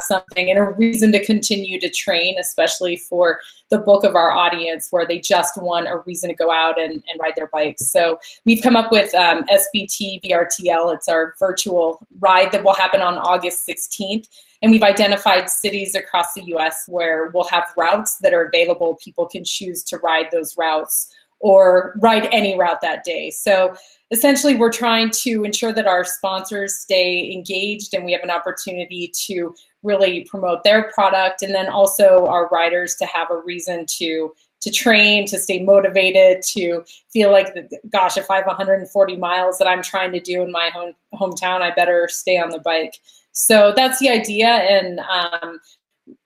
something 0.00 0.50
and 0.50 0.58
a 0.58 0.64
reason 0.64 1.12
to 1.12 1.24
continue 1.24 1.78
to 1.80 1.88
train, 1.88 2.38
especially 2.38 2.96
for 2.96 3.40
the 3.70 3.78
bulk 3.78 4.04
of 4.04 4.16
our 4.16 4.32
audience 4.32 4.88
where 4.90 5.06
they 5.06 5.18
just 5.18 5.60
want 5.60 5.86
a 5.86 5.98
reason 6.06 6.28
to 6.28 6.34
go 6.34 6.50
out 6.50 6.80
and, 6.80 6.92
and 6.92 7.20
ride 7.20 7.34
their 7.36 7.46
bikes. 7.48 7.86
So 7.86 8.18
we've 8.44 8.62
come 8.62 8.76
up 8.76 8.90
with 8.90 9.14
um, 9.14 9.44
SBT 9.44 10.22
VRTL. 10.22 10.94
It's 10.94 11.08
our 11.08 11.34
virtual 11.38 12.04
ride 12.18 12.50
that 12.52 12.64
will 12.64 12.74
happen 12.74 13.00
on 13.00 13.16
August 13.18 13.68
16th. 13.68 14.28
And 14.62 14.72
we've 14.72 14.82
identified 14.82 15.50
cities 15.50 15.94
across 15.94 16.34
the 16.34 16.42
US 16.54 16.84
where 16.88 17.30
we'll 17.34 17.44
have 17.44 17.66
routes 17.76 18.16
that 18.18 18.32
are 18.32 18.46
available. 18.46 18.96
People 18.96 19.26
can 19.26 19.44
choose 19.44 19.82
to 19.84 19.98
ride 19.98 20.28
those 20.32 20.56
routes 20.56 21.14
or 21.44 21.94
ride 21.98 22.26
any 22.32 22.58
route 22.58 22.80
that 22.80 23.04
day. 23.04 23.30
So 23.30 23.76
essentially 24.10 24.56
we're 24.56 24.72
trying 24.72 25.10
to 25.10 25.44
ensure 25.44 25.74
that 25.74 25.86
our 25.86 26.02
sponsors 26.02 26.76
stay 26.76 27.30
engaged 27.30 27.92
and 27.92 28.02
we 28.02 28.12
have 28.12 28.22
an 28.22 28.30
opportunity 28.30 29.12
to 29.26 29.54
really 29.82 30.24
promote 30.24 30.64
their 30.64 30.90
product 30.92 31.42
and 31.42 31.54
then 31.54 31.68
also 31.68 32.26
our 32.28 32.48
riders 32.48 32.94
to 32.94 33.04
have 33.04 33.30
a 33.30 33.36
reason 33.44 33.84
to 33.86 34.32
to 34.62 34.70
train 34.70 35.26
to 35.26 35.38
stay 35.38 35.62
motivated 35.62 36.40
to 36.40 36.82
feel 37.12 37.30
like 37.30 37.54
gosh 37.90 38.16
if 38.16 38.30
i 38.30 38.36
have 38.36 38.46
140 38.46 39.16
miles 39.16 39.58
that 39.58 39.68
i'm 39.68 39.82
trying 39.82 40.12
to 40.12 40.20
do 40.20 40.40
in 40.40 40.50
my 40.50 40.70
home 40.72 40.94
hometown 41.12 41.60
i 41.60 41.70
better 41.70 42.08
stay 42.08 42.38
on 42.38 42.48
the 42.48 42.60
bike 42.60 42.94
so 43.32 43.74
that's 43.76 43.98
the 43.98 44.08
idea 44.08 44.48
and 44.48 45.00
um, 45.00 45.60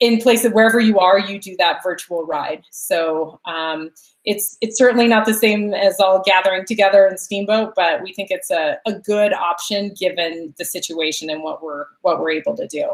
in 0.00 0.20
place 0.20 0.44
of 0.44 0.52
wherever 0.52 0.80
you 0.80 0.98
are, 0.98 1.18
you 1.18 1.38
do 1.38 1.56
that 1.58 1.82
virtual 1.82 2.24
ride. 2.26 2.64
So 2.70 3.40
um, 3.44 3.90
it's 4.24 4.56
it's 4.60 4.76
certainly 4.76 5.06
not 5.06 5.24
the 5.24 5.34
same 5.34 5.72
as 5.74 6.00
all 6.00 6.22
gathering 6.24 6.64
together 6.64 7.06
in 7.06 7.16
Steamboat, 7.16 7.74
but 7.76 8.02
we 8.02 8.12
think 8.12 8.30
it's 8.30 8.50
a, 8.50 8.78
a 8.86 8.94
good 8.94 9.32
option 9.32 9.94
given 9.98 10.54
the 10.58 10.64
situation 10.64 11.30
and 11.30 11.42
what 11.42 11.62
we're 11.62 11.86
what 12.02 12.20
we're 12.20 12.30
able 12.30 12.56
to 12.56 12.66
do. 12.66 12.90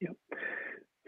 Yep. 0.00 0.16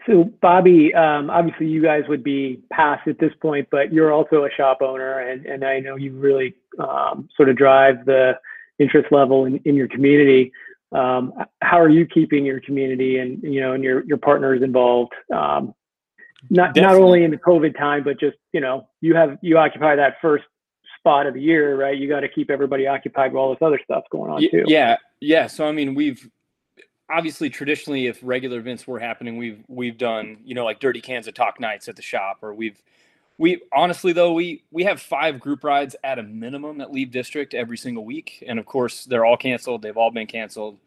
So 0.05 0.25
Bobby, 0.41 0.93
um, 0.93 1.29
obviously 1.29 1.67
you 1.67 1.81
guys 1.81 2.03
would 2.09 2.23
be 2.23 2.61
past 2.71 3.07
at 3.07 3.19
this 3.19 3.31
point, 3.41 3.69
but 3.71 3.93
you're 3.93 4.11
also 4.11 4.43
a 4.43 4.49
shop 4.51 4.79
owner, 4.81 5.19
and 5.19 5.45
and 5.45 5.63
I 5.63 5.79
know 5.79 5.95
you 5.95 6.11
really 6.13 6.55
um, 6.79 7.29
sort 7.35 7.49
of 7.49 7.55
drive 7.55 8.05
the 8.05 8.33
interest 8.79 9.11
level 9.11 9.45
in, 9.45 9.57
in 9.65 9.75
your 9.75 9.87
community. 9.87 10.51
Um, 10.93 11.33
how 11.61 11.79
are 11.79 11.89
you 11.89 12.05
keeping 12.05 12.45
your 12.45 12.59
community 12.61 13.17
and 13.17 13.41
you 13.43 13.61
know 13.61 13.73
and 13.73 13.83
your 13.83 14.05
your 14.05 14.17
partners 14.17 14.61
involved? 14.61 15.13
Um, 15.33 15.73
not 16.49 16.73
Definitely. 16.73 16.81
not 16.81 17.05
only 17.05 17.23
in 17.23 17.31
the 17.31 17.37
COVID 17.37 17.77
time, 17.77 18.03
but 18.03 18.19
just 18.19 18.37
you 18.51 18.61
know 18.61 18.87
you 19.01 19.15
have 19.15 19.37
you 19.41 19.57
occupy 19.57 19.95
that 19.95 20.15
first 20.21 20.43
spot 20.99 21.27
of 21.27 21.33
the 21.33 21.41
year, 21.41 21.75
right? 21.75 21.97
You 21.97 22.07
got 22.07 22.21
to 22.21 22.29
keep 22.29 22.49
everybody 22.49 22.87
occupied 22.87 23.33
with 23.33 23.39
all 23.39 23.49
this 23.49 23.61
other 23.61 23.79
stuff 23.83 24.03
going 24.11 24.31
on 24.31 24.41
too. 24.41 24.63
Yeah, 24.67 24.97
yeah. 25.19 25.47
So 25.47 25.67
I 25.67 25.71
mean, 25.71 25.95
we've 25.95 26.29
obviously 27.09 27.49
traditionally, 27.49 28.07
if 28.07 28.19
regular 28.21 28.59
events 28.59 28.87
were 28.87 28.99
happening, 28.99 29.37
we've 29.37 29.63
we've 29.67 29.97
done 29.97 30.37
you 30.43 30.55
know 30.55 30.65
like 30.65 30.79
Dirty 30.79 31.01
Kanza 31.01 31.33
Talk 31.33 31.59
nights 31.59 31.87
at 31.87 31.95
the 31.95 32.01
shop, 32.01 32.39
or 32.41 32.53
we've 32.53 32.81
we 33.37 33.61
honestly 33.73 34.13
though 34.13 34.33
we 34.33 34.63
we 34.71 34.83
have 34.83 35.01
five 35.01 35.39
group 35.39 35.63
rides 35.63 35.95
at 36.03 36.19
a 36.19 36.23
minimum 36.23 36.77
that 36.77 36.91
leave 36.91 37.11
district 37.11 37.53
every 37.53 37.77
single 37.77 38.05
week, 38.05 38.43
and 38.47 38.59
of 38.59 38.65
course 38.65 39.05
they're 39.05 39.25
all 39.25 39.37
canceled. 39.37 39.81
They've 39.81 39.97
all 39.97 40.11
been 40.11 40.27
canceled. 40.27 40.77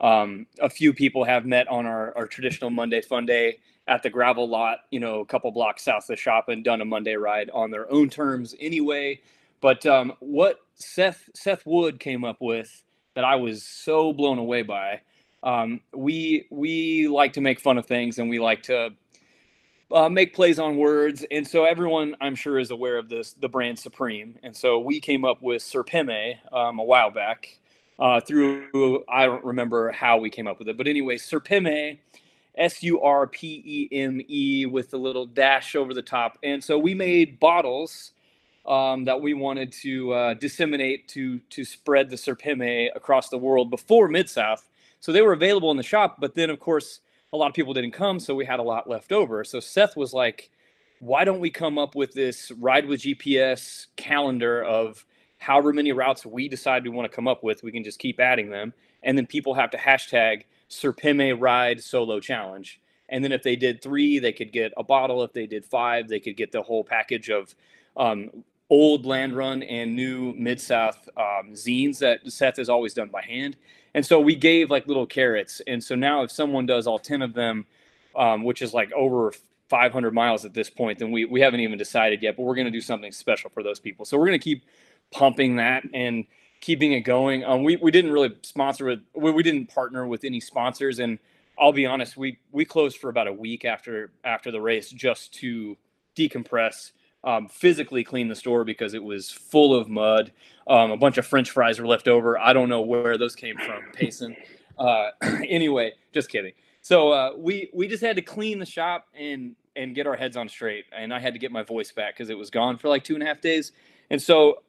Um, 0.00 0.46
a 0.60 0.70
few 0.70 0.94
people 0.94 1.24
have 1.24 1.44
met 1.44 1.68
on 1.68 1.84
our, 1.84 2.16
our 2.16 2.26
traditional 2.26 2.70
Monday 2.70 3.02
Fun 3.02 3.26
Day 3.26 3.58
at 3.86 4.02
the 4.02 4.08
gravel 4.08 4.48
lot, 4.48 4.78
you 4.90 5.00
know, 5.00 5.20
a 5.20 5.26
couple 5.26 5.50
blocks 5.50 5.82
south 5.84 6.04
of 6.04 6.08
the 6.08 6.16
shop, 6.16 6.48
and 6.48 6.64
done 6.64 6.80
a 6.80 6.84
Monday 6.84 7.16
ride 7.16 7.50
on 7.50 7.70
their 7.70 7.90
own 7.92 8.08
terms 8.08 8.54
anyway. 8.60 9.20
But 9.60 9.84
um, 9.84 10.14
what 10.20 10.60
Seth 10.74 11.28
Seth 11.34 11.66
Wood 11.66 12.00
came 12.00 12.24
up 12.24 12.38
with 12.40 12.82
that 13.14 13.24
I 13.24 13.36
was 13.36 13.62
so 13.62 14.12
blown 14.12 14.38
away 14.38 14.62
by. 14.62 15.00
Um, 15.42 15.80
we 15.94 16.46
we 16.50 17.08
like 17.08 17.34
to 17.34 17.40
make 17.40 17.60
fun 17.60 17.76
of 17.76 17.86
things, 17.86 18.18
and 18.18 18.30
we 18.30 18.38
like 18.38 18.62
to 18.64 18.90
uh, 19.92 20.08
make 20.08 20.34
plays 20.34 20.58
on 20.58 20.76
words, 20.76 21.24
and 21.30 21.46
so 21.46 21.64
everyone 21.64 22.14
I'm 22.20 22.34
sure 22.34 22.58
is 22.58 22.70
aware 22.70 22.96
of 22.96 23.08
this 23.08 23.32
the 23.32 23.48
brand 23.48 23.78
Supreme, 23.78 24.38
and 24.42 24.56
so 24.56 24.78
we 24.78 25.00
came 25.00 25.24
up 25.24 25.42
with 25.42 25.62
Surpeme 25.62 26.36
um, 26.52 26.78
a 26.78 26.84
while 26.84 27.10
back. 27.10 27.58
Uh, 27.98 28.20
through 28.20 29.04
I 29.08 29.26
don't 29.26 29.44
remember 29.44 29.90
how 29.92 30.16
we 30.18 30.30
came 30.30 30.46
up 30.46 30.58
with 30.58 30.68
it, 30.68 30.76
but 30.76 30.86
anyway, 30.86 31.16
Surpeme, 31.16 31.98
S 32.56 32.82
U 32.82 33.00
R 33.00 33.26
P 33.26 33.62
E 33.92 33.96
M 33.96 34.20
E 34.28 34.66
with 34.66 34.90
the 34.90 34.98
little 34.98 35.26
dash 35.26 35.74
over 35.74 35.92
the 35.92 36.02
top, 36.02 36.38
and 36.42 36.62
so 36.62 36.78
we 36.78 36.94
made 36.94 37.40
bottles 37.40 38.12
um, 38.66 39.04
that 39.04 39.20
we 39.20 39.34
wanted 39.34 39.72
to 39.72 40.12
uh, 40.12 40.34
disseminate 40.34 41.08
to 41.08 41.40
to 41.50 41.64
spread 41.64 42.10
the 42.10 42.16
Surpeme 42.16 42.88
across 42.94 43.28
the 43.28 43.38
world 43.38 43.70
before 43.70 44.08
Mid 44.08 44.30
South. 44.30 44.66
So 45.00 45.12
they 45.12 45.22
were 45.22 45.32
available 45.32 45.70
in 45.70 45.76
the 45.76 45.82
shop, 45.82 46.16
but 46.20 46.34
then 46.34 46.50
of 46.50 46.60
course 46.60 47.00
a 47.32 47.36
lot 47.36 47.48
of 47.48 47.54
people 47.54 47.74
didn't 47.74 47.92
come, 47.92 48.18
so 48.18 48.34
we 48.34 48.44
had 48.44 48.60
a 48.60 48.62
lot 48.64 48.88
left 48.88 49.12
over. 49.12 49.44
So 49.44 49.60
Seth 49.60 49.96
was 49.96 50.12
like, 50.12 50.50
"Why 50.98 51.24
don't 51.24 51.40
we 51.40 51.50
come 51.50 51.78
up 51.78 51.94
with 51.94 52.12
this 52.12 52.50
ride 52.52 52.86
with 52.86 53.00
GPS 53.02 53.86
calendar 53.96 54.62
of 54.64 55.04
however 55.38 55.72
many 55.72 55.92
routes 55.92 56.26
we 56.26 56.48
decide 56.48 56.84
we 56.84 56.90
want 56.90 57.10
to 57.10 57.14
come 57.14 57.28
up 57.28 57.42
with? 57.44 57.62
We 57.62 57.72
can 57.72 57.84
just 57.84 57.98
keep 57.98 58.20
adding 58.20 58.50
them, 58.50 58.74
and 59.02 59.16
then 59.16 59.26
people 59.26 59.54
have 59.54 59.70
to 59.70 59.78
hashtag 59.78 60.44
Surpeme 60.68 61.40
Ride 61.40 61.82
Solo 61.82 62.20
Challenge." 62.20 62.80
And 63.10 63.24
then 63.24 63.32
if 63.32 63.42
they 63.42 63.56
did 63.56 63.82
three, 63.82 64.18
they 64.20 64.32
could 64.32 64.52
get 64.52 64.72
a 64.76 64.84
bottle. 64.84 65.22
If 65.24 65.32
they 65.32 65.46
did 65.46 65.64
five, 65.64 66.08
they 66.08 66.20
could 66.20 66.36
get 66.36 66.52
the 66.52 66.62
whole 66.62 66.84
package 66.84 67.28
of 67.28 67.54
um, 67.96 68.30
old 68.70 69.04
land 69.04 69.36
run 69.36 69.62
and 69.64 69.94
new 69.94 70.32
mid 70.38 70.60
south 70.60 71.08
um, 71.16 71.52
zines 71.52 71.98
that 71.98 72.20
Seth 72.30 72.56
has 72.56 72.68
always 72.68 72.94
done 72.94 73.08
by 73.08 73.22
hand. 73.22 73.56
And 73.94 74.04
so 74.04 74.20
we 74.20 74.34
gave 74.34 74.70
like 74.70 74.86
little 74.86 75.06
carrots. 75.06 75.60
And 75.66 75.82
so 75.82 75.94
now 75.94 76.22
if 76.22 76.30
someone 76.30 76.66
does 76.66 76.86
all 76.86 76.98
10 76.98 77.22
of 77.22 77.34
them, 77.34 77.66
um, 78.16 78.44
which 78.44 78.62
is 78.62 78.72
like 78.72 78.92
over 78.92 79.32
500 79.68 80.12
miles 80.12 80.44
at 80.44 80.54
this 80.54 80.70
point, 80.70 80.98
then 80.98 81.10
we, 81.10 81.24
we 81.24 81.40
haven't 81.40 81.60
even 81.60 81.78
decided 81.78 82.22
yet, 82.22 82.36
but 82.36 82.42
we're 82.42 82.54
going 82.54 82.66
to 82.66 82.72
do 82.72 82.80
something 82.80 83.12
special 83.12 83.50
for 83.50 83.62
those 83.62 83.80
people. 83.80 84.04
So 84.04 84.18
we're 84.18 84.26
going 84.26 84.38
to 84.38 84.44
keep 84.44 84.64
pumping 85.10 85.56
that 85.56 85.84
and 85.94 86.24
keeping 86.60 86.92
it 86.92 87.00
going. 87.00 87.44
Um, 87.44 87.64
we, 87.64 87.76
we 87.76 87.90
didn't 87.90 88.12
really 88.12 88.34
sponsor 88.42 88.86
with, 88.86 89.00
we, 89.14 89.30
we 89.32 89.42
didn't 89.42 89.66
partner 89.66 90.06
with 90.06 90.24
any 90.24 90.40
sponsors. 90.40 90.98
And 90.98 91.18
I'll 91.58 91.72
be 91.72 91.86
honest, 91.86 92.16
we, 92.16 92.38
we 92.52 92.64
closed 92.64 92.98
for 92.98 93.10
about 93.10 93.28
a 93.28 93.32
week 93.32 93.64
after, 93.64 94.10
after 94.24 94.50
the 94.50 94.60
race 94.60 94.90
just 94.90 95.32
to 95.34 95.76
decompress 96.16 96.92
um, 97.24 97.48
physically 97.48 98.04
clean 98.04 98.28
the 98.28 98.34
store 98.34 98.64
because 98.64 98.94
it 98.94 99.02
was 99.02 99.30
full 99.30 99.74
of 99.74 99.88
mud. 99.88 100.32
Um, 100.66 100.90
a 100.90 100.96
bunch 100.96 101.18
of 101.18 101.26
French 101.26 101.50
fries 101.50 101.78
were 101.78 101.86
left 101.86 102.08
over. 102.08 102.38
I 102.38 102.52
don't 102.52 102.68
know 102.68 102.80
where 102.80 103.18
those 103.18 103.34
came 103.34 103.56
from, 103.56 103.82
Payson. 103.92 104.36
Uh, 104.78 105.10
anyway, 105.22 105.92
just 106.12 106.30
kidding. 106.30 106.52
So 106.80 107.10
uh, 107.10 107.30
we 107.36 107.70
we 107.74 107.88
just 107.88 108.02
had 108.02 108.16
to 108.16 108.22
clean 108.22 108.58
the 108.58 108.66
shop 108.66 109.06
and 109.18 109.54
and 109.76 109.94
get 109.94 110.06
our 110.06 110.16
heads 110.16 110.36
on 110.36 110.48
straight. 110.48 110.86
And 110.96 111.12
I 111.12 111.20
had 111.20 111.34
to 111.34 111.38
get 111.38 111.52
my 111.52 111.62
voice 111.62 111.92
back 111.92 112.14
because 112.14 112.30
it 112.30 112.38
was 112.38 112.50
gone 112.50 112.78
for 112.78 112.88
like 112.88 113.04
two 113.04 113.14
and 113.14 113.22
a 113.22 113.26
half 113.26 113.40
days. 113.40 113.72
And 114.10 114.20
so 114.20 114.62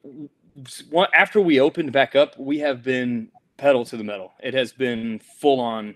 after 1.14 1.42
we 1.42 1.60
opened 1.60 1.92
back 1.92 2.16
up, 2.16 2.38
we 2.38 2.60
have 2.60 2.84
been 2.84 3.30
pedal 3.58 3.86
to 3.86 3.98
the 3.98 4.04
metal. 4.04 4.34
It 4.44 4.54
has 4.54 4.74
been 4.74 5.20
full 5.20 5.60
on 5.60 5.96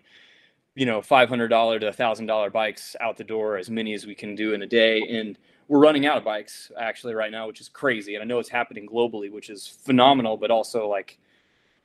you 0.75 0.85
know, 0.85 1.01
five 1.01 1.29
hundred 1.29 1.47
dollar 1.47 1.79
to 1.79 1.91
thousand 1.91 2.25
dollar 2.25 2.49
bikes 2.49 2.95
out 2.99 3.17
the 3.17 3.23
door, 3.23 3.57
as 3.57 3.69
many 3.69 3.93
as 3.93 4.05
we 4.05 4.13
can 4.13 4.35
do 4.35 4.53
in 4.53 4.61
a 4.61 4.67
day, 4.67 5.01
and 5.01 5.37
we're 5.67 5.79
running 5.79 6.05
out 6.05 6.17
of 6.17 6.23
bikes 6.23 6.71
actually 6.77 7.15
right 7.15 7.31
now, 7.31 7.47
which 7.47 7.61
is 7.61 7.69
crazy. 7.69 8.15
And 8.15 8.23
I 8.23 8.25
know 8.25 8.39
it's 8.39 8.49
happening 8.49 8.87
globally, 8.87 9.31
which 9.31 9.49
is 9.49 9.67
phenomenal, 9.67 10.37
but 10.37 10.51
also 10.51 10.87
like 10.87 11.17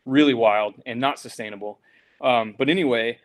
really 0.04 0.34
wild 0.34 0.74
and 0.86 1.00
not 1.00 1.18
sustainable. 1.18 1.78
Um, 2.20 2.54
but 2.58 2.68
anyway, 2.68 3.18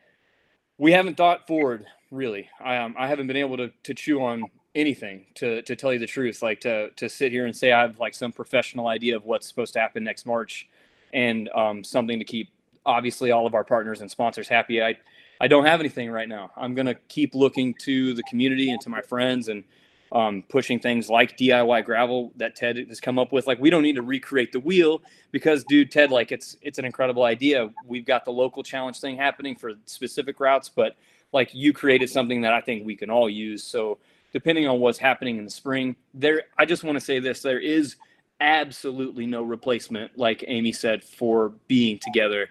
we 0.77 0.91
haven't 0.91 1.17
thought 1.17 1.47
forward 1.47 1.85
really. 2.11 2.49
I 2.63 2.77
um, 2.77 2.95
I 2.97 3.07
haven't 3.07 3.27
been 3.27 3.37
able 3.37 3.57
to 3.57 3.71
to 3.83 3.93
chew 3.93 4.21
on 4.21 4.43
anything 4.73 5.25
to 5.35 5.61
to 5.63 5.75
tell 5.75 5.93
you 5.93 5.99
the 5.99 6.07
truth. 6.07 6.41
Like 6.41 6.61
to 6.61 6.89
to 6.91 7.09
sit 7.09 7.31
here 7.31 7.45
and 7.45 7.55
say 7.55 7.71
I 7.71 7.81
have 7.81 7.99
like 7.99 8.15
some 8.15 8.31
professional 8.31 8.87
idea 8.87 9.15
of 9.15 9.25
what's 9.25 9.47
supposed 9.47 9.73
to 9.73 9.79
happen 9.79 10.03
next 10.03 10.25
March, 10.25 10.67
and 11.13 11.49
um, 11.49 11.83
something 11.83 12.19
to 12.19 12.25
keep 12.25 12.49
obviously 12.85 13.31
all 13.31 13.47
of 13.47 13.53
our 13.55 13.63
partners 13.63 14.01
and 14.01 14.09
sponsors 14.09 14.47
happy. 14.47 14.81
I 14.81 14.95
I 15.41 15.47
don't 15.47 15.65
have 15.65 15.79
anything 15.79 16.09
right 16.09 16.29
now. 16.29 16.51
I'm 16.55 16.75
gonna 16.75 16.95
keep 17.09 17.35
looking 17.35 17.73
to 17.81 18.13
the 18.13 18.23
community 18.23 18.71
and 18.71 18.79
to 18.81 18.89
my 18.89 19.01
friends 19.01 19.49
and 19.49 19.63
um, 20.11 20.43
pushing 20.49 20.79
things 20.79 21.09
like 21.09 21.37
DIY 21.37 21.85
gravel 21.85 22.31
that 22.37 22.55
Ted 22.55 22.77
has 22.77 22.99
come 22.99 23.19
up 23.19 23.31
with. 23.31 23.47
Like 23.47 23.59
we 23.59 23.69
don't 23.69 23.83
need 23.83 23.95
to 23.95 24.01
recreate 24.01 24.51
the 24.51 24.59
wheel 24.59 25.01
because, 25.31 25.63
dude, 25.63 25.91
Ted, 25.91 26.11
like 26.11 26.31
it's 26.31 26.57
it's 26.61 26.79
an 26.79 26.85
incredible 26.85 27.23
idea. 27.23 27.69
We've 27.85 28.05
got 28.05 28.25
the 28.25 28.31
local 28.31 28.63
challenge 28.63 28.99
thing 28.99 29.17
happening 29.17 29.55
for 29.55 29.73
specific 29.85 30.39
routes, 30.39 30.69
but 30.69 30.95
like 31.31 31.53
you 31.53 31.73
created 31.73 32.09
something 32.09 32.41
that 32.41 32.53
I 32.53 32.61
think 32.61 32.85
we 32.85 32.95
can 32.95 33.09
all 33.09 33.29
use. 33.29 33.63
So 33.63 33.97
depending 34.31 34.67
on 34.67 34.79
what's 34.79 34.99
happening 34.99 35.37
in 35.37 35.45
the 35.45 35.51
spring, 35.51 35.95
there 36.13 36.43
I 36.57 36.65
just 36.65 36.83
want 36.83 36.97
to 36.97 37.03
say 37.03 37.19
this: 37.19 37.41
there 37.41 37.59
is 37.59 37.95
absolutely 38.39 39.25
no 39.25 39.43
replacement, 39.43 40.17
like 40.17 40.43
Amy 40.47 40.71
said, 40.71 41.03
for 41.03 41.53
being 41.67 41.99
together. 41.99 42.49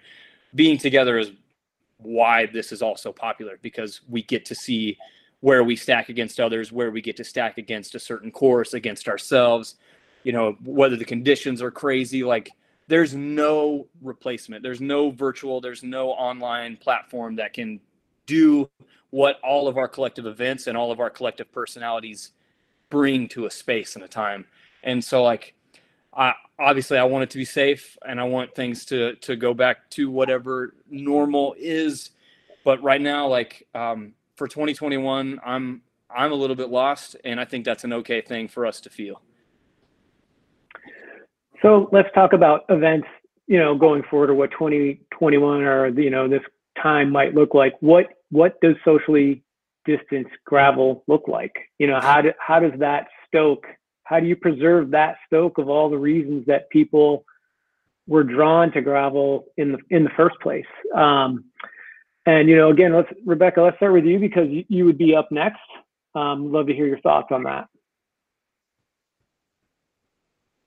Being 0.53 0.77
together 0.77 1.17
is 1.17 1.31
why 1.97 2.45
this 2.45 2.71
is 2.71 2.81
also 2.81 3.11
popular 3.11 3.57
because 3.61 4.01
we 4.09 4.21
get 4.21 4.45
to 4.45 4.55
see 4.55 4.97
where 5.45 5.63
we 5.63 5.75
stack 5.75 6.09
against 6.09 6.39
others, 6.39 6.71
where 6.71 6.89
we 6.89 6.99
get 6.99 7.15
to 7.15 7.23
stack 7.23 7.59
against 7.59 7.93
a 7.93 7.99
certain 7.99 8.31
course, 8.31 8.73
against 8.73 9.07
ourselves, 9.07 9.75
you 10.23 10.31
know, 10.31 10.57
whether 10.63 10.95
the 10.95 11.05
conditions 11.05 11.61
are 11.61 11.69
crazy. 11.69 12.23
Like 12.23 12.49
there's 12.87 13.13
no 13.13 13.85
replacement. 14.01 14.63
There's 14.63 14.81
no 14.81 15.11
virtual, 15.11 15.61
there's 15.61 15.83
no 15.83 16.09
online 16.09 16.77
platform 16.77 17.35
that 17.35 17.53
can 17.53 17.79
do 18.25 18.67
what 19.11 19.39
all 19.43 19.67
of 19.67 19.77
our 19.77 19.87
collective 19.87 20.25
events 20.25 20.65
and 20.65 20.75
all 20.75 20.91
of 20.91 20.99
our 20.99 21.11
collective 21.11 21.51
personalities 21.51 22.31
bring 22.89 23.27
to 23.27 23.45
a 23.45 23.51
space 23.51 23.93
and 23.93 24.03
a 24.03 24.07
time. 24.07 24.47
And 24.81 25.03
so 25.03 25.21
like 25.21 25.53
I 26.11 26.33
obviously 26.57 26.97
I 26.97 27.03
want 27.03 27.21
it 27.21 27.29
to 27.29 27.37
be 27.37 27.45
safe 27.45 27.99
and 28.03 28.19
I 28.19 28.23
want 28.23 28.55
things 28.55 28.83
to 28.85 29.13
to 29.17 29.35
go 29.35 29.53
back 29.53 29.91
to 29.91 30.09
whatever 30.09 30.73
normal 30.89 31.53
is. 31.59 32.09
But 32.63 32.81
right 32.81 32.99
now, 32.99 33.27
like 33.27 33.67
um, 33.75 34.14
for 34.35 34.47
2021, 34.47 35.39
I'm 35.45 35.81
I'm 36.09 36.31
a 36.31 36.35
little 36.35 36.55
bit 36.55 36.69
lost, 36.69 37.15
and 37.25 37.39
I 37.39 37.45
think 37.45 37.65
that's 37.65 37.83
an 37.83 37.93
okay 37.93 38.21
thing 38.21 38.47
for 38.47 38.65
us 38.65 38.79
to 38.81 38.89
feel. 38.89 39.21
So 41.61 41.89
let's 41.91 42.09
talk 42.13 42.33
about 42.33 42.61
events, 42.69 43.07
you 43.47 43.57
know, 43.57 43.75
going 43.75 44.03
forward, 44.09 44.29
or 44.29 44.35
what 44.35 44.51
2021 44.51 45.63
or 45.63 45.87
you 45.87 46.09
know 46.09 46.27
this 46.27 46.41
time 46.81 47.11
might 47.11 47.33
look 47.33 47.53
like. 47.53 47.73
What 47.79 48.07
what 48.31 48.59
does 48.61 48.75
socially 48.83 49.43
distance 49.85 50.27
gravel 50.45 51.03
look 51.07 51.27
like? 51.27 51.53
You 51.79 51.87
know, 51.87 51.99
how 52.01 52.21
do, 52.21 52.31
how 52.39 52.59
does 52.59 52.77
that 52.79 53.07
stoke? 53.27 53.65
How 54.03 54.19
do 54.19 54.27
you 54.27 54.35
preserve 54.35 54.91
that 54.91 55.15
stoke 55.25 55.57
of 55.57 55.69
all 55.69 55.89
the 55.89 55.97
reasons 55.97 56.45
that 56.47 56.69
people 56.69 57.25
were 58.07 58.23
drawn 58.23 58.71
to 58.73 58.81
gravel 58.81 59.45
in 59.57 59.71
the 59.71 59.79
in 59.89 60.03
the 60.03 60.11
first 60.15 60.39
place? 60.41 60.65
Um, 60.93 61.45
and 62.25 62.49
you 62.49 62.55
know, 62.55 62.69
again, 62.69 62.93
let's 62.93 63.09
Rebecca, 63.25 63.61
let's 63.61 63.77
start 63.77 63.93
with 63.93 64.05
you 64.05 64.19
because 64.19 64.47
you, 64.49 64.85
would 64.85 64.97
be 64.97 65.15
up 65.15 65.31
next. 65.31 65.59
Um, 66.15 66.51
love 66.51 66.67
to 66.67 66.73
hear 66.73 66.87
your 66.87 66.99
thoughts 66.99 67.27
on 67.31 67.43
that. 67.43 67.67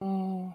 Mm. 0.02 0.54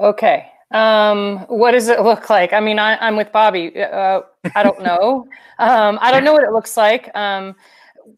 Okay. 0.00 0.50
Um, 0.70 1.38
what 1.48 1.72
does 1.72 1.88
it 1.88 2.00
look 2.00 2.30
like? 2.30 2.52
I 2.52 2.60
mean, 2.60 2.78
I, 2.78 3.06
am 3.06 3.16
with 3.16 3.32
Bobby. 3.32 3.80
Uh, 3.80 4.20
I 4.54 4.62
don't 4.62 4.82
know. 4.82 5.26
um, 5.58 5.98
I 6.00 6.10
don't 6.10 6.24
know 6.24 6.32
what 6.32 6.44
it 6.44 6.52
looks 6.52 6.76
like. 6.76 7.14
Um, 7.16 7.54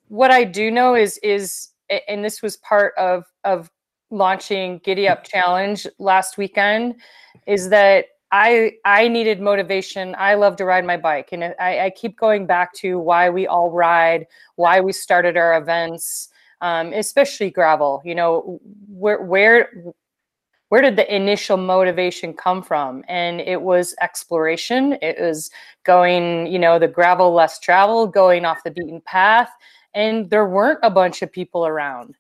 what 0.09 0.31
I 0.31 0.45
do 0.45 0.71
know 0.71 0.95
is 0.95 1.19
is, 1.19 1.71
and 2.09 2.25
this 2.25 2.43
was 2.43 2.57
part 2.59 2.95
of 2.97 3.25
of 3.45 3.71
launching 4.11 4.81
Giddy 4.85 5.09
Up 5.09 5.25
Challenge 5.25 5.87
last 5.99 6.39
weekend, 6.39 6.97
is 7.47 7.69
that 7.71 8.07
I 8.33 8.73
I 8.85 9.09
needed 9.09 9.41
motivation. 9.41 10.15
I 10.19 10.35
love 10.35 10.57
to 10.57 10.65
ride 10.65 10.85
my 10.85 10.97
bike, 10.97 11.31
and 11.33 11.55
I, 11.59 11.87
I 11.87 11.91
keep 11.91 12.17
going 12.17 12.47
back 12.47 12.73
to 12.75 12.99
why 12.99 13.29
we 13.31 13.47
all 13.47 13.71
ride, 13.71 14.27
why 14.57 14.81
we 14.81 14.93
started 14.93 15.37
our 15.37 15.57
events, 15.57 16.29
um, 16.61 16.93
especially 16.93 17.51
gravel. 17.51 18.03
You 18.05 18.15
know, 18.15 18.61
where 18.89 19.23
where 19.23 19.71
where 20.69 20.81
did 20.81 20.97
the 20.97 21.15
initial 21.15 21.57
motivation 21.57 22.33
come 22.33 22.63
from? 22.63 23.05
And 23.09 23.41
it 23.41 23.61
was 23.61 23.95
exploration. 24.01 24.97
It 25.03 25.21
was 25.21 25.51
going, 25.83 26.47
you 26.47 26.61
know, 26.61 26.79
the 26.79 26.87
gravel 26.89 27.33
less 27.33 27.59
travel, 27.59 28.07
going 28.07 28.45
off 28.45 28.63
the 28.65 28.71
beaten 28.71 29.01
path, 29.01 29.51
and 29.95 30.31
there 30.31 30.47
weren't 30.47 30.79
a 30.85 30.91
bunch 30.91 31.23
of 31.23 31.33
people 31.33 31.67
around. 31.67 32.15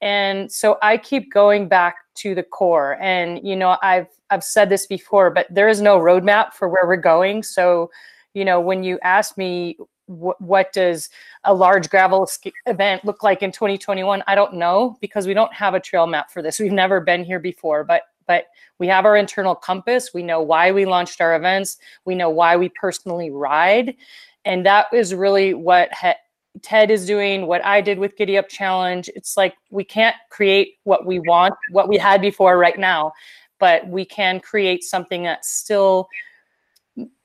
And 0.00 0.50
so 0.50 0.78
I 0.82 0.96
keep 0.96 1.32
going 1.32 1.68
back 1.68 1.96
to 2.16 2.34
the 2.34 2.42
core. 2.42 2.96
And 3.00 3.40
you 3.46 3.56
know, 3.56 3.76
I've 3.82 4.08
I've 4.30 4.44
said 4.44 4.68
this 4.68 4.86
before, 4.86 5.30
but 5.30 5.46
there 5.50 5.68
is 5.68 5.80
no 5.80 5.98
roadmap 5.98 6.52
for 6.52 6.68
where 6.68 6.86
we're 6.86 6.96
going. 6.96 7.42
So, 7.42 7.90
you 8.34 8.44
know, 8.44 8.60
when 8.60 8.82
you 8.82 8.98
ask 9.02 9.36
me 9.36 9.76
wh- 10.06 10.40
what 10.40 10.72
does 10.72 11.08
a 11.44 11.52
large 11.52 11.90
gravel 11.90 12.28
event 12.66 13.04
look 13.04 13.22
like 13.22 13.42
in 13.42 13.52
2021, 13.52 14.22
I 14.26 14.34
don't 14.34 14.54
know 14.54 14.96
because 15.00 15.26
we 15.26 15.34
don't 15.34 15.52
have 15.52 15.74
a 15.74 15.80
trail 15.80 16.06
map 16.06 16.30
for 16.30 16.42
this. 16.42 16.58
We've 16.58 16.72
never 16.72 17.00
been 17.00 17.24
here 17.24 17.40
before, 17.40 17.84
but 17.84 18.02
but 18.26 18.46
we 18.78 18.86
have 18.86 19.04
our 19.04 19.16
internal 19.16 19.54
compass. 19.56 20.14
We 20.14 20.22
know 20.22 20.40
why 20.40 20.70
we 20.70 20.86
launched 20.86 21.20
our 21.20 21.34
events. 21.34 21.78
We 22.04 22.14
know 22.14 22.30
why 22.30 22.56
we 22.56 22.68
personally 22.68 23.30
ride, 23.30 23.96
and 24.44 24.64
that 24.64 24.86
is 24.92 25.14
really 25.14 25.52
what 25.52 25.92
ha- 25.92 26.14
Ted 26.62 26.90
is 26.90 27.06
doing, 27.06 27.46
what 27.46 27.64
I 27.64 27.80
did 27.80 27.98
with 27.98 28.16
Giddy 28.16 28.36
Up 28.36 28.48
Challenge. 28.48 29.08
It's 29.14 29.36
like 29.36 29.54
we 29.70 29.84
can't 29.84 30.16
create 30.30 30.74
what 30.84 31.06
we 31.06 31.20
want, 31.20 31.54
what 31.70 31.88
we 31.88 31.96
had 31.96 32.20
before 32.20 32.58
right 32.58 32.78
now, 32.78 33.12
but 33.58 33.86
we 33.86 34.04
can 34.04 34.40
create 34.40 34.82
something 34.82 35.22
that 35.22 35.44
still 35.44 36.08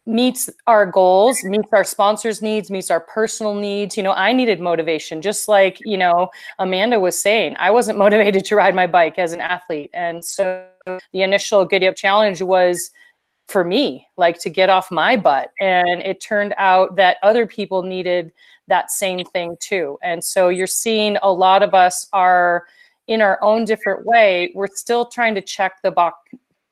meets 0.06 0.50
our 0.68 0.86
goals, 0.86 1.44
meets 1.44 1.70
our 1.74 1.84
sponsors' 1.84 2.42
needs, 2.42 2.70
meets 2.70 2.92
our 2.92 3.00
personal 3.00 3.56
needs. 3.56 3.98
You 3.98 4.04
know, 4.04 4.12
I 4.12 4.34
needed 4.34 4.60
motivation, 4.60 5.22
just 5.22 5.48
like, 5.48 5.80
you 5.84 5.98
know, 5.98 6.30
Amanda 6.60 7.00
was 7.00 7.20
saying, 7.20 7.56
I 7.58 7.72
wasn't 7.72 7.98
motivated 8.06 8.46
to 8.46 8.56
ride 8.56 8.76
my 8.76 8.88
bike 8.88 9.18
as 9.18 9.34
an 9.34 9.42
athlete. 9.42 9.90
And 9.94 10.24
so 10.24 10.68
the 10.86 11.22
initial 11.24 11.66
Giddy 11.66 11.88
Up 11.88 11.96
Challenge 11.96 12.42
was 12.42 12.92
for 13.48 13.64
me, 13.64 14.08
like 14.18 14.40
to 14.40 14.50
get 14.50 14.70
off 14.70 14.92
my 14.92 15.18
butt. 15.18 15.52
And 15.60 16.02
it 16.02 16.22
turned 16.22 16.54
out 16.58 16.96
that 16.96 17.18
other 17.24 17.46
people 17.48 17.84
needed 17.84 18.32
that 18.68 18.92
same 18.92 19.26
thing 19.26 19.58
too. 19.60 19.98
And 20.02 20.24
so 20.24 20.50
you're 20.50 20.68
seeing 20.68 21.18
a 21.22 21.32
lot 21.32 21.64
of 21.64 21.74
us 21.74 22.08
are 22.14 22.66
in 23.08 23.22
our 23.22 23.42
own 23.44 23.66
different 23.66 24.06
way. 24.06 24.52
We're 24.56 24.68
still 24.74 25.06
trying 25.06 25.36
to 25.36 25.42
check 25.42 25.82
the 25.84 25.92
box 25.92 26.18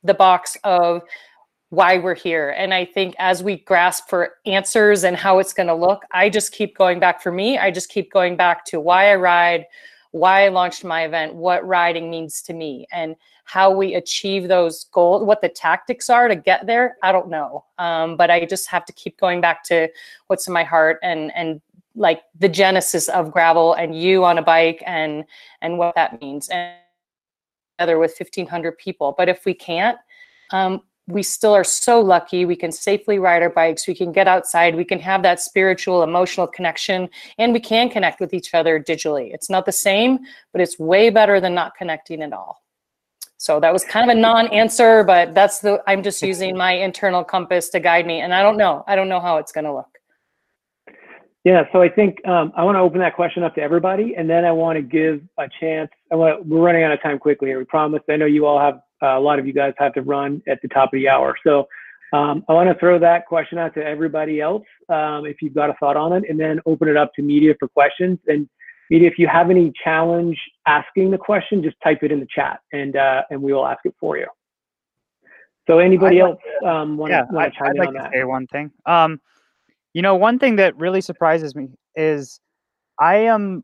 the 0.03 0.13
box 0.13 0.57
of 0.63 1.01
why 1.69 1.97
we're 1.97 2.13
here. 2.13 2.51
And 2.51 2.73
I 2.73 2.85
think 2.85 3.15
as 3.17 3.41
we 3.41 3.57
grasp 3.57 4.07
for 4.07 4.35
answers 4.45 5.03
and 5.03 5.15
how 5.17 5.39
it's 5.39 5.53
going 5.53 5.67
to 5.67 5.73
look, 5.73 6.03
I 6.11 6.29
just 6.29 6.51
keep 6.51 6.77
going 6.77 6.99
back 6.99 7.21
for 7.21 7.31
me. 7.31 7.57
I 7.57 7.71
just 7.71 7.89
keep 7.89 8.11
going 8.11 8.35
back 8.35 8.63
to 8.65 8.79
why 8.79 9.11
I 9.11 9.15
ride, 9.15 9.65
why 10.11 10.45
I 10.45 10.49
launched 10.49 10.83
my 10.83 11.03
event, 11.03 11.33
what 11.33 11.65
riding 11.65 12.11
means 12.11 12.43
to 12.43 12.53
me, 12.53 12.85
and 12.91 13.15
how 13.45 13.71
we 13.71 13.95
achieve 13.95 14.47
those 14.47 14.83
goals, 14.85 15.23
what 15.23 15.41
the 15.41 15.49
tactics 15.49 16.11
are 16.11 16.27
to 16.27 16.35
get 16.35 16.67
there. 16.67 16.97
I 17.01 17.11
don't 17.11 17.29
know. 17.29 17.65
Um, 17.79 18.17
but 18.17 18.29
I 18.29 18.45
just 18.45 18.69
have 18.69 18.85
to 18.85 18.93
keep 18.93 19.17
going 19.17 19.41
back 19.41 19.63
to 19.63 19.89
what's 20.27 20.47
in 20.47 20.53
my 20.53 20.63
heart 20.63 20.99
and, 21.01 21.31
and 21.35 21.59
like 21.95 22.21
the 22.37 22.49
genesis 22.49 23.07
of 23.09 23.31
gravel 23.31 23.73
and 23.73 23.99
you 23.99 24.23
on 24.25 24.37
a 24.37 24.41
bike 24.41 24.81
and 24.85 25.25
and 25.61 25.77
what 25.77 25.95
that 25.95 26.19
means 26.21 26.49
and 26.49 26.75
together 27.77 27.97
with 27.99 28.11
1500 28.17 28.77
people. 28.77 29.15
But 29.17 29.29
if 29.29 29.45
we 29.45 29.53
can't 29.53 29.97
um, 30.51 30.81
we 31.07 31.21
still 31.21 31.53
are 31.53 31.65
so 31.65 31.99
lucky. 31.99 32.45
We 32.45 32.55
can 32.55 32.71
safely 32.71 33.19
ride 33.19 33.41
our 33.41 33.49
bikes. 33.49 33.87
We 33.87 33.95
can 33.95 34.11
get 34.11 34.27
outside. 34.27 34.75
We 34.75 34.85
can 34.85 34.99
have 34.99 35.21
that 35.23 35.41
spiritual 35.41 36.03
emotional 36.03 36.47
connection 36.47 37.09
and 37.37 37.51
we 37.51 37.59
can 37.59 37.89
connect 37.89 38.21
with 38.21 38.33
each 38.33 38.53
other 38.53 38.79
digitally. 38.79 39.33
It's 39.33 39.49
not 39.49 39.65
the 39.65 39.71
same 39.71 40.19
but 40.51 40.61
it's 40.61 40.79
way 40.79 41.09
better 41.09 41.41
than 41.41 41.53
not 41.53 41.75
connecting 41.75 42.21
at 42.21 42.31
all. 42.31 42.61
So 43.37 43.59
that 43.59 43.73
was 43.73 43.83
kind 43.83 44.09
of 44.09 44.15
a 44.15 44.19
non-answer 44.19 45.03
but 45.03 45.33
that's 45.33 45.59
the 45.59 45.83
i'm 45.87 46.01
just 46.01 46.21
using 46.31 46.55
my 46.55 46.71
internal 46.71 47.25
compass 47.25 47.67
to 47.69 47.79
guide 47.79 48.05
me 48.05 48.21
and 48.21 48.33
i 48.33 48.41
don't 48.41 48.57
know. 48.57 48.83
I 48.87 48.95
don't 48.95 49.09
know 49.09 49.19
how 49.19 49.37
it's 49.37 49.51
going 49.51 49.65
to 49.65 49.73
look 49.73 49.92
yeah, 51.43 51.63
so 51.73 51.81
I 51.81 51.89
think 51.89 52.25
um, 52.25 52.53
I 52.55 52.63
want 52.63 52.75
to 52.75 52.79
open 52.79 52.99
that 52.99 53.15
question 53.15 53.43
up 53.43 53.53
to 53.55 53.61
everybody, 53.61 54.15
and 54.15 54.29
then 54.29 54.45
I 54.45 54.51
want 54.51 54.77
to 54.77 54.81
give 54.81 55.21
a 55.37 55.47
chance. 55.59 55.89
I 56.11 56.15
want, 56.15 56.45
we're 56.45 56.61
running 56.61 56.83
out 56.83 56.93
of 56.93 57.01
time 57.01 57.19
quickly 57.19 57.49
here. 57.49 57.59
We 57.59 57.65
promised. 57.65 58.05
I 58.09 58.15
know 58.15 58.25
you 58.25 58.45
all 58.45 58.59
have 58.59 58.75
uh, 59.01 59.17
a 59.17 59.19
lot 59.19 59.39
of 59.39 59.45
you 59.45 59.51
guys 59.51 59.73
have 59.77 59.93
to 59.95 60.01
run 60.01 60.41
at 60.47 60.61
the 60.61 60.69
top 60.69 60.93
of 60.93 60.99
the 60.99 61.09
hour, 61.09 61.35
so 61.45 61.67
um, 62.13 62.45
I 62.47 62.53
want 62.53 62.69
to 62.69 62.75
throw 62.75 62.97
that 62.99 63.25
question 63.25 63.57
out 63.57 63.73
to 63.73 63.83
everybody 63.83 64.39
else 64.39 64.63
um, 64.87 65.25
if 65.25 65.41
you've 65.41 65.53
got 65.53 65.69
a 65.69 65.73
thought 65.73 65.97
on 65.97 66.13
it, 66.13 66.23
and 66.29 66.39
then 66.39 66.61
open 66.65 66.87
it 66.87 66.95
up 66.95 67.11
to 67.15 67.21
media 67.21 67.55
for 67.59 67.67
questions. 67.67 68.19
And 68.27 68.47
media, 68.89 69.09
if 69.09 69.17
you 69.17 69.27
have 69.27 69.49
any 69.49 69.73
challenge 69.83 70.39
asking 70.65 71.11
the 71.11 71.17
question, 71.17 71.61
just 71.61 71.75
type 71.83 72.03
it 72.03 72.11
in 72.11 72.21
the 72.21 72.27
chat, 72.33 72.61
and 72.71 72.95
uh, 72.95 73.23
and 73.31 73.41
we 73.41 73.51
will 73.51 73.67
ask 73.67 73.79
it 73.83 73.95
for 73.99 74.17
you. 74.17 74.27
So 75.67 75.79
anybody 75.79 76.21
I'd 76.21 76.29
else 76.29 76.39
um, 76.65 76.95
want 76.95 77.11
yeah, 77.11 77.23
to 77.23 77.51
chime 77.51 77.69
I'd 77.69 77.71
in 77.71 77.77
like 77.77 77.87
on 77.89 77.93
to 77.95 77.99
that? 77.99 78.11
say 78.13 78.23
one 78.23 78.47
thing. 78.47 78.71
Um, 78.85 79.19
you 79.93 80.01
know, 80.01 80.15
one 80.15 80.39
thing 80.39 80.55
that 80.57 80.75
really 80.77 81.01
surprises 81.01 81.55
me 81.55 81.69
is 81.95 82.39
I 82.99 83.17
am 83.17 83.63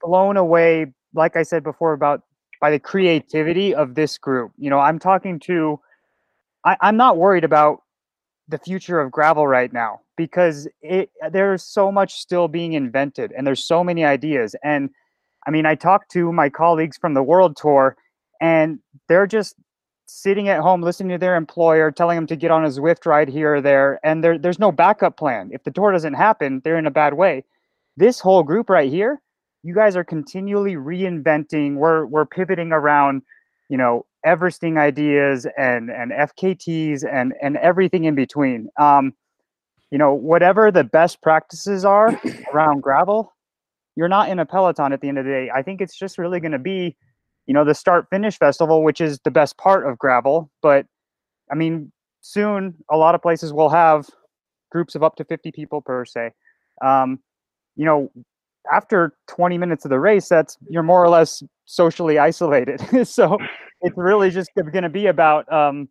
blown 0.00 0.36
away, 0.36 0.92
like 1.14 1.36
I 1.36 1.42
said 1.42 1.62
before, 1.62 1.92
about 1.92 2.22
by 2.60 2.70
the 2.70 2.78
creativity 2.78 3.74
of 3.74 3.94
this 3.94 4.18
group. 4.18 4.52
You 4.58 4.70
know, 4.70 4.78
I'm 4.78 4.98
talking 4.98 5.38
to, 5.40 5.80
I, 6.64 6.76
I'm 6.80 6.96
not 6.96 7.16
worried 7.16 7.44
about 7.44 7.82
the 8.48 8.58
future 8.58 9.00
of 9.00 9.12
gravel 9.12 9.46
right 9.46 9.72
now 9.72 10.00
because 10.16 10.66
it 10.80 11.10
there's 11.30 11.62
so 11.62 11.92
much 11.92 12.14
still 12.14 12.48
being 12.48 12.72
invented 12.72 13.32
and 13.36 13.46
there's 13.46 13.62
so 13.62 13.84
many 13.84 14.04
ideas. 14.04 14.56
And 14.64 14.90
I 15.46 15.50
mean, 15.50 15.66
I 15.66 15.74
talked 15.74 16.10
to 16.12 16.32
my 16.32 16.48
colleagues 16.48 16.96
from 16.96 17.14
the 17.14 17.22
World 17.22 17.56
Tour, 17.56 17.96
and 18.40 18.80
they're 19.08 19.26
just 19.26 19.54
sitting 20.08 20.48
at 20.48 20.60
home 20.60 20.82
listening 20.82 21.10
to 21.10 21.18
their 21.18 21.36
employer 21.36 21.90
telling 21.90 22.16
them 22.16 22.26
to 22.26 22.36
get 22.36 22.50
on 22.50 22.64
a 22.64 22.68
Zwift 22.68 23.06
ride 23.06 23.28
here 23.28 23.56
or 23.56 23.60
there, 23.60 24.00
and 24.02 24.24
there, 24.24 24.38
there's 24.38 24.58
no 24.58 24.72
backup 24.72 25.16
plan. 25.16 25.50
If 25.52 25.64
the 25.64 25.70
tour 25.70 25.92
doesn't 25.92 26.14
happen, 26.14 26.60
they're 26.64 26.78
in 26.78 26.86
a 26.86 26.90
bad 26.90 27.14
way. 27.14 27.44
This 27.96 28.18
whole 28.18 28.42
group 28.42 28.70
right 28.70 28.90
here, 28.90 29.20
you 29.62 29.74
guys 29.74 29.96
are 29.96 30.04
continually 30.04 30.74
reinventing. 30.74 31.76
We're 31.76 32.06
we're 32.06 32.26
pivoting 32.26 32.72
around, 32.72 33.22
you 33.68 33.76
know, 33.76 34.06
Everesting 34.26 34.78
ideas 34.78 35.46
and 35.56 35.90
and 35.90 36.10
FKTs 36.10 37.04
and 37.08 37.34
and 37.40 37.56
everything 37.56 38.04
in 38.04 38.14
between. 38.14 38.68
Um, 38.78 39.14
you 39.90 39.98
know, 39.98 40.12
whatever 40.12 40.70
the 40.70 40.84
best 40.84 41.22
practices 41.22 41.84
are 41.84 42.20
around 42.52 42.82
gravel, 42.82 43.34
you're 43.96 44.08
not 44.08 44.28
in 44.28 44.38
a 44.38 44.46
peloton 44.46 44.92
at 44.92 45.00
the 45.00 45.08
end 45.08 45.18
of 45.18 45.24
the 45.24 45.30
day. 45.30 45.50
I 45.54 45.62
think 45.62 45.80
it's 45.80 45.96
just 45.96 46.18
really 46.18 46.40
going 46.40 46.52
to 46.52 46.58
be 46.58 46.96
you 47.48 47.54
know, 47.54 47.64
the 47.64 47.74
start 47.74 48.06
finish 48.10 48.38
festival, 48.38 48.84
which 48.84 49.00
is 49.00 49.18
the 49.24 49.30
best 49.30 49.56
part 49.56 49.88
of 49.88 49.98
gravel. 49.98 50.50
But 50.62 50.86
I 51.50 51.54
mean, 51.54 51.90
soon 52.20 52.74
a 52.90 52.96
lot 52.96 53.14
of 53.14 53.22
places 53.22 53.52
will 53.54 53.70
have 53.70 54.06
groups 54.70 54.94
of 54.94 55.02
up 55.02 55.16
to 55.16 55.24
50 55.24 55.50
people 55.52 55.80
per 55.80 56.04
se. 56.04 56.30
Um, 56.84 57.18
you 57.74 57.86
know, 57.86 58.12
after 58.70 59.14
20 59.28 59.56
minutes 59.56 59.86
of 59.86 59.88
the 59.88 59.98
race, 59.98 60.28
that's 60.28 60.58
you're 60.68 60.82
more 60.82 61.02
or 61.02 61.08
less 61.08 61.42
socially 61.64 62.18
isolated. 62.18 62.80
so 63.08 63.38
it's 63.80 63.96
really 63.96 64.30
just 64.30 64.50
going 64.54 64.82
to 64.82 64.90
be 64.90 65.06
about, 65.06 65.50
um, 65.50 65.88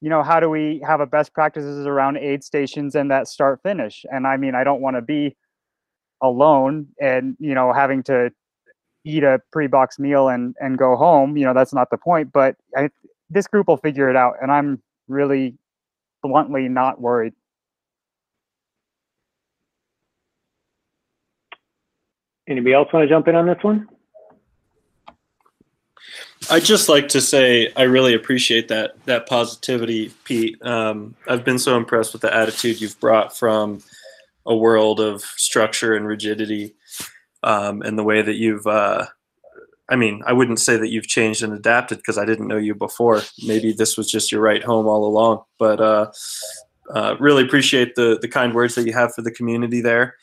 you 0.00 0.08
know, 0.08 0.22
how 0.22 0.38
do 0.38 0.48
we 0.48 0.80
have 0.86 1.00
a 1.00 1.06
best 1.06 1.34
practices 1.34 1.84
around 1.84 2.16
aid 2.16 2.44
stations 2.44 2.94
and 2.94 3.10
that 3.10 3.26
start 3.26 3.60
finish? 3.64 4.04
And 4.12 4.24
I 4.24 4.36
mean, 4.36 4.54
I 4.54 4.62
don't 4.62 4.80
want 4.80 4.96
to 4.96 5.02
be 5.02 5.36
alone 6.22 6.86
and 7.00 7.36
you 7.40 7.52
know 7.52 7.72
having 7.72 8.02
to 8.04 8.30
eat 9.04 9.24
a 9.24 9.40
pre-box 9.50 9.98
meal 9.98 10.28
and 10.28 10.54
and 10.60 10.78
go 10.78 10.96
home 10.96 11.36
you 11.36 11.44
know 11.44 11.54
that's 11.54 11.72
not 11.72 11.90
the 11.90 11.98
point 11.98 12.32
but 12.32 12.56
I, 12.76 12.90
this 13.30 13.46
group 13.46 13.68
will 13.68 13.76
figure 13.76 14.08
it 14.08 14.16
out 14.16 14.36
and 14.40 14.50
i'm 14.52 14.82
really 15.08 15.56
bluntly 16.22 16.68
not 16.68 17.00
worried 17.00 17.34
Anybody 22.48 22.74
else 22.74 22.92
want 22.92 23.04
to 23.04 23.08
jump 23.08 23.28
in 23.28 23.36
on 23.36 23.46
this 23.46 23.62
one? 23.62 23.88
I'd 26.50 26.64
just 26.64 26.88
like 26.88 27.08
to 27.08 27.20
say 27.20 27.72
I 27.76 27.82
really 27.82 28.14
appreciate 28.14 28.66
that 28.68 29.02
that 29.06 29.28
positivity, 29.28 30.12
Pete. 30.24 30.60
Um, 30.66 31.14
I've 31.28 31.44
been 31.44 31.58
so 31.58 31.76
impressed 31.76 32.12
with 32.12 32.22
the 32.22 32.34
attitude 32.34 32.80
you've 32.80 32.98
brought 32.98 33.36
from 33.36 33.82
a 34.44 34.56
world 34.56 34.98
of 34.98 35.22
structure 35.22 35.94
and 35.94 36.06
rigidity 36.06 36.74
um, 37.42 37.82
and 37.82 37.98
the 37.98 38.04
way 38.04 38.22
that 38.22 38.36
you've 38.36 38.66
uh, 38.66 39.06
I 39.88 39.96
mean, 39.96 40.22
I 40.26 40.32
wouldn't 40.32 40.60
say 40.60 40.78
that 40.78 40.88
you've 40.88 41.06
changed 41.06 41.42
and 41.42 41.52
adapted 41.52 41.98
because 41.98 42.16
I 42.16 42.24
didn't 42.24 42.48
know 42.48 42.56
you 42.56 42.74
before. 42.74 43.22
Maybe 43.44 43.72
this 43.72 43.98
was 43.98 44.10
just 44.10 44.32
your 44.32 44.40
right 44.40 44.62
home 44.62 44.86
all 44.86 45.04
along. 45.04 45.42
But 45.58 45.80
uh, 45.80 46.12
uh, 46.94 47.16
really 47.20 47.42
appreciate 47.42 47.94
the 47.94 48.18
the 48.20 48.28
kind 48.28 48.54
words 48.54 48.74
that 48.74 48.86
you 48.86 48.92
have 48.94 49.14
for 49.14 49.22
the 49.22 49.30
community 49.30 49.80
there, 49.80 50.16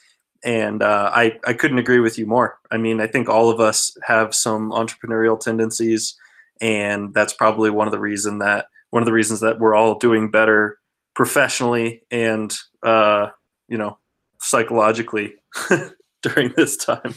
and 0.44 0.82
uh, 0.82 1.12
I 1.14 1.38
I 1.46 1.54
couldn't 1.54 1.78
agree 1.78 2.00
with 2.00 2.18
you 2.18 2.26
more. 2.26 2.58
I 2.72 2.78
mean, 2.78 3.00
I 3.00 3.08
think 3.08 3.30
all 3.30 3.50
of 3.50 3.60
us 3.60 3.96
have 4.04 4.34
some 4.34 4.72
entrepreneurial 4.72 5.40
tendencies, 5.40 6.16
and 6.62 7.14
that's 7.14 7.34
probably 7.34 7.70
one 7.70 7.88
of 7.88 7.92
the 7.92 8.00
reason 8.00 8.40
that 8.40 8.68
one 8.90 9.04
of 9.04 9.06
the 9.06 9.14
reasons 9.14 9.40
that 9.42 9.60
we're 9.60 9.76
all 9.76 10.00
doing 10.00 10.32
better 10.32 10.80
professionally 11.16 12.02
and 12.10 12.58
uh, 12.82 13.28
you 13.68 13.78
know 13.78 13.98
psychologically 14.40 15.36
during 16.34 16.54
this 16.56 16.78
time. 16.78 17.16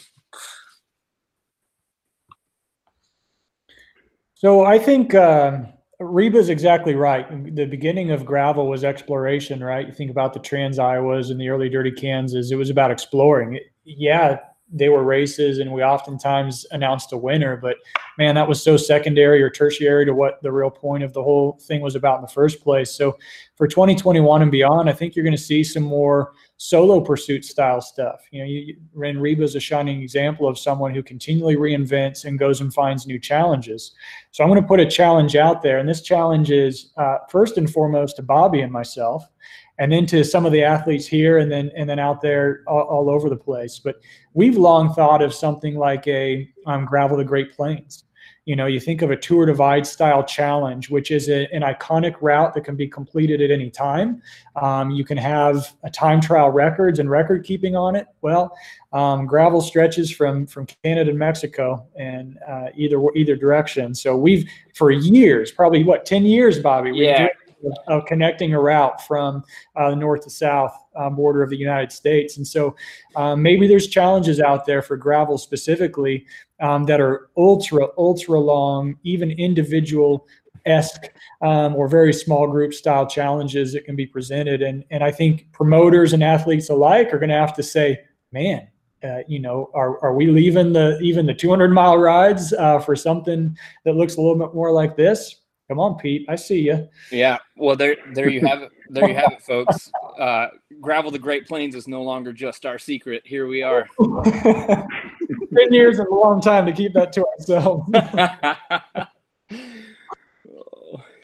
So 4.35 4.65
I 4.65 4.79
think 4.79 5.15
uh, 5.15 5.59
Reba 6.01 6.39
is 6.39 6.49
exactly 6.49 6.95
right. 6.95 7.55
The 7.55 7.65
beginning 7.65 8.11
of 8.11 8.25
gravel 8.25 8.69
was 8.69 8.83
exploration, 8.83 9.63
right? 9.63 9.87
You 9.87 9.93
think 9.93 10.11
about 10.11 10.33
the 10.33 10.41
Trans 10.41 10.79
Iowas 10.79 11.31
and 11.31 11.41
the 11.41 11.49
early 11.49 11.69
Dirty 11.69 11.93
Kanzas. 11.93 12.51
It 12.51 12.57
was 12.57 12.71
about 12.71 12.91
exploring. 12.91 13.61
Yeah, 13.85 14.39
they 14.73 14.89
were 14.89 15.05
races, 15.05 15.59
and 15.59 15.73
we 15.73 15.85
oftentimes 15.85 16.67
announced 16.71 17.13
a 17.13 17.17
winner. 17.17 17.57
But 17.57 17.77
man, 18.19 18.35
that 18.35 18.49
was 18.49 18.63
so 18.63 18.77
secondary 18.77 19.43
or 19.43 19.51
tertiary 19.51 20.07
to 20.07 20.15
what 20.15 20.43
the 20.43 20.51
real 20.51 20.71
point 20.71 21.05
of 21.05 21.13
the 21.13 21.23
whole 21.23 21.59
thing 21.63 21.81
was 21.81 21.95
about 21.95 22.17
in 22.17 22.23
the 22.23 22.29
first 22.29 22.63
place. 22.63 22.91
So 22.91 23.17
for 23.55 23.69
2021 23.69 24.43
and 24.43 24.51
beyond, 24.51 24.89
I 24.89 24.93
think 24.93 25.15
you're 25.15 25.25
going 25.25 25.37
to 25.37 25.43
see 25.43 25.63
some 25.63 25.83
more 25.83 26.33
solo 26.63 27.01
pursuit 27.01 27.45
style 27.45 27.81
stuff. 27.81 28.21
You 28.31 28.41
know, 28.41 28.47
you, 28.47 28.77
Ren 28.95 29.19
Reba 29.19 29.43
is 29.43 29.57
a 29.57 29.61
shining 29.61 30.01
example 30.01 30.47
of 30.47 30.57
someone 30.57 30.95
who 30.95 31.03
continually 31.03 31.57
reinvents 31.57 32.25
and 32.25 32.39
goes 32.39 32.61
and 32.61 32.73
finds 32.73 33.05
new 33.05 33.19
challenges. 33.19 33.91
So 34.31 34.45
I'm 34.45 34.51
going 34.51 34.63
to 34.63 34.69
put 34.69 34.79
a 34.79 34.87
challenge 34.87 35.35
out 35.35 35.61
there, 35.61 35.79
and 35.79 35.89
this 35.89 36.03
challenge 36.03 36.53
is 36.53 36.93
uh, 36.97 37.19
first 37.29 37.59
and 37.59 37.69
foremost 37.69 38.15
to 38.17 38.23
Bobby 38.23 38.61
and 38.61 38.71
myself, 38.71 39.25
and 39.81 39.91
then 39.91 40.07
to 40.07 40.23
some 40.25 40.47
of 40.47 40.53
the 40.53 40.63
athletes 40.63 41.05
here, 41.05 41.39
and 41.39 41.51
then 41.51 41.73
and 41.77 41.91
then 41.91 41.99
out 41.99 42.23
there 42.23 42.63
all, 42.69 42.83
all 42.83 43.11
over 43.11 43.29
the 43.29 43.37
place. 43.37 43.81
But 43.81 43.97
we've 44.33 44.57
long 44.57 44.95
thought 44.95 45.21
of 45.21 45.35
something 45.35 45.75
like 45.75 46.07
a 46.07 46.49
um, 46.67 46.85
gravel 46.85 47.17
the 47.17 47.25
Great 47.25 47.57
Plains 47.57 48.05
you 48.45 48.57
know, 48.57 48.67
you 48.67 48.81
think 48.81 49.03
of 49.03 49.11
a 49.13 49.17
Tour 49.17 49.47
Divide 49.47 49.87
style 49.87 50.25
challenge, 50.25 50.91
which 50.91 51.13
is 51.13 51.29
a, 51.29 51.47
an 51.55 51.63
iconic 51.63 52.17
route 52.21 52.55
that 52.55 52.65
can 52.65 52.75
be 52.75 52.89
completed 52.89 53.41
at 53.41 53.53
any 53.53 53.71
time. 53.71 54.21
Um, 54.61 54.91
you 54.91 55.05
can 55.05 55.17
have 55.17 55.75
a 55.85 55.91
time 55.91 56.21
trial 56.21 56.51
records 56.51 56.99
and 56.99 57.09
record 57.09 57.45
keeping 57.45 57.77
on 57.77 57.95
it. 57.95 58.09
Well, 58.21 58.57
um, 58.93 59.27
gravel 59.27 59.61
stretches 59.61 60.11
from 60.11 60.47
from 60.47 60.67
Canada 60.83 61.13
to 61.13 61.17
Mexico 61.17 61.87
and 61.97 62.39
uh, 62.49 62.67
either 62.75 63.01
either 63.15 63.37
direction. 63.37 63.95
So 63.95 64.17
we've 64.17 64.49
for 64.75 64.91
years, 64.91 65.53
probably 65.53 65.85
what 65.85 66.05
ten 66.05 66.25
years, 66.25 66.59
Bobby. 66.59 66.91
Yeah. 66.95 67.29
Of 67.87 68.07
connecting 68.07 68.55
a 68.55 68.61
route 68.61 69.07
from 69.07 69.45
uh, 69.77 69.95
north 69.95 70.25
to 70.25 70.31
south 70.31 70.77
uh, 70.97 71.11
border 71.11 71.43
of 71.43 71.51
the 71.51 71.57
United 71.57 71.93
States, 71.93 72.37
and 72.37 72.47
so 72.47 72.75
um, 73.17 73.43
maybe 73.43 73.69
there's 73.69 73.87
challenges 73.87 74.41
out 74.41 74.67
there 74.67 74.83
for 74.83 74.97
gravel 74.97 75.39
specifically 75.39 76.27
um, 76.61 76.85
that 76.87 77.01
are 77.01 77.29
ultra, 77.37 77.89
ultra 77.99 78.39
long, 78.39 78.97
even 79.03 79.31
individual 79.33 80.27
esque 80.67 81.13
um, 81.41 81.75
or 81.75 81.89
very 81.89 82.13
small 82.13 82.47
group 82.47 82.73
style 82.73 83.07
challenges 83.07 83.73
that 83.73 83.85
can 83.85 83.97
be 83.97 84.07
presented. 84.07 84.63
And, 84.63 84.85
and 84.91 85.03
I 85.03 85.11
think 85.11 85.51
promoters 85.53 86.13
and 86.13 86.23
athletes 86.23 86.71
alike 86.71 87.13
are 87.13 87.19
going 87.19 87.31
to 87.31 87.37
have 87.37 87.55
to 87.57 87.63
say, 87.63 88.01
man, 88.33 88.69
uh, 89.05 89.23
you 89.27 89.41
know, 89.41 89.71
are, 89.75 90.03
are 90.05 90.15
we 90.15 90.29
leaving 90.29 90.73
the 90.73 90.99
even 91.01 91.27
the 91.27 91.35
200 91.35 91.73
mile 91.73 91.99
rides 91.99 92.53
uh, 92.53 92.79
for 92.79 92.95
something 92.95 93.57
that 93.85 93.97
looks 93.97 94.17
a 94.17 94.21
little 94.21 94.39
bit 94.39 94.55
more 94.55 94.71
like 94.71 94.97
this? 94.97 95.42
Come 95.73 95.81
on, 95.81 95.97
Pete, 95.97 96.27
I 96.29 96.37
see 96.37 96.59
you. 96.59 96.87
Yeah, 97.11 97.39
well, 97.57 97.77
there, 97.77 97.97
there 98.13 98.29
you 98.29 98.47
have 98.47 98.61
it. 98.61 98.73
There 98.91 99.09
you 99.09 99.15
have 99.15 99.33
it, 99.33 99.43
folks. 99.43 99.91
Uh, 100.21 100.49
gravel 100.83 101.11
the 101.11 101.19
Great 101.19 101.49
Plains 101.49 101.75
is 101.75 101.89
no 101.89 102.03
longer 102.03 102.35
just 102.35 102.67
our 102.67 102.79
secret. 102.79 103.23
Here 103.25 103.47
we 103.47 103.63
are. 103.63 103.89
Ten 103.99 104.87
years 105.71 105.95
is 105.95 106.01
a 106.01 106.15
long 106.15 106.43
time 106.43 106.67
to 106.67 106.73
keep 106.73 106.93
that 106.93 107.15
to 107.15 107.27
ourselves. 107.27 107.91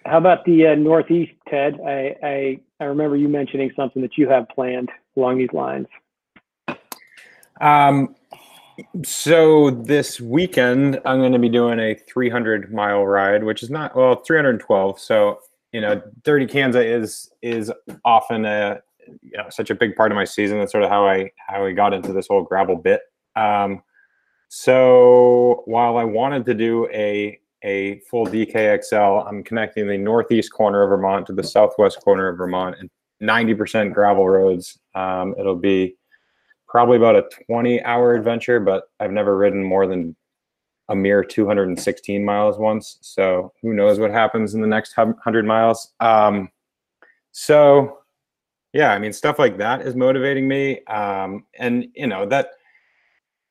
How 0.06 0.16
about 0.16 0.46
the 0.46 0.68
uh, 0.68 0.74
Northeast, 0.74 1.32
Ted? 1.48 1.78
I, 1.86 2.16
I 2.22 2.60
I 2.80 2.84
remember 2.84 3.16
you 3.16 3.28
mentioning 3.28 3.70
something 3.76 4.00
that 4.00 4.16
you 4.16 4.26
have 4.30 4.48
planned 4.48 4.88
along 5.18 5.36
these 5.36 5.52
lines. 5.52 5.86
Um, 7.60 8.16
so 9.04 9.70
this 9.70 10.20
weekend 10.20 11.00
I'm 11.04 11.20
going 11.20 11.32
to 11.32 11.38
be 11.38 11.48
doing 11.48 11.78
a 11.80 11.94
300 11.94 12.72
mile 12.72 13.06
ride, 13.06 13.44
which 13.44 13.62
is 13.62 13.70
not 13.70 13.96
well 13.96 14.16
312. 14.16 14.98
So 15.00 15.40
you 15.72 15.80
know, 15.80 16.00
Dirty 16.22 16.46
Kanza 16.46 16.84
is 16.84 17.30
is 17.42 17.72
often 18.04 18.44
a 18.44 18.80
you 19.22 19.36
know 19.36 19.46
such 19.50 19.70
a 19.70 19.74
big 19.74 19.96
part 19.96 20.12
of 20.12 20.16
my 20.16 20.24
season. 20.24 20.58
That's 20.58 20.72
sort 20.72 20.84
of 20.84 20.90
how 20.90 21.06
I 21.06 21.30
how 21.46 21.64
I 21.64 21.72
got 21.72 21.92
into 21.92 22.12
this 22.12 22.28
whole 22.28 22.42
gravel 22.42 22.76
bit. 22.76 23.02
Um, 23.36 23.82
so 24.48 25.62
while 25.66 25.98
I 25.98 26.04
wanted 26.04 26.46
to 26.46 26.54
do 26.54 26.88
a 26.88 27.38
a 27.64 28.00
full 28.10 28.26
DKXL, 28.26 29.26
I'm 29.26 29.42
connecting 29.42 29.88
the 29.88 29.98
northeast 29.98 30.52
corner 30.52 30.82
of 30.82 30.90
Vermont 30.90 31.26
to 31.26 31.32
the 31.32 31.42
southwest 31.42 32.00
corner 32.02 32.28
of 32.28 32.38
Vermont 32.38 32.76
and 32.78 32.88
90% 33.20 33.92
gravel 33.92 34.28
roads. 34.28 34.78
Um, 34.94 35.34
it'll 35.36 35.56
be 35.56 35.97
probably 36.68 36.96
about 36.96 37.16
a 37.16 37.28
20 37.46 37.82
hour 37.82 38.14
adventure, 38.14 38.60
but 38.60 38.84
I've 39.00 39.12
never 39.12 39.36
ridden 39.36 39.62
more 39.62 39.86
than 39.86 40.14
a 40.88 40.96
mere 40.96 41.22
216 41.22 42.24
miles 42.24 42.58
once. 42.58 42.98
So 43.00 43.52
who 43.62 43.74
knows 43.74 43.98
what 43.98 44.10
happens 44.10 44.54
in 44.54 44.60
the 44.60 44.66
next 44.66 44.96
100 44.96 45.44
miles. 45.44 45.92
Um, 46.00 46.50
so 47.32 47.98
yeah, 48.72 48.92
I 48.92 48.98
mean, 48.98 49.12
stuff 49.12 49.38
like 49.38 49.58
that 49.58 49.82
is 49.82 49.94
motivating 49.94 50.46
me. 50.46 50.84
Um, 50.84 51.46
and 51.58 51.88
you 51.94 52.06
know, 52.06 52.26
that 52.26 52.50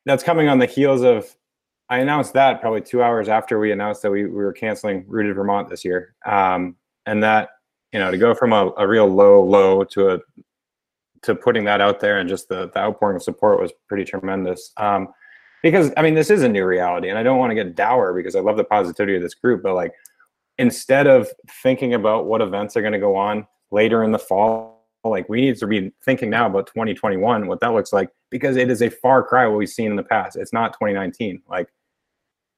that's 0.06 0.24
coming 0.24 0.48
on 0.48 0.60
the 0.60 0.66
heels 0.66 1.02
of 1.02 1.36
I 1.90 2.00
announced 2.00 2.34
that 2.34 2.60
probably 2.60 2.82
two 2.82 3.02
hours 3.02 3.30
after 3.30 3.60
we 3.60 3.72
announced 3.72 4.02
that 4.02 4.12
we, 4.12 4.26
we 4.26 4.44
were 4.44 4.54
canceling 4.54 5.06
Rooted 5.08 5.36
Vermont 5.36 5.70
this 5.70 5.86
year. 5.86 6.16
Um, 6.26 6.76
and 7.06 7.24
that, 7.24 7.50
you 7.94 8.00
know, 8.00 8.12
to 8.12 8.18
go 8.18 8.34
from 8.36 8.52
a, 8.52 8.74
a, 8.78 8.86
real 8.86 9.08
low, 9.08 9.42
low 9.42 9.86
to 9.86 10.10
a 10.10 10.20
to 11.24 11.36
putting 11.36 11.66
that 11.66 11.82
out 11.82 12.00
there 12.00 12.20
and 12.20 12.28
just 12.30 12.50
the, 12.50 12.70
the 12.74 12.80
outpouring 12.80 13.16
of 13.16 13.24
support 13.24 13.60
was 13.60 13.72
pretty 13.88 14.04
tremendous. 14.04 14.72
Um, 14.78 15.10
because 15.64 15.92
I 15.98 16.02
mean, 16.02 16.14
this 16.14 16.30
is 16.30 16.44
a 16.44 16.50
new 16.50 16.66
reality, 16.66 17.10
and 17.10 17.18
I 17.18 17.24
don't 17.24 17.40
want 17.40 17.52
to 17.52 17.56
get 17.56 17.76
dour 17.76 18.14
because 18.14 18.36
I 18.36 18.40
love 18.40 18.58
the 18.58 18.64
positivity 18.64 19.16
of 19.16 19.22
this 19.22 19.34
group, 19.34 19.64
but 19.64 19.74
like 19.74 19.92
instead 20.58 21.08
of 21.08 21.28
thinking 21.64 21.94
about 21.94 22.26
what 22.26 22.42
events 22.42 22.78
are 22.78 22.82
going 22.82 22.94
to 22.94 23.00
go 23.00 23.16
on 23.16 23.48
later 23.72 24.04
in 24.04 24.12
the 24.12 24.20
fall 24.20 24.78
like 25.04 25.30
we 25.30 25.42
need 25.42 25.58
to 25.58 25.68
be 25.68 25.92
thinking 26.04 26.30
now 26.30 26.48
about 26.48 26.68
2021 26.68 27.48
what 27.48 27.60
that 27.60 27.74
looks 27.74 27.94
like 27.94 28.10
because 28.30 28.56
it 28.58 28.70
is 28.70 28.82
a 28.82 28.90
far 28.90 29.24
cry 29.24 29.48
what 29.48 29.58
we've 29.58 29.70
seen 29.70 29.92
in 29.92 29.96
the 29.96 30.04
past 30.04 30.36
it's 30.36 30.54
not 30.54 30.74
2019 30.74 31.42
like 31.48 31.70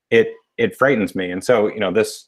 it 0.10 0.34
it 0.58 0.76
frightens 0.76 1.16
me 1.16 1.32
and 1.32 1.44
so 1.44 1.68
you 1.68 1.80
know 1.80 1.92
this 1.92 2.28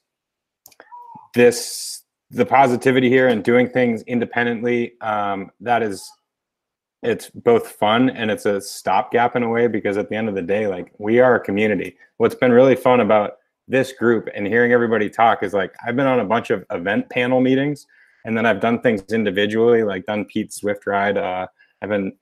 this 1.34 2.04
the 2.30 2.46
positivity 2.46 3.10
here 3.10 3.28
and 3.28 3.44
doing 3.44 3.68
things 3.68 4.04
independently 4.04 4.94
um, 5.02 5.52
that 5.60 5.82
is 5.82 6.10
it's 7.04 7.30
both 7.30 7.68
fun 7.68 8.10
and 8.12 8.30
it's 8.30 8.46
a 8.46 8.62
stopgap 8.62 9.36
in 9.36 9.44
a 9.44 9.50
way 9.50 9.68
because 9.68 9.98
at 9.98 10.10
the 10.10 10.16
end 10.16 10.30
of 10.30 10.36
the 10.36 10.42
day 10.42 10.68
like 10.68 10.92
we 10.98 11.20
are 11.20 11.36
a 11.36 11.40
community 11.40 11.98
what's 12.18 12.36
been 12.36 12.52
really 12.52 12.76
fun 12.76 13.00
about 13.00 13.38
this 13.68 13.92
group 13.94 14.28
and 14.36 14.46
hearing 14.46 14.72
everybody 14.72 15.10
talk 15.10 15.44
is 15.44 15.54
like 15.54 15.74
i've 15.86 15.96
been 15.96 16.08
on 16.08 16.20
a 16.20 16.26
bunch 16.26 16.50
of 16.50 16.66
event 16.72 17.10
panel 17.10 17.42
meetings 17.42 17.88
and 18.26 18.38
then 18.38 18.46
I've 18.46 18.60
done 18.60 18.82
things 18.82 19.02
individually, 19.12 19.84
like 19.84 20.06
done 20.06 20.26
Pete's 20.26 20.62
Zwift 20.62 20.86
ride. 20.86 21.18
Uh, 21.18 21.48
I've 21.82 21.90
been 21.90 22.14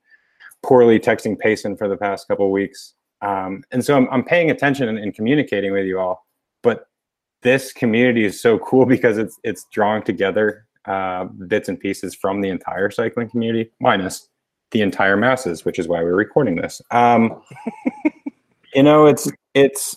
poorly 0.62 0.98
texting 0.98 1.38
Payson 1.38 1.76
for 1.76 1.88
the 1.88 1.96
past 1.96 2.28
couple 2.28 2.50
weeks. 2.50 2.94
Um, 3.22 3.64
and 3.70 3.84
so 3.84 3.96
I'm, 3.96 4.08
I'm 4.10 4.24
paying 4.24 4.50
attention 4.50 4.88
and, 4.88 4.98
and, 4.98 5.14
communicating 5.14 5.72
with 5.72 5.84
you 5.84 5.98
all. 5.98 6.26
But 6.62 6.86
this 7.42 7.70
community 7.70 8.24
is 8.24 8.40
so 8.40 8.58
cool 8.58 8.86
because 8.94 9.18
it's 9.18 9.38
it's 9.44 9.66
drawing 9.70 10.02
together 10.02 10.66
uh, 10.86 11.24
bits 11.24 11.68
and 11.68 11.78
pieces 11.78 12.14
from 12.14 12.40
the 12.40 12.48
entire 12.48 12.90
cycling 12.90 13.28
community, 13.28 13.70
minus 13.78 14.29
the 14.70 14.82
entire 14.82 15.16
masses, 15.16 15.64
which 15.64 15.78
is 15.78 15.88
why 15.88 16.02
we're 16.02 16.14
recording 16.14 16.56
this. 16.56 16.80
Um, 16.90 17.42
you 18.74 18.82
know, 18.82 19.06
it's 19.06 19.30
it's 19.54 19.96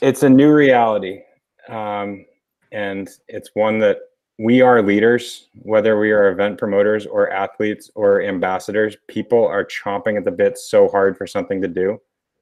it's 0.00 0.22
a 0.22 0.30
new 0.30 0.52
reality, 0.52 1.20
um, 1.68 2.24
and 2.72 3.08
it's 3.28 3.50
one 3.54 3.78
that 3.80 3.98
we 4.38 4.60
are 4.60 4.82
leaders, 4.82 5.48
whether 5.62 5.98
we 5.98 6.10
are 6.10 6.30
event 6.30 6.58
promoters 6.58 7.06
or 7.06 7.30
athletes 7.30 7.90
or 7.94 8.22
ambassadors. 8.22 8.96
People 9.08 9.46
are 9.46 9.64
chomping 9.64 10.16
at 10.16 10.24
the 10.24 10.30
bit 10.30 10.58
so 10.58 10.88
hard 10.88 11.16
for 11.16 11.26
something 11.26 11.60
to 11.62 11.68
do. 11.68 12.00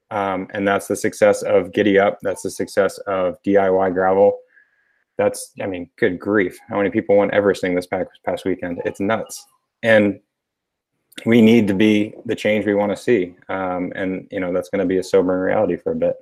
Um, 0.09 0.47
and 0.53 0.67
that's 0.67 0.87
the 0.87 0.95
success 0.95 1.43
of 1.43 1.71
Giddy 1.71 1.99
Up. 1.99 2.19
That's 2.21 2.41
the 2.41 2.49
success 2.49 2.97
of 2.99 3.37
DIY 3.43 3.93
Gravel. 3.93 4.39
That's, 5.17 5.51
I 5.61 5.67
mean, 5.67 5.89
good 5.97 6.19
grief. 6.19 6.57
How 6.69 6.77
many 6.77 6.89
people 6.89 7.17
went 7.17 7.33
Everesting 7.33 7.75
this 7.75 7.87
past, 7.87 8.09
past 8.25 8.45
weekend? 8.45 8.81
It's 8.83 8.99
nuts. 8.99 9.45
And 9.83 10.19
we 11.25 11.41
need 11.41 11.67
to 11.67 11.73
be 11.73 12.13
the 12.25 12.35
change 12.35 12.65
we 12.65 12.73
want 12.73 12.91
to 12.91 12.97
see. 12.97 13.35
Um, 13.49 13.91
and, 13.95 14.27
you 14.31 14.39
know, 14.39 14.53
that's 14.53 14.69
going 14.69 14.79
to 14.79 14.85
be 14.85 14.97
a 14.97 15.03
sobering 15.03 15.41
reality 15.41 15.77
for 15.77 15.91
a 15.91 15.95
bit. 15.95 16.15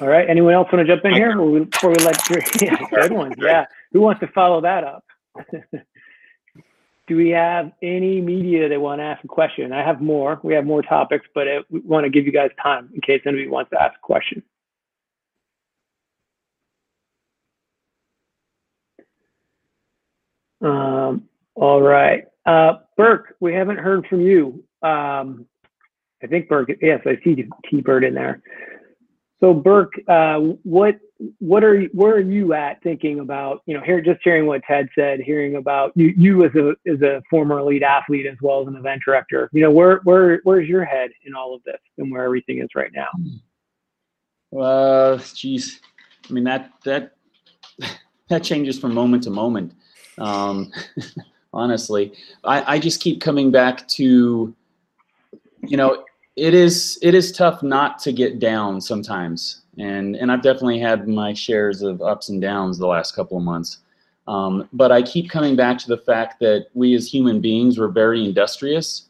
All 0.00 0.08
right. 0.08 0.28
Anyone 0.28 0.54
else 0.54 0.72
want 0.72 0.86
to 0.86 0.92
jump 0.92 1.04
in 1.04 1.12
here 1.12 1.36
before 1.36 1.90
we 1.90 1.96
let 1.96 2.20
yeah, 2.62 2.76
good 2.90 3.12
one. 3.12 3.34
Yeah. 3.38 3.66
Who 3.92 4.00
wants 4.00 4.20
to 4.20 4.26
follow 4.28 4.60
that 4.62 4.84
up? 4.84 5.04
Do 7.08 7.16
we 7.16 7.30
have 7.30 7.72
any 7.82 8.20
media 8.20 8.68
that 8.68 8.80
want 8.80 9.00
to 9.00 9.04
ask 9.04 9.22
a 9.24 9.28
question? 9.28 9.72
I 9.72 9.84
have 9.84 10.00
more. 10.00 10.40
We 10.42 10.54
have 10.54 10.64
more 10.64 10.82
topics, 10.82 11.26
but 11.34 11.46
it, 11.46 11.66
we 11.68 11.80
want 11.80 12.04
to 12.04 12.10
give 12.10 12.24
you 12.24 12.32
guys 12.32 12.50
time 12.62 12.90
in 12.94 13.00
case 13.00 13.20
anybody 13.26 13.48
wants 13.48 13.70
to 13.70 13.82
ask 13.82 13.94
a 13.94 14.00
question. 14.00 14.42
Um, 20.62 21.24
all 21.54 21.82
right. 21.82 22.24
Uh, 22.46 22.78
Burke, 22.96 23.36
we 23.40 23.54
haven't 23.54 23.78
heard 23.78 24.06
from 24.06 24.20
you. 24.20 24.64
Um, 24.82 25.46
I 26.22 26.26
think 26.28 26.48
Burke, 26.48 26.70
yes, 26.80 27.00
I 27.04 27.18
see 27.24 27.48
T-Bird 27.68 28.04
in 28.04 28.14
there. 28.14 28.42
So 29.40 29.52
Burke, 29.52 29.94
uh, 30.06 30.38
what 30.62 31.00
what 31.38 31.64
are 31.64 31.82
where 31.86 32.14
are 32.14 32.20
you 32.20 32.54
at 32.54 32.80
thinking 32.82 33.18
about 33.18 33.62
you 33.66 33.74
know 33.74 33.82
here 33.82 34.00
just 34.00 34.20
hearing 34.22 34.46
what 34.46 34.62
Ted 34.62 34.88
said, 34.94 35.18
hearing 35.20 35.56
about 35.56 35.92
you 35.96 36.14
you 36.16 36.44
as 36.44 36.54
a 36.54 36.74
as 36.88 37.02
a 37.02 37.20
former 37.28 37.58
elite 37.58 37.82
athlete 37.82 38.26
as 38.26 38.36
well 38.40 38.62
as 38.62 38.68
an 38.68 38.76
event 38.76 39.02
director. 39.04 39.50
You 39.52 39.62
know 39.62 39.70
where 39.72 40.00
where 40.04 40.40
where's 40.44 40.68
your 40.68 40.84
head 40.84 41.10
in 41.24 41.34
all 41.34 41.56
of 41.56 41.62
this 41.64 41.80
and 41.98 42.10
where 42.12 42.24
everything 42.24 42.60
is 42.60 42.68
right 42.76 42.92
now? 42.94 43.08
Uh, 44.56 45.18
geez, 45.34 45.80
I 46.30 46.32
mean 46.32 46.44
that 46.44 46.70
that 46.84 47.16
that 48.28 48.44
changes 48.44 48.78
from 48.78 48.94
moment 48.94 49.24
to 49.24 49.30
moment. 49.30 49.74
Um, 50.18 50.72
honestly, 51.52 52.12
I 52.44 52.74
I 52.74 52.78
just 52.78 53.00
keep 53.00 53.20
coming 53.20 53.50
back 53.50 53.86
to 53.88 54.54
you 55.60 55.76
know 55.76 56.04
it 56.36 56.54
is 56.54 56.98
it 57.02 57.14
is 57.14 57.32
tough 57.32 57.62
not 57.62 57.98
to 58.00 58.12
get 58.12 58.38
down 58.38 58.80
sometimes, 58.80 59.62
and 59.78 60.16
and 60.16 60.32
I've 60.32 60.42
definitely 60.42 60.78
had 60.78 61.08
my 61.08 61.34
shares 61.34 61.82
of 61.82 62.00
ups 62.02 62.28
and 62.28 62.40
downs 62.40 62.78
the 62.78 62.86
last 62.86 63.14
couple 63.14 63.36
of 63.36 63.42
months. 63.42 63.78
Um, 64.28 64.68
but 64.72 64.92
I 64.92 65.02
keep 65.02 65.30
coming 65.30 65.56
back 65.56 65.78
to 65.78 65.88
the 65.88 65.98
fact 65.98 66.38
that 66.40 66.68
we 66.74 66.94
as 66.94 67.12
human 67.12 67.40
beings 67.40 67.78
we're 67.78 67.88
very 67.88 68.24
industrious, 68.24 69.08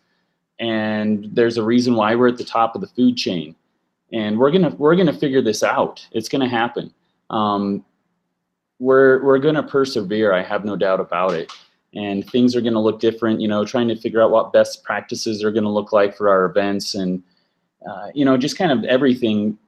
and 0.59 1.29
there's 1.33 1.59
a 1.59 1.63
reason 1.63 1.95
why 1.95 2.15
we're 2.15 2.29
at 2.29 2.39
the 2.39 2.45
top 2.45 2.75
of 2.75 2.81
the 2.81 2.87
food 2.89 3.17
chain, 3.17 3.55
and 4.13 4.39
we're 4.39 4.51
gonna 4.51 4.75
we're 4.77 4.97
gonna 4.97 5.13
figure 5.13 5.43
this 5.43 5.63
out. 5.63 6.07
It's 6.13 6.29
gonna 6.29 6.49
happen. 6.49 6.93
Um, 7.31 7.85
we're 8.83 9.23
we're 9.25 9.39
gonna 9.39 9.63
persevere. 9.63 10.33
I 10.33 10.43
have 10.43 10.65
no 10.65 10.77
doubt 10.77 11.01
about 11.01 11.33
it 11.35 11.53
and 11.95 12.29
things 12.31 12.57
are 12.57 12.61
going 12.61 12.73
to 12.73 12.81
look 12.81 13.01
different 13.01 13.41
you 13.41 13.49
know 13.49 13.65
trying 13.65 13.89
to 13.89 13.97
figure 13.97 14.23
out 14.23 14.31
what 14.31 14.53
best 14.53 14.83
practices 14.83 15.45
are 15.45 15.51
going 15.51 15.65
to 15.65 15.71
look 15.71 15.93
like 15.93 16.17
for 16.17 16.29
our 16.29 16.47
events 16.47 16.95
and 16.95 17.23
uh, 17.89 18.09
you 18.15 18.25
know 18.25 18.37
just 18.37 18.57
kind 18.57 18.73
of 18.73 18.85
everything 18.85 19.59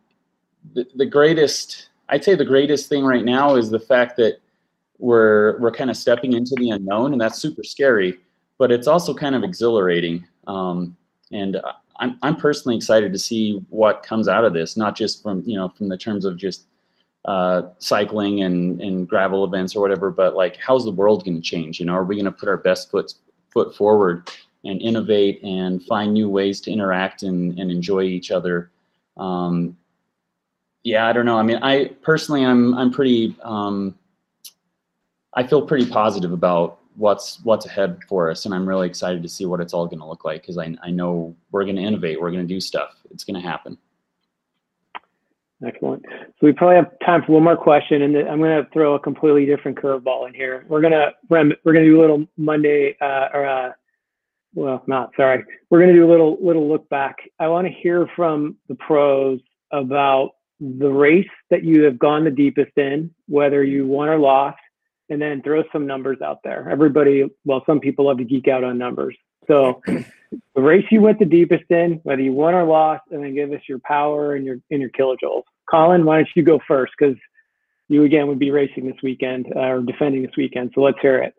the, 0.75 0.87
the 0.97 1.07
greatest 1.07 1.89
i'd 2.11 2.25
say 2.25 2.35
the 2.35 2.45
greatest 2.45 2.89
thing 2.89 3.05
right 3.05 3.25
now 3.25 3.57
is 3.57 3.71
the 3.71 3.81
fact 3.81 4.17
that 4.17 4.39
we're 4.99 5.59
we're 5.59 5.73
kind 5.73 5.91
of 5.91 5.97
stepping 5.97 6.33
into 6.33 6.55
the 6.57 6.71
unknown 6.71 7.13
and 7.13 7.21
that's 7.21 7.39
super 7.39 7.63
scary 7.63 8.19
but 8.59 8.71
it's 8.71 8.87
also 8.87 9.13
kind 9.13 9.35
of 9.35 9.43
exhilarating 9.43 10.25
um, 10.47 10.97
and 11.33 11.61
I'm, 11.97 12.19
I'm 12.23 12.37
personally 12.37 12.77
excited 12.77 13.13
to 13.13 13.19
see 13.19 13.61
what 13.71 14.03
comes 14.03 14.29
out 14.29 14.45
of 14.45 14.53
this 14.53 14.77
not 14.77 14.97
just 14.97 15.23
from 15.23 15.43
you 15.45 15.57
know 15.57 15.69
from 15.69 15.89
the 15.89 15.99
terms 15.99 16.25
of 16.25 16.37
just 16.37 16.67
uh, 17.25 17.63
cycling 17.79 18.43
and, 18.43 18.81
and 18.81 19.09
gravel 19.09 19.45
events 19.45 19.75
or 19.75 19.81
whatever, 19.81 20.11
but 20.11 20.35
like, 20.35 20.57
how's 20.57 20.85
the 20.85 20.91
world 20.91 21.25
going 21.25 21.37
to 21.37 21.43
change? 21.43 21.81
You 21.81 21.87
know, 21.87 21.95
are 21.95 22.05
we 22.05 22.17
going 22.17 22.27
to 22.27 22.33
put 22.33 22.49
our 22.49 22.57
best 22.59 22.91
foot 22.91 23.15
foot 23.51 23.75
forward 23.75 24.31
and 24.65 24.81
innovate 24.83 25.43
and 25.43 25.83
find 25.85 26.13
new 26.13 26.29
ways 26.29 26.61
to 26.63 26.71
interact 26.71 27.23
and, 27.23 27.59
and 27.59 27.71
enjoy 27.71 28.03
each 28.03 28.31
other? 28.31 28.71
Um, 29.17 29.77
yeah, 30.83 31.07
I 31.07 31.13
don't 31.13 31.25
know. 31.25 31.39
I 31.39 31.43
mean, 31.43 31.59
I 31.63 31.87
personally, 32.03 32.45
I'm 32.45 32.75
I'm 32.75 32.91
pretty, 32.91 33.35
um, 33.43 33.99
I 35.33 35.47
feel 35.47 35.63
pretty 35.63 35.87
positive 35.87 36.33
about 36.33 36.81
what's 36.97 37.43
what's 37.43 37.65
ahead 37.65 38.01
for 38.07 38.31
us, 38.31 38.45
and 38.45 38.55
I'm 38.55 38.69
really 38.69 38.87
excited 38.87 39.23
to 39.23 39.29
see 39.31 39.47
what 39.47 39.61
it's 39.61 39.73
all 39.73 39.87
going 39.87 40.01
to 40.01 40.07
look 40.07 40.27
like 40.27 40.43
because 40.43 40.59
I 40.59 40.77
I 40.83 40.91
know 40.91 41.35
we're 41.53 41.65
going 41.65 41.77
to 41.77 41.83
innovate, 41.83 42.21
we're 42.21 42.31
going 42.31 42.47
to 42.47 42.55
do 42.55 42.61
stuff, 42.61 42.97
it's 43.11 43.25
going 43.25 43.41
to 43.41 43.49
happen. 43.49 43.79
Excellent. 45.65 46.05
So 46.09 46.47
we 46.47 46.53
probably 46.53 46.77
have 46.77 46.91
time 47.05 47.23
for 47.25 47.33
one 47.33 47.45
more 47.45 47.57
question, 47.57 48.03
and 48.03 48.17
I'm 48.17 48.39
going 48.39 48.63
to 48.63 48.69
throw 48.73 48.95
a 48.95 49.01
completely 49.01 49.47
different 49.47 49.79
curveball 49.79 50.27
in 50.29 50.35
here. 50.35 50.65
We're 50.69 50.81
gonna 50.81 51.13
we're 51.29 51.55
gonna 51.65 51.85
do 51.85 52.01
a 52.01 52.03
little 52.03 52.27
Monday 52.37 52.97
uh, 53.01 53.29
or 53.33 53.47
uh, 53.47 53.73
well, 54.55 54.83
not 54.87 55.11
sorry. 55.17 55.45
We're 55.71 55.81
gonna 55.81 55.93
do 55.93 56.09
a 56.09 56.11
little 56.11 56.39
little 56.41 56.69
look 56.69 56.89
back. 56.89 57.17
I 57.39 57.49
want 57.49 57.67
to 57.67 57.73
hear 57.73 58.09
from 58.17 58.57
the 58.69 58.75
pros 58.75 59.41
about 59.73 60.33
the 60.61 60.89
race 60.89 61.29
that 61.51 61.65
you 61.65 61.83
have 61.85 61.99
gone 61.99 62.25
the 62.25 62.31
deepest 62.31 62.77
in, 62.77 63.11
whether 63.29 63.63
you 63.65 63.87
won 63.87 64.09
or 64.09 64.19
lost, 64.19 64.59
and 65.09 65.21
then 65.21 65.43
throw 65.43 65.63
some 65.73 65.87
numbers 65.87 66.21
out 66.23 66.41
there. 66.45 66.69
Everybody, 66.71 67.25
well, 67.45 67.63
some 67.67 67.81
people 67.81 68.07
love 68.07 68.19
to 68.19 68.25
geek 68.25 68.49
out 68.49 68.65
on 68.65 68.79
numbers. 68.79 69.17
So 69.47 69.83
the 70.55 70.63
race 70.63 70.85
you 70.91 71.01
went 71.01 71.19
the 71.19 71.25
deepest 71.25 71.71
in, 71.71 72.01
whether 72.03 72.23
you 72.23 72.33
won 72.33 72.55
or 72.55 72.65
lost, 72.65 73.03
and 73.11 73.23
then 73.23 73.35
give 73.35 73.53
us 73.53 73.61
your 73.69 73.79
power 73.81 74.35
and 74.35 74.45
your 74.45 74.57
and 74.71 74.81
your 74.81 74.91
kilojoules. 74.91 75.45
Colin, 75.71 76.05
why 76.05 76.17
don't 76.17 76.29
you 76.35 76.43
go 76.43 76.61
first? 76.67 76.93
Because 76.99 77.17
you 77.89 78.05
again 78.05 78.27
would 78.29 78.39
be 78.39 78.51
racing 78.51 78.87
this 78.87 78.97
weekend 79.03 79.47
uh, 79.55 79.61
or 79.61 79.83
defending 79.83 80.23
this 80.23 80.37
weekend. 80.37 80.73
So 80.75 80.81
let's 80.81 80.99
hear 81.01 81.19
it. 81.19 81.35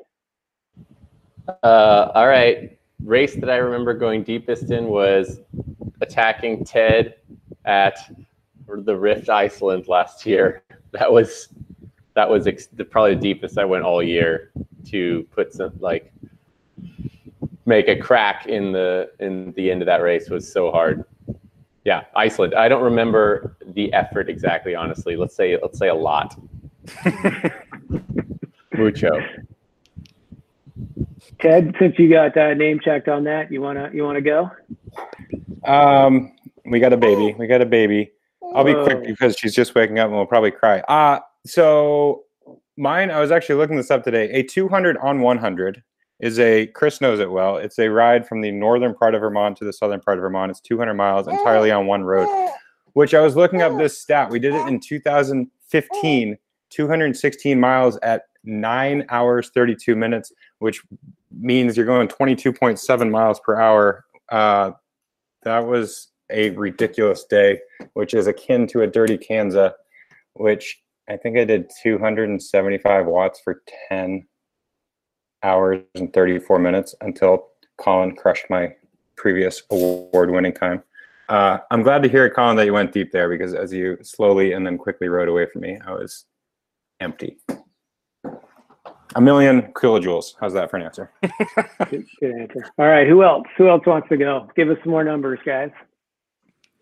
Uh, 1.64 2.12
all 2.16 2.28
right. 2.28 2.78
Race 3.04 3.36
that 3.36 3.50
I 3.50 3.58
remember 3.58 3.94
going 3.94 4.24
deepest 4.24 4.72
in 4.72 4.86
was 4.86 5.42
attacking 6.02 6.64
Ted 6.64 7.16
at 7.66 7.98
the 8.68 8.96
Rift 8.96 9.30
Iceland 9.30 9.88
last 9.88 10.26
year. 10.26 10.64
That 10.92 11.12
was 11.12 11.50
that 12.14 12.30
was 12.30 12.48
ex- 12.48 12.70
probably 12.90 13.16
the 13.16 13.22
deepest 13.22 13.58
I 13.58 13.66
went 13.66 13.84
all 13.84 14.02
year 14.02 14.52
to 14.86 15.28
put 15.32 15.54
some 15.54 15.74
like 15.80 16.14
make 17.66 17.88
a 17.88 17.96
crack 17.96 18.46
in 18.48 18.72
the 18.72 19.12
in 19.20 19.52
the 19.54 19.72
end 19.72 19.82
of 19.82 19.86
that 19.88 20.02
race 20.02 20.30
was 20.30 20.52
so 20.52 20.72
hard. 20.72 21.04
Yeah, 21.84 22.04
Iceland. 22.16 22.56
I 22.56 22.68
don't 22.68 22.84
remember 22.84 23.58
the 23.74 23.92
effort 23.94 24.30
exactly, 24.30 24.76
honestly. 24.76 25.16
Let's 25.16 25.36
say 25.36 25.58
let's 25.62 25.78
say 25.78 25.90
a 25.90 25.96
lot. 25.96 26.36
Mucho. 28.74 29.20
Ted, 31.40 31.76
since 31.80 31.98
you 31.98 32.10
got 32.10 32.36
uh, 32.38 32.54
name 32.54 32.80
checked 32.80 33.08
on 33.08 33.24
that, 33.26 33.52
you 33.52 33.62
wanna 33.62 33.90
you 33.94 34.04
wanna 34.04 34.22
go? 34.22 34.50
Um, 35.66 36.34
we 36.66 36.80
got 36.80 36.94
a 36.94 36.98
baby. 36.98 37.36
We 37.38 37.48
got 37.48 37.62
a 37.62 37.66
baby. 37.66 38.12
I'll 38.54 38.64
be 38.64 38.74
quick 38.74 39.04
because 39.04 39.36
she's 39.38 39.54
just 39.54 39.76
waking 39.76 40.00
up 40.00 40.08
and 40.08 40.16
will 40.16 40.26
probably 40.26 40.52
cry. 40.52 40.80
Uh 40.82 41.20
so 41.46 42.24
mine. 42.78 43.12
I 43.12 43.20
was 43.20 43.32
actually 43.32 43.56
looking 43.56 43.76
this 43.76 43.92
up 43.92 44.04
today. 44.04 44.30
A 44.32 44.44
200 44.44 44.98
on 44.98 45.20
100 45.22 45.84
is 46.20 46.40
a 46.40 46.68
Chris 46.68 47.02
knows 47.02 47.20
it 47.20 47.32
well. 47.32 47.58
It's 47.58 47.80
a 47.80 47.90
ride 47.90 48.28
from 48.28 48.42
the 48.42 48.52
northern 48.52 48.94
part 48.94 49.16
of 49.16 49.22
Vermont 49.22 49.58
to 49.58 49.66
the 49.66 49.74
southern 49.74 50.00
part 50.00 50.18
of 50.18 50.22
Vermont. 50.22 50.52
It's 50.52 50.62
200 50.62 50.94
miles 50.94 51.28
entirely 51.28 51.72
on 51.72 51.88
one 51.88 52.04
road. 52.04 52.28
Which 52.94 53.14
I 53.14 53.20
was 53.20 53.36
looking 53.36 53.62
up 53.62 53.78
this 53.78 54.00
stat. 54.02 54.30
We 54.30 54.40
did 54.40 54.54
it 54.54 54.68
in 54.68 54.80
2015, 54.80 56.38
216 56.70 57.60
miles 57.60 57.98
at 57.98 58.24
nine 58.46 59.06
hours 59.10 59.50
32 59.54 59.98
minutes, 59.98 60.32
which 60.60 60.82
means 61.32 61.76
you're 61.76 61.86
going 61.86 62.08
22.7 62.08 63.12
miles 63.12 63.42
per 63.42 63.60
hour. 63.60 64.06
Uh, 64.30 64.72
that 65.44 65.68
was 65.68 66.10
a 66.30 66.52
ridiculous 66.52 67.26
day, 67.26 67.60
which 67.94 68.14
is 68.14 68.28
akin 68.28 68.66
to 68.68 68.82
a 68.82 68.88
dirty 68.88 69.18
Kanza, 69.18 69.74
which 70.34 70.82
I 71.10 71.18
think 71.18 71.38
I 71.38 71.44
did 71.44 71.70
275 71.84 73.06
watts 73.06 73.42
for 73.42 73.62
10 73.90 74.26
hours 75.46 75.82
and 75.94 76.12
34 76.12 76.60
minutes 76.60 76.96
until 77.02 77.48
Colin 77.78 78.16
crushed 78.16 78.46
my 78.50 78.74
previous 79.16 79.62
award 79.70 80.32
winning 80.32 80.54
time. 80.54 80.84
Uh, 81.30 81.60
I'm 81.72 81.84
glad 81.84 82.04
to 82.04 82.10
hear, 82.10 82.30
Colin, 82.30 82.56
that 82.58 82.66
you 82.66 82.74
went 82.74 82.92
deep 82.92 83.12
there 83.12 83.30
because 83.30 83.54
as 83.54 83.72
you 83.72 83.98
slowly 84.02 84.54
and 84.54 84.66
then 84.66 84.78
quickly 84.78 85.08
rode 85.08 85.30
away 85.30 85.46
from 85.52 85.62
me, 85.62 85.80
I 85.86 85.92
was 85.92 86.26
empty. 87.00 87.38
A 89.16 89.22
million 89.22 89.74
kilojoules. 89.74 90.34
How's 90.40 90.54
that 90.54 90.70
for 90.70 90.78
an 90.78 90.84
answer? 90.84 91.12
good, 91.90 92.06
good 92.20 92.32
answer. 92.32 92.66
All 92.78 92.88
right. 92.88 93.08
Who 93.08 93.24
else? 93.24 93.46
Who 93.58 93.70
else 93.70 93.86
wants 93.86 94.10
to 94.10 94.18
go? 94.18 94.50
Give 94.56 94.70
us 94.70 94.78
some 94.84 94.92
more 94.92 95.04
numbers, 95.04 95.40
guys. 95.46 95.72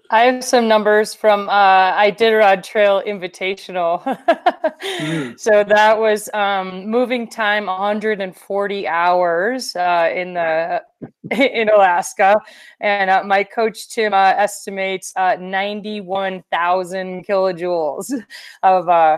I 0.10 0.24
have 0.26 0.43
some 0.43 0.68
numbers 0.68 1.14
from 1.14 1.47
uh, 1.49 1.93
Iditarod 1.93 2.64
Trail 2.64 3.01
Invitational. 3.06 4.04
mm. 4.04 5.39
So 5.39 5.64
that 5.64 5.97
was 5.97 6.30
um, 6.34 6.88
moving 6.88 7.28
time 7.30 7.68
140 7.68 8.88
hours 8.88 9.76
uh, 9.76 10.12
in 10.14 10.34
the 10.34 10.84
in 11.32 11.70
Alaska, 11.70 12.36
and 12.82 13.10
uh, 13.10 13.24
my 13.24 13.43
coach 13.43 13.89
Tim 13.89 14.14
uh, 14.14 14.34
estimates 14.38 15.14
uh, 15.16 15.38
91,000 15.39 17.26
kilojoules 17.26 18.14
of 18.62 18.89
uh, 18.89 19.18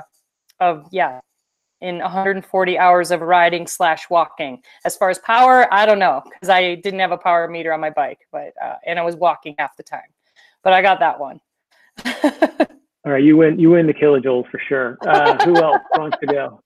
of 0.60 0.88
yeah 0.92 1.20
in 1.82 1.98
140 1.98 2.78
hours 2.78 3.12
of 3.12 3.22
riding 3.22 3.68
slash 3.68 4.10
walking. 4.10 4.62
As 4.86 4.96
far 4.96 5.10
as 5.10 5.20
power, 5.20 5.72
I 5.74 5.86
don't 5.86 6.00
know 6.00 6.22
because 6.26 6.50
I 6.50 6.76
didn't 6.76 7.00
have 7.00 7.12
a 7.12 7.18
power 7.18 7.48
meter 7.48 7.74
on 7.74 7.82
my 7.82 7.90
bike, 7.90 8.20
but 8.32 8.54
and 8.86 9.00
I 9.00 9.02
was 9.02 9.16
walking 9.16 9.56
half 9.58 9.76
the 9.78 9.84
time 9.84 10.02
but 10.66 10.74
I 10.74 10.82
got 10.82 11.00
that 11.00 11.20
one. 11.20 11.40
All 13.06 13.12
right, 13.12 13.24
you 13.24 13.38
win. 13.38 13.58
You 13.60 13.70
win 13.70 13.88
the 13.88 13.94
kilojoules 13.94 14.50
for 14.50 14.60
sure. 14.68 14.98
Uh, 15.08 15.38
who 15.46 15.56
else 15.56 15.82
wants 15.94 16.18
to 16.20 16.26
go? 16.26 16.62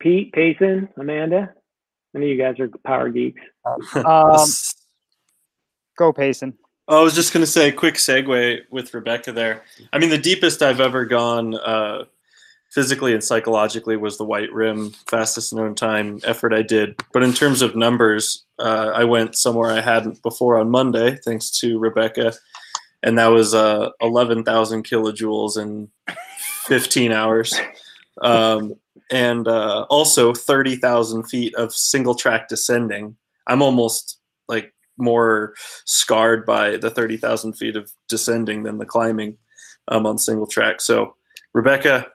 Pete, 0.00 0.32
Payson, 0.32 0.88
Amanda. 0.96 1.52
I 2.14 2.18
know 2.18 2.26
you 2.26 2.38
guys 2.38 2.58
are 2.58 2.68
power 2.84 3.10
geeks. 3.10 3.42
Um, 3.94 4.46
go 5.98 6.12
Payson. 6.12 6.54
I 6.88 7.00
was 7.02 7.14
just 7.14 7.34
going 7.34 7.42
to 7.42 7.50
say, 7.50 7.70
quick 7.70 7.96
segue 7.96 8.60
with 8.70 8.94
Rebecca 8.94 9.30
there. 9.30 9.64
I 9.92 9.98
mean, 9.98 10.08
the 10.08 10.16
deepest 10.16 10.62
I've 10.62 10.80
ever 10.80 11.04
gone 11.04 11.54
uh, 11.54 12.04
physically 12.70 13.14
and 13.14 13.24
psychologically 13.24 13.96
was 13.96 14.18
the 14.18 14.24
white 14.24 14.52
rim 14.52 14.90
fastest 15.06 15.54
known 15.54 15.74
time 15.74 16.20
effort 16.24 16.52
I 16.52 16.62
did. 16.62 16.96
But 17.12 17.22
in 17.22 17.32
terms 17.32 17.62
of 17.62 17.76
numbers, 17.76 18.44
uh, 18.58 18.92
I 18.94 19.04
went 19.04 19.36
somewhere 19.36 19.70
I 19.70 19.80
hadn't 19.80 20.22
before 20.22 20.58
on 20.58 20.70
Monday, 20.70 21.16
thanks 21.24 21.50
to 21.60 21.78
Rebecca, 21.78 22.32
and 23.02 23.18
that 23.18 23.28
was 23.28 23.54
uh, 23.54 23.90
11,000 24.00 24.84
kilojoules 24.84 25.56
in 25.60 25.88
15 26.64 27.12
hours. 27.12 27.58
Um, 28.20 28.74
and 29.10 29.46
uh, 29.48 29.86
also 29.88 30.34
30,000 30.34 31.24
feet 31.24 31.54
of 31.54 31.72
single 31.72 32.14
track 32.14 32.48
descending. 32.48 33.16
I'm 33.46 33.62
almost 33.62 34.18
like 34.48 34.74
more 34.98 35.54
scarred 35.86 36.44
by 36.44 36.76
the 36.76 36.90
30,000 36.90 37.54
feet 37.54 37.76
of 37.76 37.90
descending 38.08 38.64
than 38.64 38.78
the 38.78 38.84
climbing 38.84 39.38
um, 39.88 40.04
on 40.04 40.18
single 40.18 40.46
track. 40.46 40.80
So, 40.80 41.14
Rebecca, 41.54 42.08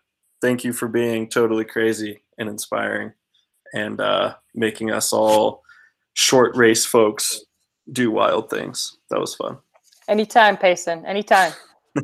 thank 0.43 0.63
you 0.65 0.73
for 0.73 0.89
being 0.89 1.29
totally 1.29 1.63
crazy 1.63 2.21
and 2.37 2.49
inspiring 2.49 3.13
and 3.73 4.01
uh, 4.01 4.35
making 4.53 4.91
us 4.91 5.13
all 5.13 5.63
short 6.15 6.53
race 6.57 6.85
folks 6.85 7.45
do 7.93 8.11
wild 8.11 8.49
things. 8.49 8.97
That 9.09 9.21
was 9.21 9.33
fun. 9.35 9.57
Anytime, 10.09 10.57
Payson. 10.57 11.05
Anytime. 11.05 11.53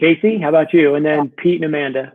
Kaysee, 0.00 0.42
how 0.42 0.48
about 0.48 0.74
you? 0.74 0.96
And 0.96 1.06
then 1.06 1.28
Pete 1.28 1.62
and 1.62 1.64
Amanda. 1.64 2.12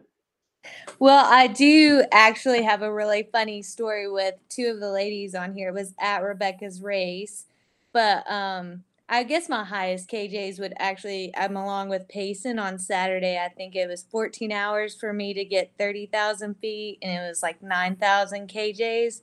Well, 1.00 1.26
I 1.26 1.48
do 1.48 2.04
actually 2.12 2.64
have 2.64 2.82
a 2.82 2.94
really 2.94 3.30
funny 3.32 3.62
story 3.62 4.12
with 4.12 4.36
two 4.50 4.68
of 4.68 4.82
the 4.82 4.92
ladies 4.92 5.36
on 5.36 5.54
here. 5.54 5.70
It 5.70 5.74
was 5.74 5.94
at 6.00 6.20
Rebecca's 6.20 6.82
race, 6.82 7.46
but 7.94 8.30
um, 8.30 8.84
I 9.10 9.24
guess 9.24 9.50
my 9.50 9.64
highest 9.64 10.10
KJs 10.10 10.60
would 10.60 10.74
actually, 10.78 11.34
I'm 11.36 11.58
along 11.58 11.90
with 11.90 12.08
Payson 12.08 12.58
on 12.58 12.80
Saturday. 12.80 13.38
I 13.38 13.50
think 13.50 13.76
it 13.76 13.88
was 13.88 14.06
14 14.10 14.52
hours 14.52 14.96
for 14.96 15.12
me 15.12 15.34
to 15.34 15.44
get 15.44 15.74
30,000 15.78 16.56
feet, 16.56 17.00
and 17.02 17.24
it 17.24 17.28
was 17.28 17.44
like 17.44 17.62
9,000 17.62 18.48
KJs. 18.48 19.22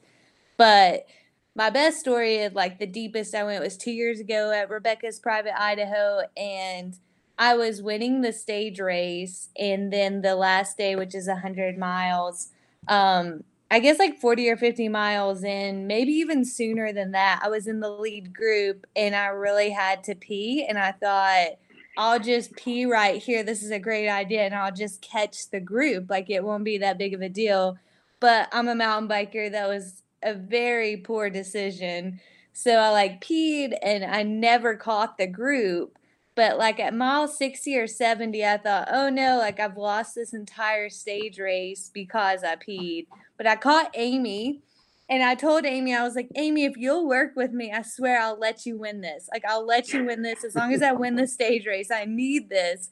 But 0.57 1.07
my 1.55 1.71
best 1.71 1.99
story 1.99 2.43
of 2.43 2.55
like 2.55 2.79
the 2.79 2.87
deepest 2.87 3.35
I 3.35 3.45
went 3.45 3.65
was 3.65 3.77
two 3.77 3.91
years 3.91 4.21
ago 4.21 4.53
at 4.53 4.71
Rebecca's 4.71 5.19
Private 5.19 5.61
Idaho, 5.61 6.23
and 6.37 6.97
I 7.39 7.57
was 7.57 7.83
winning 7.83 8.21
the 8.21 8.35
stage 8.35 8.79
race, 8.81 9.49
and 9.59 9.91
then 9.91 10.21
the 10.21 10.37
last 10.37 10.77
day, 10.77 10.95
which 10.95 11.15
is 11.15 11.27
100 11.27 11.79
miles, 11.79 12.49
um, 12.87 13.45
I 13.73 13.79
guess 13.79 14.01
like 14.01 14.19
40 14.19 14.51
or 14.51 14.57
50 14.57 14.89
miles 14.89 15.45
in, 15.45 15.87
maybe 15.87 16.13
even 16.13 16.45
sooner 16.45 16.93
than 16.93 17.13
that, 17.13 17.41
I 17.43 17.49
was 17.49 17.69
in 17.69 17.79
the 17.79 17.91
lead 17.91 18.35
group 18.35 18.85
and 18.97 19.15
I 19.15 19.27
really 19.27 19.71
had 19.71 20.03
to 20.05 20.17
pee. 20.17 20.67
And 20.69 20.77
I 20.77 20.91
thought, 20.91 21.59
I'll 21.97 22.19
just 22.19 22.57
pee 22.57 22.85
right 22.85 23.23
here. 23.23 23.45
This 23.45 23.63
is 23.63 23.71
a 23.71 23.79
great 23.79 24.09
idea. 24.09 24.43
And 24.43 24.55
I'll 24.55 24.73
just 24.73 25.03
catch 25.03 25.51
the 25.51 25.61
group. 25.61 26.11
Like 26.11 26.31
it 26.31 26.43
won't 26.43 26.65
be 26.65 26.79
that 26.79 26.99
big 26.99 27.15
of 27.15 27.21
a 27.21 27.29
deal. 27.29 27.79
But 28.19 28.49
I'm 28.53 28.69
a 28.69 28.75
mountain 28.75 29.09
biker. 29.09 29.53
That 29.53 29.69
was 29.69 30.03
a 30.23 30.35
very 30.35 30.97
poor 30.97 31.31
decision. 31.31 32.21
So 32.53 32.73
I 32.73 32.91
like 32.91 33.25
peed 33.25 33.77
and 33.83 34.05
I 34.05 34.25
never 34.25 34.77
caught 34.77 35.17
the 35.17 35.29
group. 35.29 35.97
But 36.35 36.59
like 36.59 36.81
at 36.81 36.95
mile 36.95 37.29
60 37.29 37.77
or 37.77 37.87
70, 37.87 38.45
I 38.45 38.57
thought, 38.57 38.89
oh 38.91 39.11
no, 39.11 39.39
like 39.39 39.61
I've 39.61 39.77
lost 39.77 40.15
this 40.15 40.33
entire 40.33 40.89
stage 40.89 41.39
race 41.39 41.91
because 41.93 42.43
I 42.43 42.57
peed. 42.57 43.07
But 43.41 43.47
I 43.47 43.57
caught 43.57 43.93
Amy 43.95 44.61
and 45.09 45.23
I 45.23 45.35
told 45.35 45.65
Amy, 45.65 45.95
I 45.95 46.03
was 46.03 46.15
like, 46.15 46.29
Amy, 46.35 46.67
if 46.67 46.77
you'll 46.77 47.09
work 47.09 47.33
with 47.37 47.53
me, 47.53 47.73
I 47.73 47.81
swear 47.81 48.21
I'll 48.21 48.39
let 48.39 48.67
you 48.67 48.77
win 48.77 49.01
this. 49.01 49.31
Like, 49.33 49.47
I'll 49.49 49.65
let 49.65 49.95
you 49.95 50.05
win 50.05 50.21
this 50.21 50.45
as 50.45 50.55
long 50.55 50.75
as 50.75 50.83
I 50.83 50.93
win 50.93 51.17
the 51.17 51.27
stage 51.27 51.67
race. 51.67 51.91
I 51.91 52.05
need 52.05 52.51
this. 52.51 52.91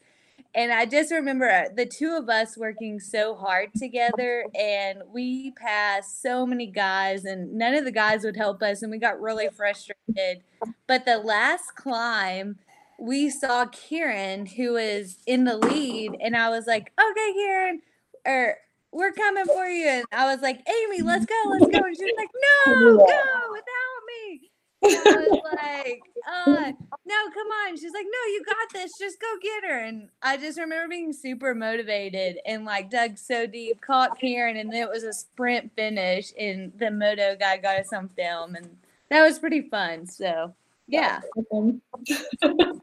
And 0.54 0.72
I 0.72 0.86
just 0.86 1.12
remember 1.12 1.50
uh, 1.50 1.64
the 1.76 1.84
two 1.84 2.16
of 2.16 2.30
us 2.30 2.56
working 2.56 2.98
so 2.98 3.34
hard 3.34 3.74
together, 3.76 4.46
and 4.58 5.02
we 5.12 5.50
passed 5.50 6.22
so 6.22 6.46
many 6.46 6.64
guys, 6.64 7.26
and 7.26 7.52
none 7.52 7.74
of 7.74 7.84
the 7.84 7.92
guys 7.92 8.24
would 8.24 8.38
help 8.38 8.62
us, 8.62 8.80
and 8.80 8.90
we 8.90 8.96
got 8.96 9.20
really 9.20 9.50
frustrated. 9.54 10.40
But 10.86 11.04
the 11.04 11.18
last 11.18 11.76
climb, 11.76 12.56
we 12.98 13.28
saw 13.28 13.66
Kieran, 13.66 14.46
who 14.46 14.72
was 14.72 15.18
in 15.26 15.44
the 15.44 15.58
lead, 15.58 16.16
and 16.22 16.34
I 16.34 16.48
was 16.48 16.66
like, 16.66 16.90
okay, 16.98 17.32
Kieran, 17.34 17.82
or 18.24 18.56
we're 18.92 19.12
coming 19.12 19.44
for 19.46 19.66
you. 19.66 19.86
And 19.86 20.04
I 20.12 20.32
was 20.32 20.42
like, 20.42 20.66
Amy, 20.68 21.02
let's 21.02 21.26
go, 21.26 21.34
let's 21.46 21.66
go. 21.66 21.78
And 21.78 21.96
she's 21.96 22.14
like, 22.16 22.30
no, 22.66 22.96
go 23.06 23.52
without 23.52 24.02
me. 24.06 24.50
And 24.80 24.96
I 25.06 25.26
was 25.28 25.42
like, 25.56 26.00
uh, 26.26 26.72
no, 27.06 27.30
come 27.34 27.46
on. 27.46 27.76
She's 27.76 27.92
like, 27.92 28.06
no, 28.06 28.32
you 28.32 28.42
got 28.46 28.72
this. 28.72 28.92
Just 28.98 29.20
go 29.20 29.26
get 29.42 29.64
her. 29.68 29.80
And 29.80 30.08
I 30.22 30.36
just 30.36 30.58
remember 30.58 30.88
being 30.88 31.12
super 31.12 31.54
motivated 31.54 32.38
and 32.46 32.64
like 32.64 32.90
dug 32.90 33.18
so 33.18 33.46
deep, 33.46 33.80
caught 33.80 34.18
Karen, 34.20 34.56
and 34.56 34.72
then 34.72 34.82
it 34.82 34.88
was 34.88 35.04
a 35.04 35.12
sprint 35.12 35.72
finish. 35.74 36.32
And 36.38 36.72
the 36.78 36.90
moto 36.90 37.36
guy 37.38 37.58
got 37.58 37.80
us 37.80 37.92
on 37.92 38.08
film. 38.10 38.54
And 38.54 38.76
that 39.10 39.22
was 39.22 39.38
pretty 39.38 39.62
fun. 39.62 40.06
So, 40.06 40.54
yeah. 40.86 41.20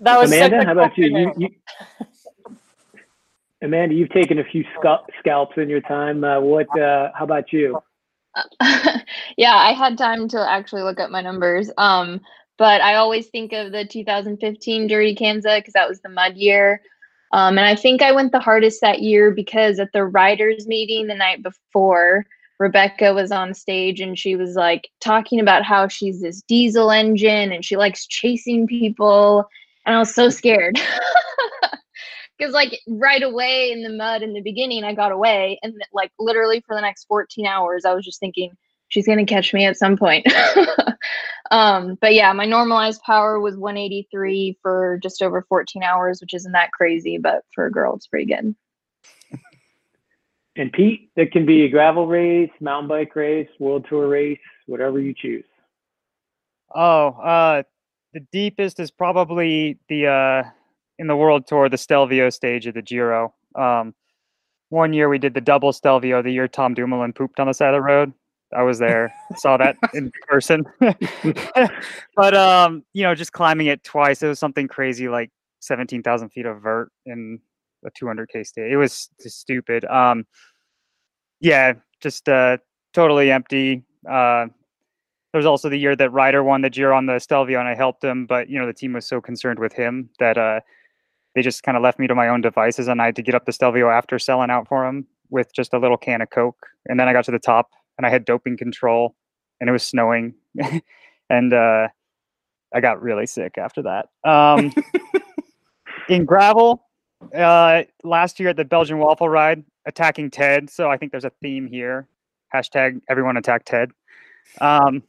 That 0.00 0.20
was 0.20 0.32
Amanda. 0.32 0.64
How 0.64 0.72
about 0.72 0.96
you? 0.96 1.06
you, 1.06 1.32
you 1.36 1.48
Amanda, 3.62 3.94
you've 3.94 4.10
taken 4.10 4.38
a 4.38 4.44
few 4.44 4.64
scalps 5.18 5.54
in 5.56 5.68
your 5.68 5.80
time. 5.80 6.22
Uh, 6.22 6.40
what? 6.40 6.66
Uh, 6.78 7.10
how 7.14 7.24
about 7.24 7.52
you? 7.52 7.78
yeah, 9.36 9.54
I 9.54 9.72
had 9.72 9.98
time 9.98 10.28
to 10.28 10.50
actually 10.50 10.82
look 10.82 11.00
up 11.00 11.10
my 11.10 11.20
numbers. 11.20 11.70
Um, 11.76 12.20
but 12.56 12.80
I 12.80 12.96
always 12.96 13.28
think 13.28 13.52
of 13.52 13.72
the 13.72 13.84
2015 13.84 14.86
Dirty 14.86 15.14
Kanza 15.14 15.58
because 15.58 15.74
that 15.74 15.88
was 15.88 16.00
the 16.00 16.08
mud 16.08 16.36
year. 16.36 16.82
Um, 17.32 17.58
and 17.58 17.66
I 17.66 17.74
think 17.74 18.02
I 18.02 18.12
went 18.12 18.32
the 18.32 18.40
hardest 18.40 18.80
that 18.80 19.02
year 19.02 19.30
because 19.30 19.78
at 19.78 19.92
the 19.92 20.04
writers' 20.04 20.66
meeting 20.66 21.06
the 21.06 21.14
night 21.14 21.42
before, 21.42 22.26
Rebecca 22.58 23.14
was 23.14 23.30
on 23.30 23.54
stage 23.54 24.00
and 24.00 24.18
she 24.18 24.34
was 24.34 24.56
like 24.56 24.88
talking 25.00 25.38
about 25.38 25.62
how 25.62 25.86
she's 25.88 26.20
this 26.20 26.42
diesel 26.42 26.90
engine 26.90 27.52
and 27.52 27.64
she 27.64 27.76
likes 27.76 28.06
chasing 28.06 28.66
people. 28.66 29.48
And 29.86 29.94
I 29.94 29.98
was 30.00 30.14
so 30.14 30.28
scared. 30.28 30.80
Because, 32.38 32.54
like, 32.54 32.78
right 32.86 33.22
away 33.22 33.72
in 33.72 33.82
the 33.82 33.90
mud 33.90 34.22
in 34.22 34.32
the 34.32 34.40
beginning, 34.40 34.84
I 34.84 34.94
got 34.94 35.12
away. 35.12 35.58
And, 35.62 35.74
like, 35.92 36.12
literally 36.18 36.62
for 36.66 36.76
the 36.76 36.80
next 36.80 37.06
14 37.06 37.46
hours, 37.46 37.84
I 37.84 37.94
was 37.94 38.04
just 38.04 38.20
thinking, 38.20 38.52
she's 38.88 39.06
going 39.06 39.18
to 39.18 39.24
catch 39.24 39.54
me 39.54 39.64
at 39.64 39.76
some 39.76 39.96
point. 39.96 40.26
um, 41.50 41.96
but 42.00 42.14
yeah, 42.14 42.32
my 42.32 42.44
normalized 42.44 43.02
power 43.02 43.40
was 43.40 43.56
183 43.56 44.58
for 44.62 44.98
just 45.02 45.22
over 45.22 45.44
14 45.48 45.82
hours, 45.82 46.20
which 46.20 46.34
isn't 46.34 46.52
that 46.52 46.72
crazy, 46.72 47.18
but 47.18 47.44
for 47.54 47.66
a 47.66 47.70
girl, 47.70 47.94
it's 47.94 48.06
pretty 48.06 48.26
good. 48.26 48.54
And 50.56 50.72
Pete, 50.72 51.12
it 51.14 51.30
can 51.30 51.46
be 51.46 51.62
a 51.62 51.68
gravel 51.68 52.08
race, 52.08 52.50
mountain 52.60 52.88
bike 52.88 53.14
race, 53.14 53.46
world 53.60 53.86
tour 53.88 54.08
race, 54.08 54.40
whatever 54.66 54.98
you 54.98 55.14
choose. 55.16 55.44
Oh, 56.74 57.10
uh, 57.10 57.62
the 58.12 58.26
deepest 58.32 58.80
is 58.80 58.90
probably 58.90 59.78
the 59.88 60.08
uh, 60.08 60.50
in 60.98 61.06
the 61.06 61.16
world 61.16 61.46
tour, 61.46 61.68
the 61.68 61.78
Stelvio 61.78 62.30
stage 62.30 62.66
of 62.66 62.74
the 62.74 62.82
Giro. 62.82 63.34
Um, 63.54 63.94
one 64.70 64.92
year 64.92 65.08
we 65.08 65.18
did 65.18 65.34
the 65.34 65.40
double 65.40 65.72
Stelvio. 65.72 66.22
The 66.22 66.30
year 66.30 66.48
Tom 66.48 66.74
Dumoulin 66.74 67.12
pooped 67.12 67.40
on 67.40 67.46
the 67.46 67.54
side 67.54 67.68
of 67.68 67.74
the 67.74 67.82
road. 67.82 68.12
I 68.56 68.62
was 68.62 68.78
there, 68.78 69.12
saw 69.36 69.56
that 69.58 69.76
in 69.94 70.10
person. 70.26 70.64
but 72.16 72.34
um, 72.34 72.84
you 72.92 73.02
know, 73.02 73.14
just 73.14 73.32
climbing 73.32 73.66
it 73.66 73.82
twice, 73.84 74.22
it 74.22 74.28
was 74.28 74.38
something 74.38 74.68
crazy 74.68 75.08
like 75.08 75.30
seventeen 75.60 76.02
thousand 76.02 76.30
feet 76.30 76.46
of 76.46 76.60
vert 76.62 76.90
in 77.06 77.40
a 77.84 77.90
200k 77.90 78.46
stage. 78.46 78.72
It 78.72 78.76
was 78.76 79.08
just 79.22 79.40
stupid. 79.40 79.84
Um, 79.84 80.26
yeah, 81.40 81.74
just 82.00 82.28
uh, 82.28 82.58
totally 82.92 83.30
empty. 83.30 83.84
Uh, 84.08 84.46
there 85.32 85.38
was 85.38 85.46
also 85.46 85.68
the 85.68 85.76
year 85.76 85.94
that 85.94 86.10
Ryder 86.10 86.42
won 86.42 86.62
the 86.62 86.70
Giro 86.70 86.96
on 86.96 87.06
the 87.06 87.18
Stelvio, 87.18 87.60
and 87.60 87.68
I 87.68 87.74
helped 87.74 88.02
him, 88.02 88.26
but 88.26 88.48
you 88.48 88.58
know 88.58 88.66
the 88.66 88.72
team 88.72 88.94
was 88.94 89.06
so 89.06 89.20
concerned 89.20 89.58
with 89.58 89.72
him 89.72 90.08
that 90.18 90.38
uh, 90.38 90.60
they 91.34 91.42
just 91.42 91.62
kind 91.62 91.76
of 91.76 91.82
left 91.82 91.98
me 91.98 92.06
to 92.06 92.14
my 92.14 92.28
own 92.28 92.40
devices, 92.40 92.88
and 92.88 93.00
I 93.00 93.06
had 93.06 93.16
to 93.16 93.22
get 93.22 93.34
up 93.34 93.46
the 93.46 93.52
Stelvio 93.52 93.90
after 93.90 94.18
selling 94.18 94.50
out 94.50 94.68
for 94.68 94.86
him 94.86 95.06
with 95.30 95.52
just 95.52 95.74
a 95.74 95.78
little 95.78 95.96
can 95.96 96.20
of 96.22 96.30
Coke. 96.30 96.66
And 96.86 96.98
then 96.98 97.08
I 97.08 97.12
got 97.12 97.24
to 97.26 97.30
the 97.30 97.38
top, 97.38 97.70
and 97.96 98.06
I 98.06 98.10
had 98.10 98.24
doping 98.24 98.56
control, 98.56 99.14
and 99.60 99.68
it 99.68 99.72
was 99.72 99.82
snowing, 99.82 100.34
and 101.30 101.52
uh, 101.52 101.88
I 102.74 102.80
got 102.80 103.02
really 103.02 103.26
sick 103.26 103.58
after 103.58 103.82
that. 103.82 104.08
Um, 104.28 104.72
in 106.08 106.24
gravel, 106.24 106.84
uh, 107.34 107.82
last 108.04 108.40
year 108.40 108.50
at 108.50 108.56
the 108.56 108.64
Belgian 108.64 108.98
Waffle 108.98 109.28
Ride, 109.28 109.64
attacking 109.86 110.30
Ted. 110.30 110.70
So 110.70 110.90
I 110.90 110.96
think 110.96 111.12
there's 111.12 111.24
a 111.24 111.32
theme 111.42 111.66
here. 111.66 112.06
Hashtag 112.54 113.00
everyone 113.08 113.36
attack 113.36 113.64
Ted. 113.64 113.90
Um, 114.60 115.02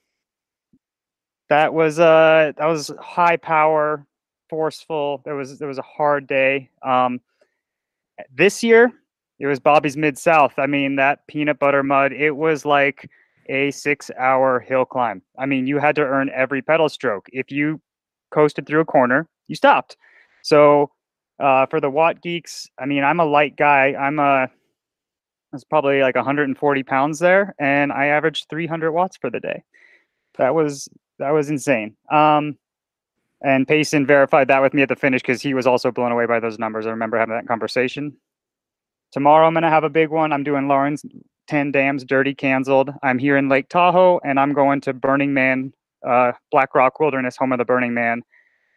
that 1.49 1.74
was 1.74 1.99
uh 1.99 2.53
that 2.57 2.65
was 2.65 2.91
high 2.99 3.38
power, 3.38 4.05
forceful. 4.50 5.22
There 5.26 5.36
was 5.36 5.60
there 5.60 5.68
was 5.68 5.78
a 5.78 5.84
hard 5.84 6.28
day. 6.28 6.70
Um, 6.84 7.22
this 8.36 8.64
year 8.64 8.91
it 9.39 9.47
was 9.47 9.60
Bobby's 9.60 9.97
Mid 9.97 10.18
South. 10.18 10.54
I 10.58 10.66
mean 10.68 10.95
that 10.97 11.26
peanut 11.28 11.60
butter 11.60 11.84
mud. 11.84 12.12
It 12.14 12.32
was 12.32 12.66
like 12.66 13.10
a 13.47 13.72
six-hour 13.72 14.60
hill 14.60 14.86
climb. 14.86 15.22
I 15.38 15.45
mean 15.45 15.68
you 15.68 15.80
had 15.80 15.95
to 15.95 16.02
earn 16.04 16.30
every 16.34 16.62
pedal 16.62 16.89
stroke. 16.89 17.28
If 17.32 17.52
you 17.52 17.82
coasted 18.32 18.66
through 18.68 18.82
a 18.82 18.86
corner, 18.86 19.28
you 19.47 19.56
stopped. 19.56 19.97
So 20.43 20.91
Uh, 21.39 21.66
for 21.68 21.80
the 21.80 21.89
watt 21.89 22.22
geeks, 22.22 22.68
I 22.78 22.86
mean, 22.86 23.02
I'm 23.04 23.22
a 23.22 23.26
light 23.26 23.56
guy. 23.56 23.95
I'm 23.95 24.20
a 24.20 24.50
that's 25.52 25.64
probably 25.64 26.02
like 26.02 26.16
140 26.16 26.84
pounds 26.84 27.20
there, 27.20 27.56
and 27.60 27.91
I 27.91 28.08
averaged 28.08 28.47
300 28.50 28.91
watts 28.91 29.18
for 29.18 29.30
the 29.30 29.39
day. 29.39 29.64
That 30.38 30.56
was 30.56 30.89
that 31.20 31.32
was 31.32 31.50
insane. 31.50 31.95
Um, 32.12 32.58
and 33.44 33.68
Payson 33.68 34.06
verified 34.06 34.48
that 34.48 34.62
with 34.62 34.74
me 34.74 34.82
at 34.82 34.90
the 34.90 34.96
finish 34.96 35.22
because 35.22 35.42
he 35.42 35.54
was 35.54 35.68
also 35.68 35.92
blown 35.92 36.12
away 36.12 36.26
by 36.26 36.40
those 36.40 36.60
numbers. 36.60 36.86
I 36.86 36.92
remember 36.92 37.18
having 37.18 37.36
that 37.36 37.48
conversation. 37.48 38.16
Tomorrow 39.12 39.48
I'm 39.48 39.54
gonna 39.54 39.70
have 39.70 39.84
a 39.84 39.90
big 39.90 40.10
one. 40.10 40.32
I'm 40.32 40.44
doing 40.44 40.68
Laurens 40.68 41.04
ten 41.48 41.72
Dam's 41.72 42.04
dirty 42.04 42.36
canceled. 42.36 42.92
I'm 43.02 43.18
here 43.18 43.38
in 43.38 43.50
Lake 43.50 43.70
Tahoe, 43.70 44.20
and 44.24 44.40
I'm 44.40 44.54
going 44.54 44.82
to 44.82 44.94
Burning 44.94 45.34
Man, 45.34 45.74
uh, 46.08 46.34
Black 46.52 46.76
Rock 46.76 47.00
Wilderness, 47.00 47.38
home 47.38 47.52
of 47.52 47.58
the 47.58 47.66
Burning 47.66 47.94
Man. 47.94 48.22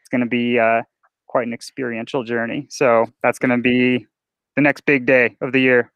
It's 0.01 0.09
gonna 0.09 0.27
be 0.27 0.59
uh, 0.59 0.83
quite 1.33 1.47
an 1.47 1.55
experiential 1.55 2.23
journey. 2.23 2.67
So 2.69 3.07
that's 3.23 3.39
going 3.39 3.51
to 3.51 3.57
be 3.57 4.07
the 4.55 4.61
next 4.61 4.83
big 4.83 5.07
day 5.07 5.35
of 5.41 5.53
the 5.53 5.61
year. 5.61 5.91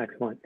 Excellent. 0.00 0.40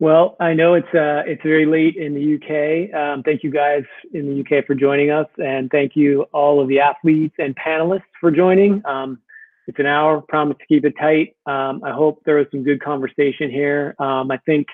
Well, 0.00 0.36
I 0.38 0.54
know 0.54 0.74
it's 0.74 0.94
uh, 0.94 1.24
it's 1.26 1.42
very 1.42 1.66
late 1.66 1.96
in 1.96 2.14
the 2.14 2.36
UK. 2.36 2.94
Um, 2.94 3.22
thank 3.24 3.42
you 3.42 3.50
guys 3.50 3.82
in 4.14 4.26
the 4.26 4.40
UK 4.40 4.64
for 4.64 4.76
joining 4.76 5.10
us, 5.10 5.26
and 5.38 5.68
thank 5.70 5.96
you 5.96 6.22
all 6.32 6.60
of 6.60 6.68
the 6.68 6.78
athletes 6.78 7.34
and 7.38 7.56
panelists 7.56 8.02
for 8.20 8.30
joining. 8.30 8.80
Um, 8.86 9.18
it's 9.66 9.78
an 9.80 9.86
hour. 9.86 10.20
Promise 10.20 10.56
to 10.60 10.66
keep 10.66 10.84
it 10.84 10.94
tight. 11.00 11.36
Um, 11.46 11.82
I 11.84 11.90
hope 11.90 12.22
there 12.24 12.36
was 12.36 12.46
some 12.52 12.62
good 12.62 12.80
conversation 12.80 13.50
here. 13.50 13.96
Um, 13.98 14.30
I 14.30 14.38
think, 14.46 14.68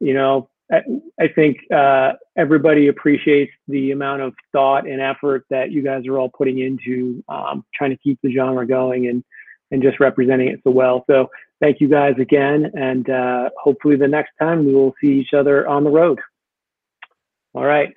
you 0.00 0.14
know, 0.14 0.50
I, 0.70 1.28
think 1.28 1.58
uh, 1.72 2.14
everybody 2.36 2.88
appreciates 2.88 3.52
the 3.68 3.92
amount 3.92 4.22
of 4.22 4.34
thought 4.52 4.86
and 4.86 5.00
effort 5.00 5.46
that 5.48 5.70
you 5.70 5.82
guys 5.82 6.06
are 6.06 6.18
all 6.18 6.28
putting 6.28 6.58
into 6.58 7.22
um, 7.28 7.64
trying 7.72 7.90
to 7.90 7.96
keep 7.96 8.18
the 8.22 8.32
genre 8.32 8.66
going 8.66 9.06
and 9.06 9.22
and 9.70 9.82
just 9.82 10.00
representing 10.00 10.48
it 10.48 10.60
so 10.64 10.70
well. 10.70 11.04
So 11.08 11.28
thank 11.60 11.80
you 11.80 11.88
guys 11.88 12.14
again, 12.20 12.70
and 12.74 13.08
uh, 13.08 13.50
hopefully 13.60 13.96
the 13.96 14.08
next 14.08 14.32
time 14.38 14.66
we 14.66 14.74
will 14.74 14.94
see 15.00 15.18
each 15.20 15.34
other 15.34 15.66
on 15.68 15.84
the 15.84 15.90
road. 15.90 16.20
All 17.54 17.64
right, 17.64 17.92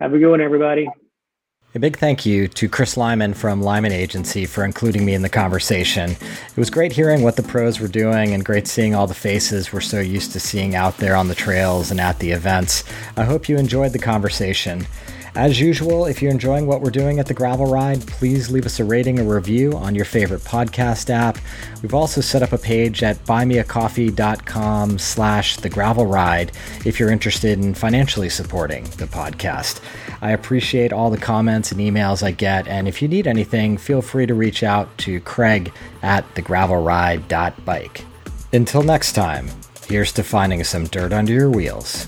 have 0.00 0.12
a 0.12 0.18
good 0.18 0.30
one, 0.30 0.40
everybody. 0.40 0.88
A 1.76 1.80
big 1.80 1.96
thank 1.96 2.24
you 2.24 2.46
to 2.46 2.68
Chris 2.68 2.96
Lyman 2.96 3.34
from 3.34 3.60
Lyman 3.60 3.90
Agency 3.90 4.46
for 4.46 4.64
including 4.64 5.04
me 5.04 5.12
in 5.12 5.22
the 5.22 5.28
conversation. 5.28 6.10
It 6.12 6.56
was 6.56 6.70
great 6.70 6.92
hearing 6.92 7.22
what 7.22 7.34
the 7.34 7.42
pros 7.42 7.80
were 7.80 7.88
doing 7.88 8.32
and 8.32 8.44
great 8.44 8.68
seeing 8.68 8.94
all 8.94 9.08
the 9.08 9.14
faces 9.14 9.72
we're 9.72 9.80
so 9.80 9.98
used 9.98 10.30
to 10.32 10.40
seeing 10.40 10.76
out 10.76 10.98
there 10.98 11.16
on 11.16 11.26
the 11.26 11.34
trails 11.34 11.90
and 11.90 12.00
at 12.00 12.20
the 12.20 12.30
events. 12.30 12.84
I 13.16 13.24
hope 13.24 13.48
you 13.48 13.56
enjoyed 13.56 13.92
the 13.92 13.98
conversation. 13.98 14.86
As 15.36 15.60
usual, 15.60 16.06
if 16.06 16.22
you're 16.22 16.30
enjoying 16.30 16.68
what 16.68 16.80
we're 16.80 16.90
doing 16.90 17.18
at 17.18 17.26
the 17.26 17.34
Gravel 17.34 17.66
Ride, 17.66 18.06
please 18.06 18.52
leave 18.52 18.66
us 18.66 18.78
a 18.78 18.84
rating 18.84 19.18
or 19.18 19.34
review 19.34 19.72
on 19.72 19.96
your 19.96 20.04
favorite 20.04 20.42
podcast 20.42 21.10
app. 21.10 21.38
We've 21.82 21.92
also 21.92 22.20
set 22.20 22.42
up 22.42 22.52
a 22.52 22.58
page 22.58 23.02
at 23.02 23.16
buymeacoffee.com 23.24 24.98
slash 24.98 25.56
the 25.56 25.68
gravel 25.68 26.06
ride 26.06 26.52
if 26.84 27.00
you're 27.00 27.10
interested 27.10 27.58
in 27.58 27.74
financially 27.74 28.28
supporting 28.28 28.84
the 28.84 29.06
podcast. 29.06 29.80
I 30.22 30.30
appreciate 30.30 30.92
all 30.92 31.10
the 31.10 31.18
comments 31.18 31.72
and 31.72 31.80
emails 31.80 32.22
I 32.22 32.30
get, 32.30 32.68
and 32.68 32.86
if 32.86 33.02
you 33.02 33.08
need 33.08 33.26
anything, 33.26 33.76
feel 33.76 34.02
free 34.02 34.26
to 34.26 34.34
reach 34.34 34.62
out 34.62 34.96
to 34.98 35.18
Craig 35.20 35.72
at 36.02 36.32
thegravelride.bike. 36.36 38.04
Until 38.52 38.82
next 38.84 39.14
time, 39.14 39.48
here's 39.88 40.12
to 40.12 40.22
finding 40.22 40.62
some 40.62 40.84
dirt 40.84 41.12
under 41.12 41.32
your 41.32 41.50
wheels. 41.50 42.06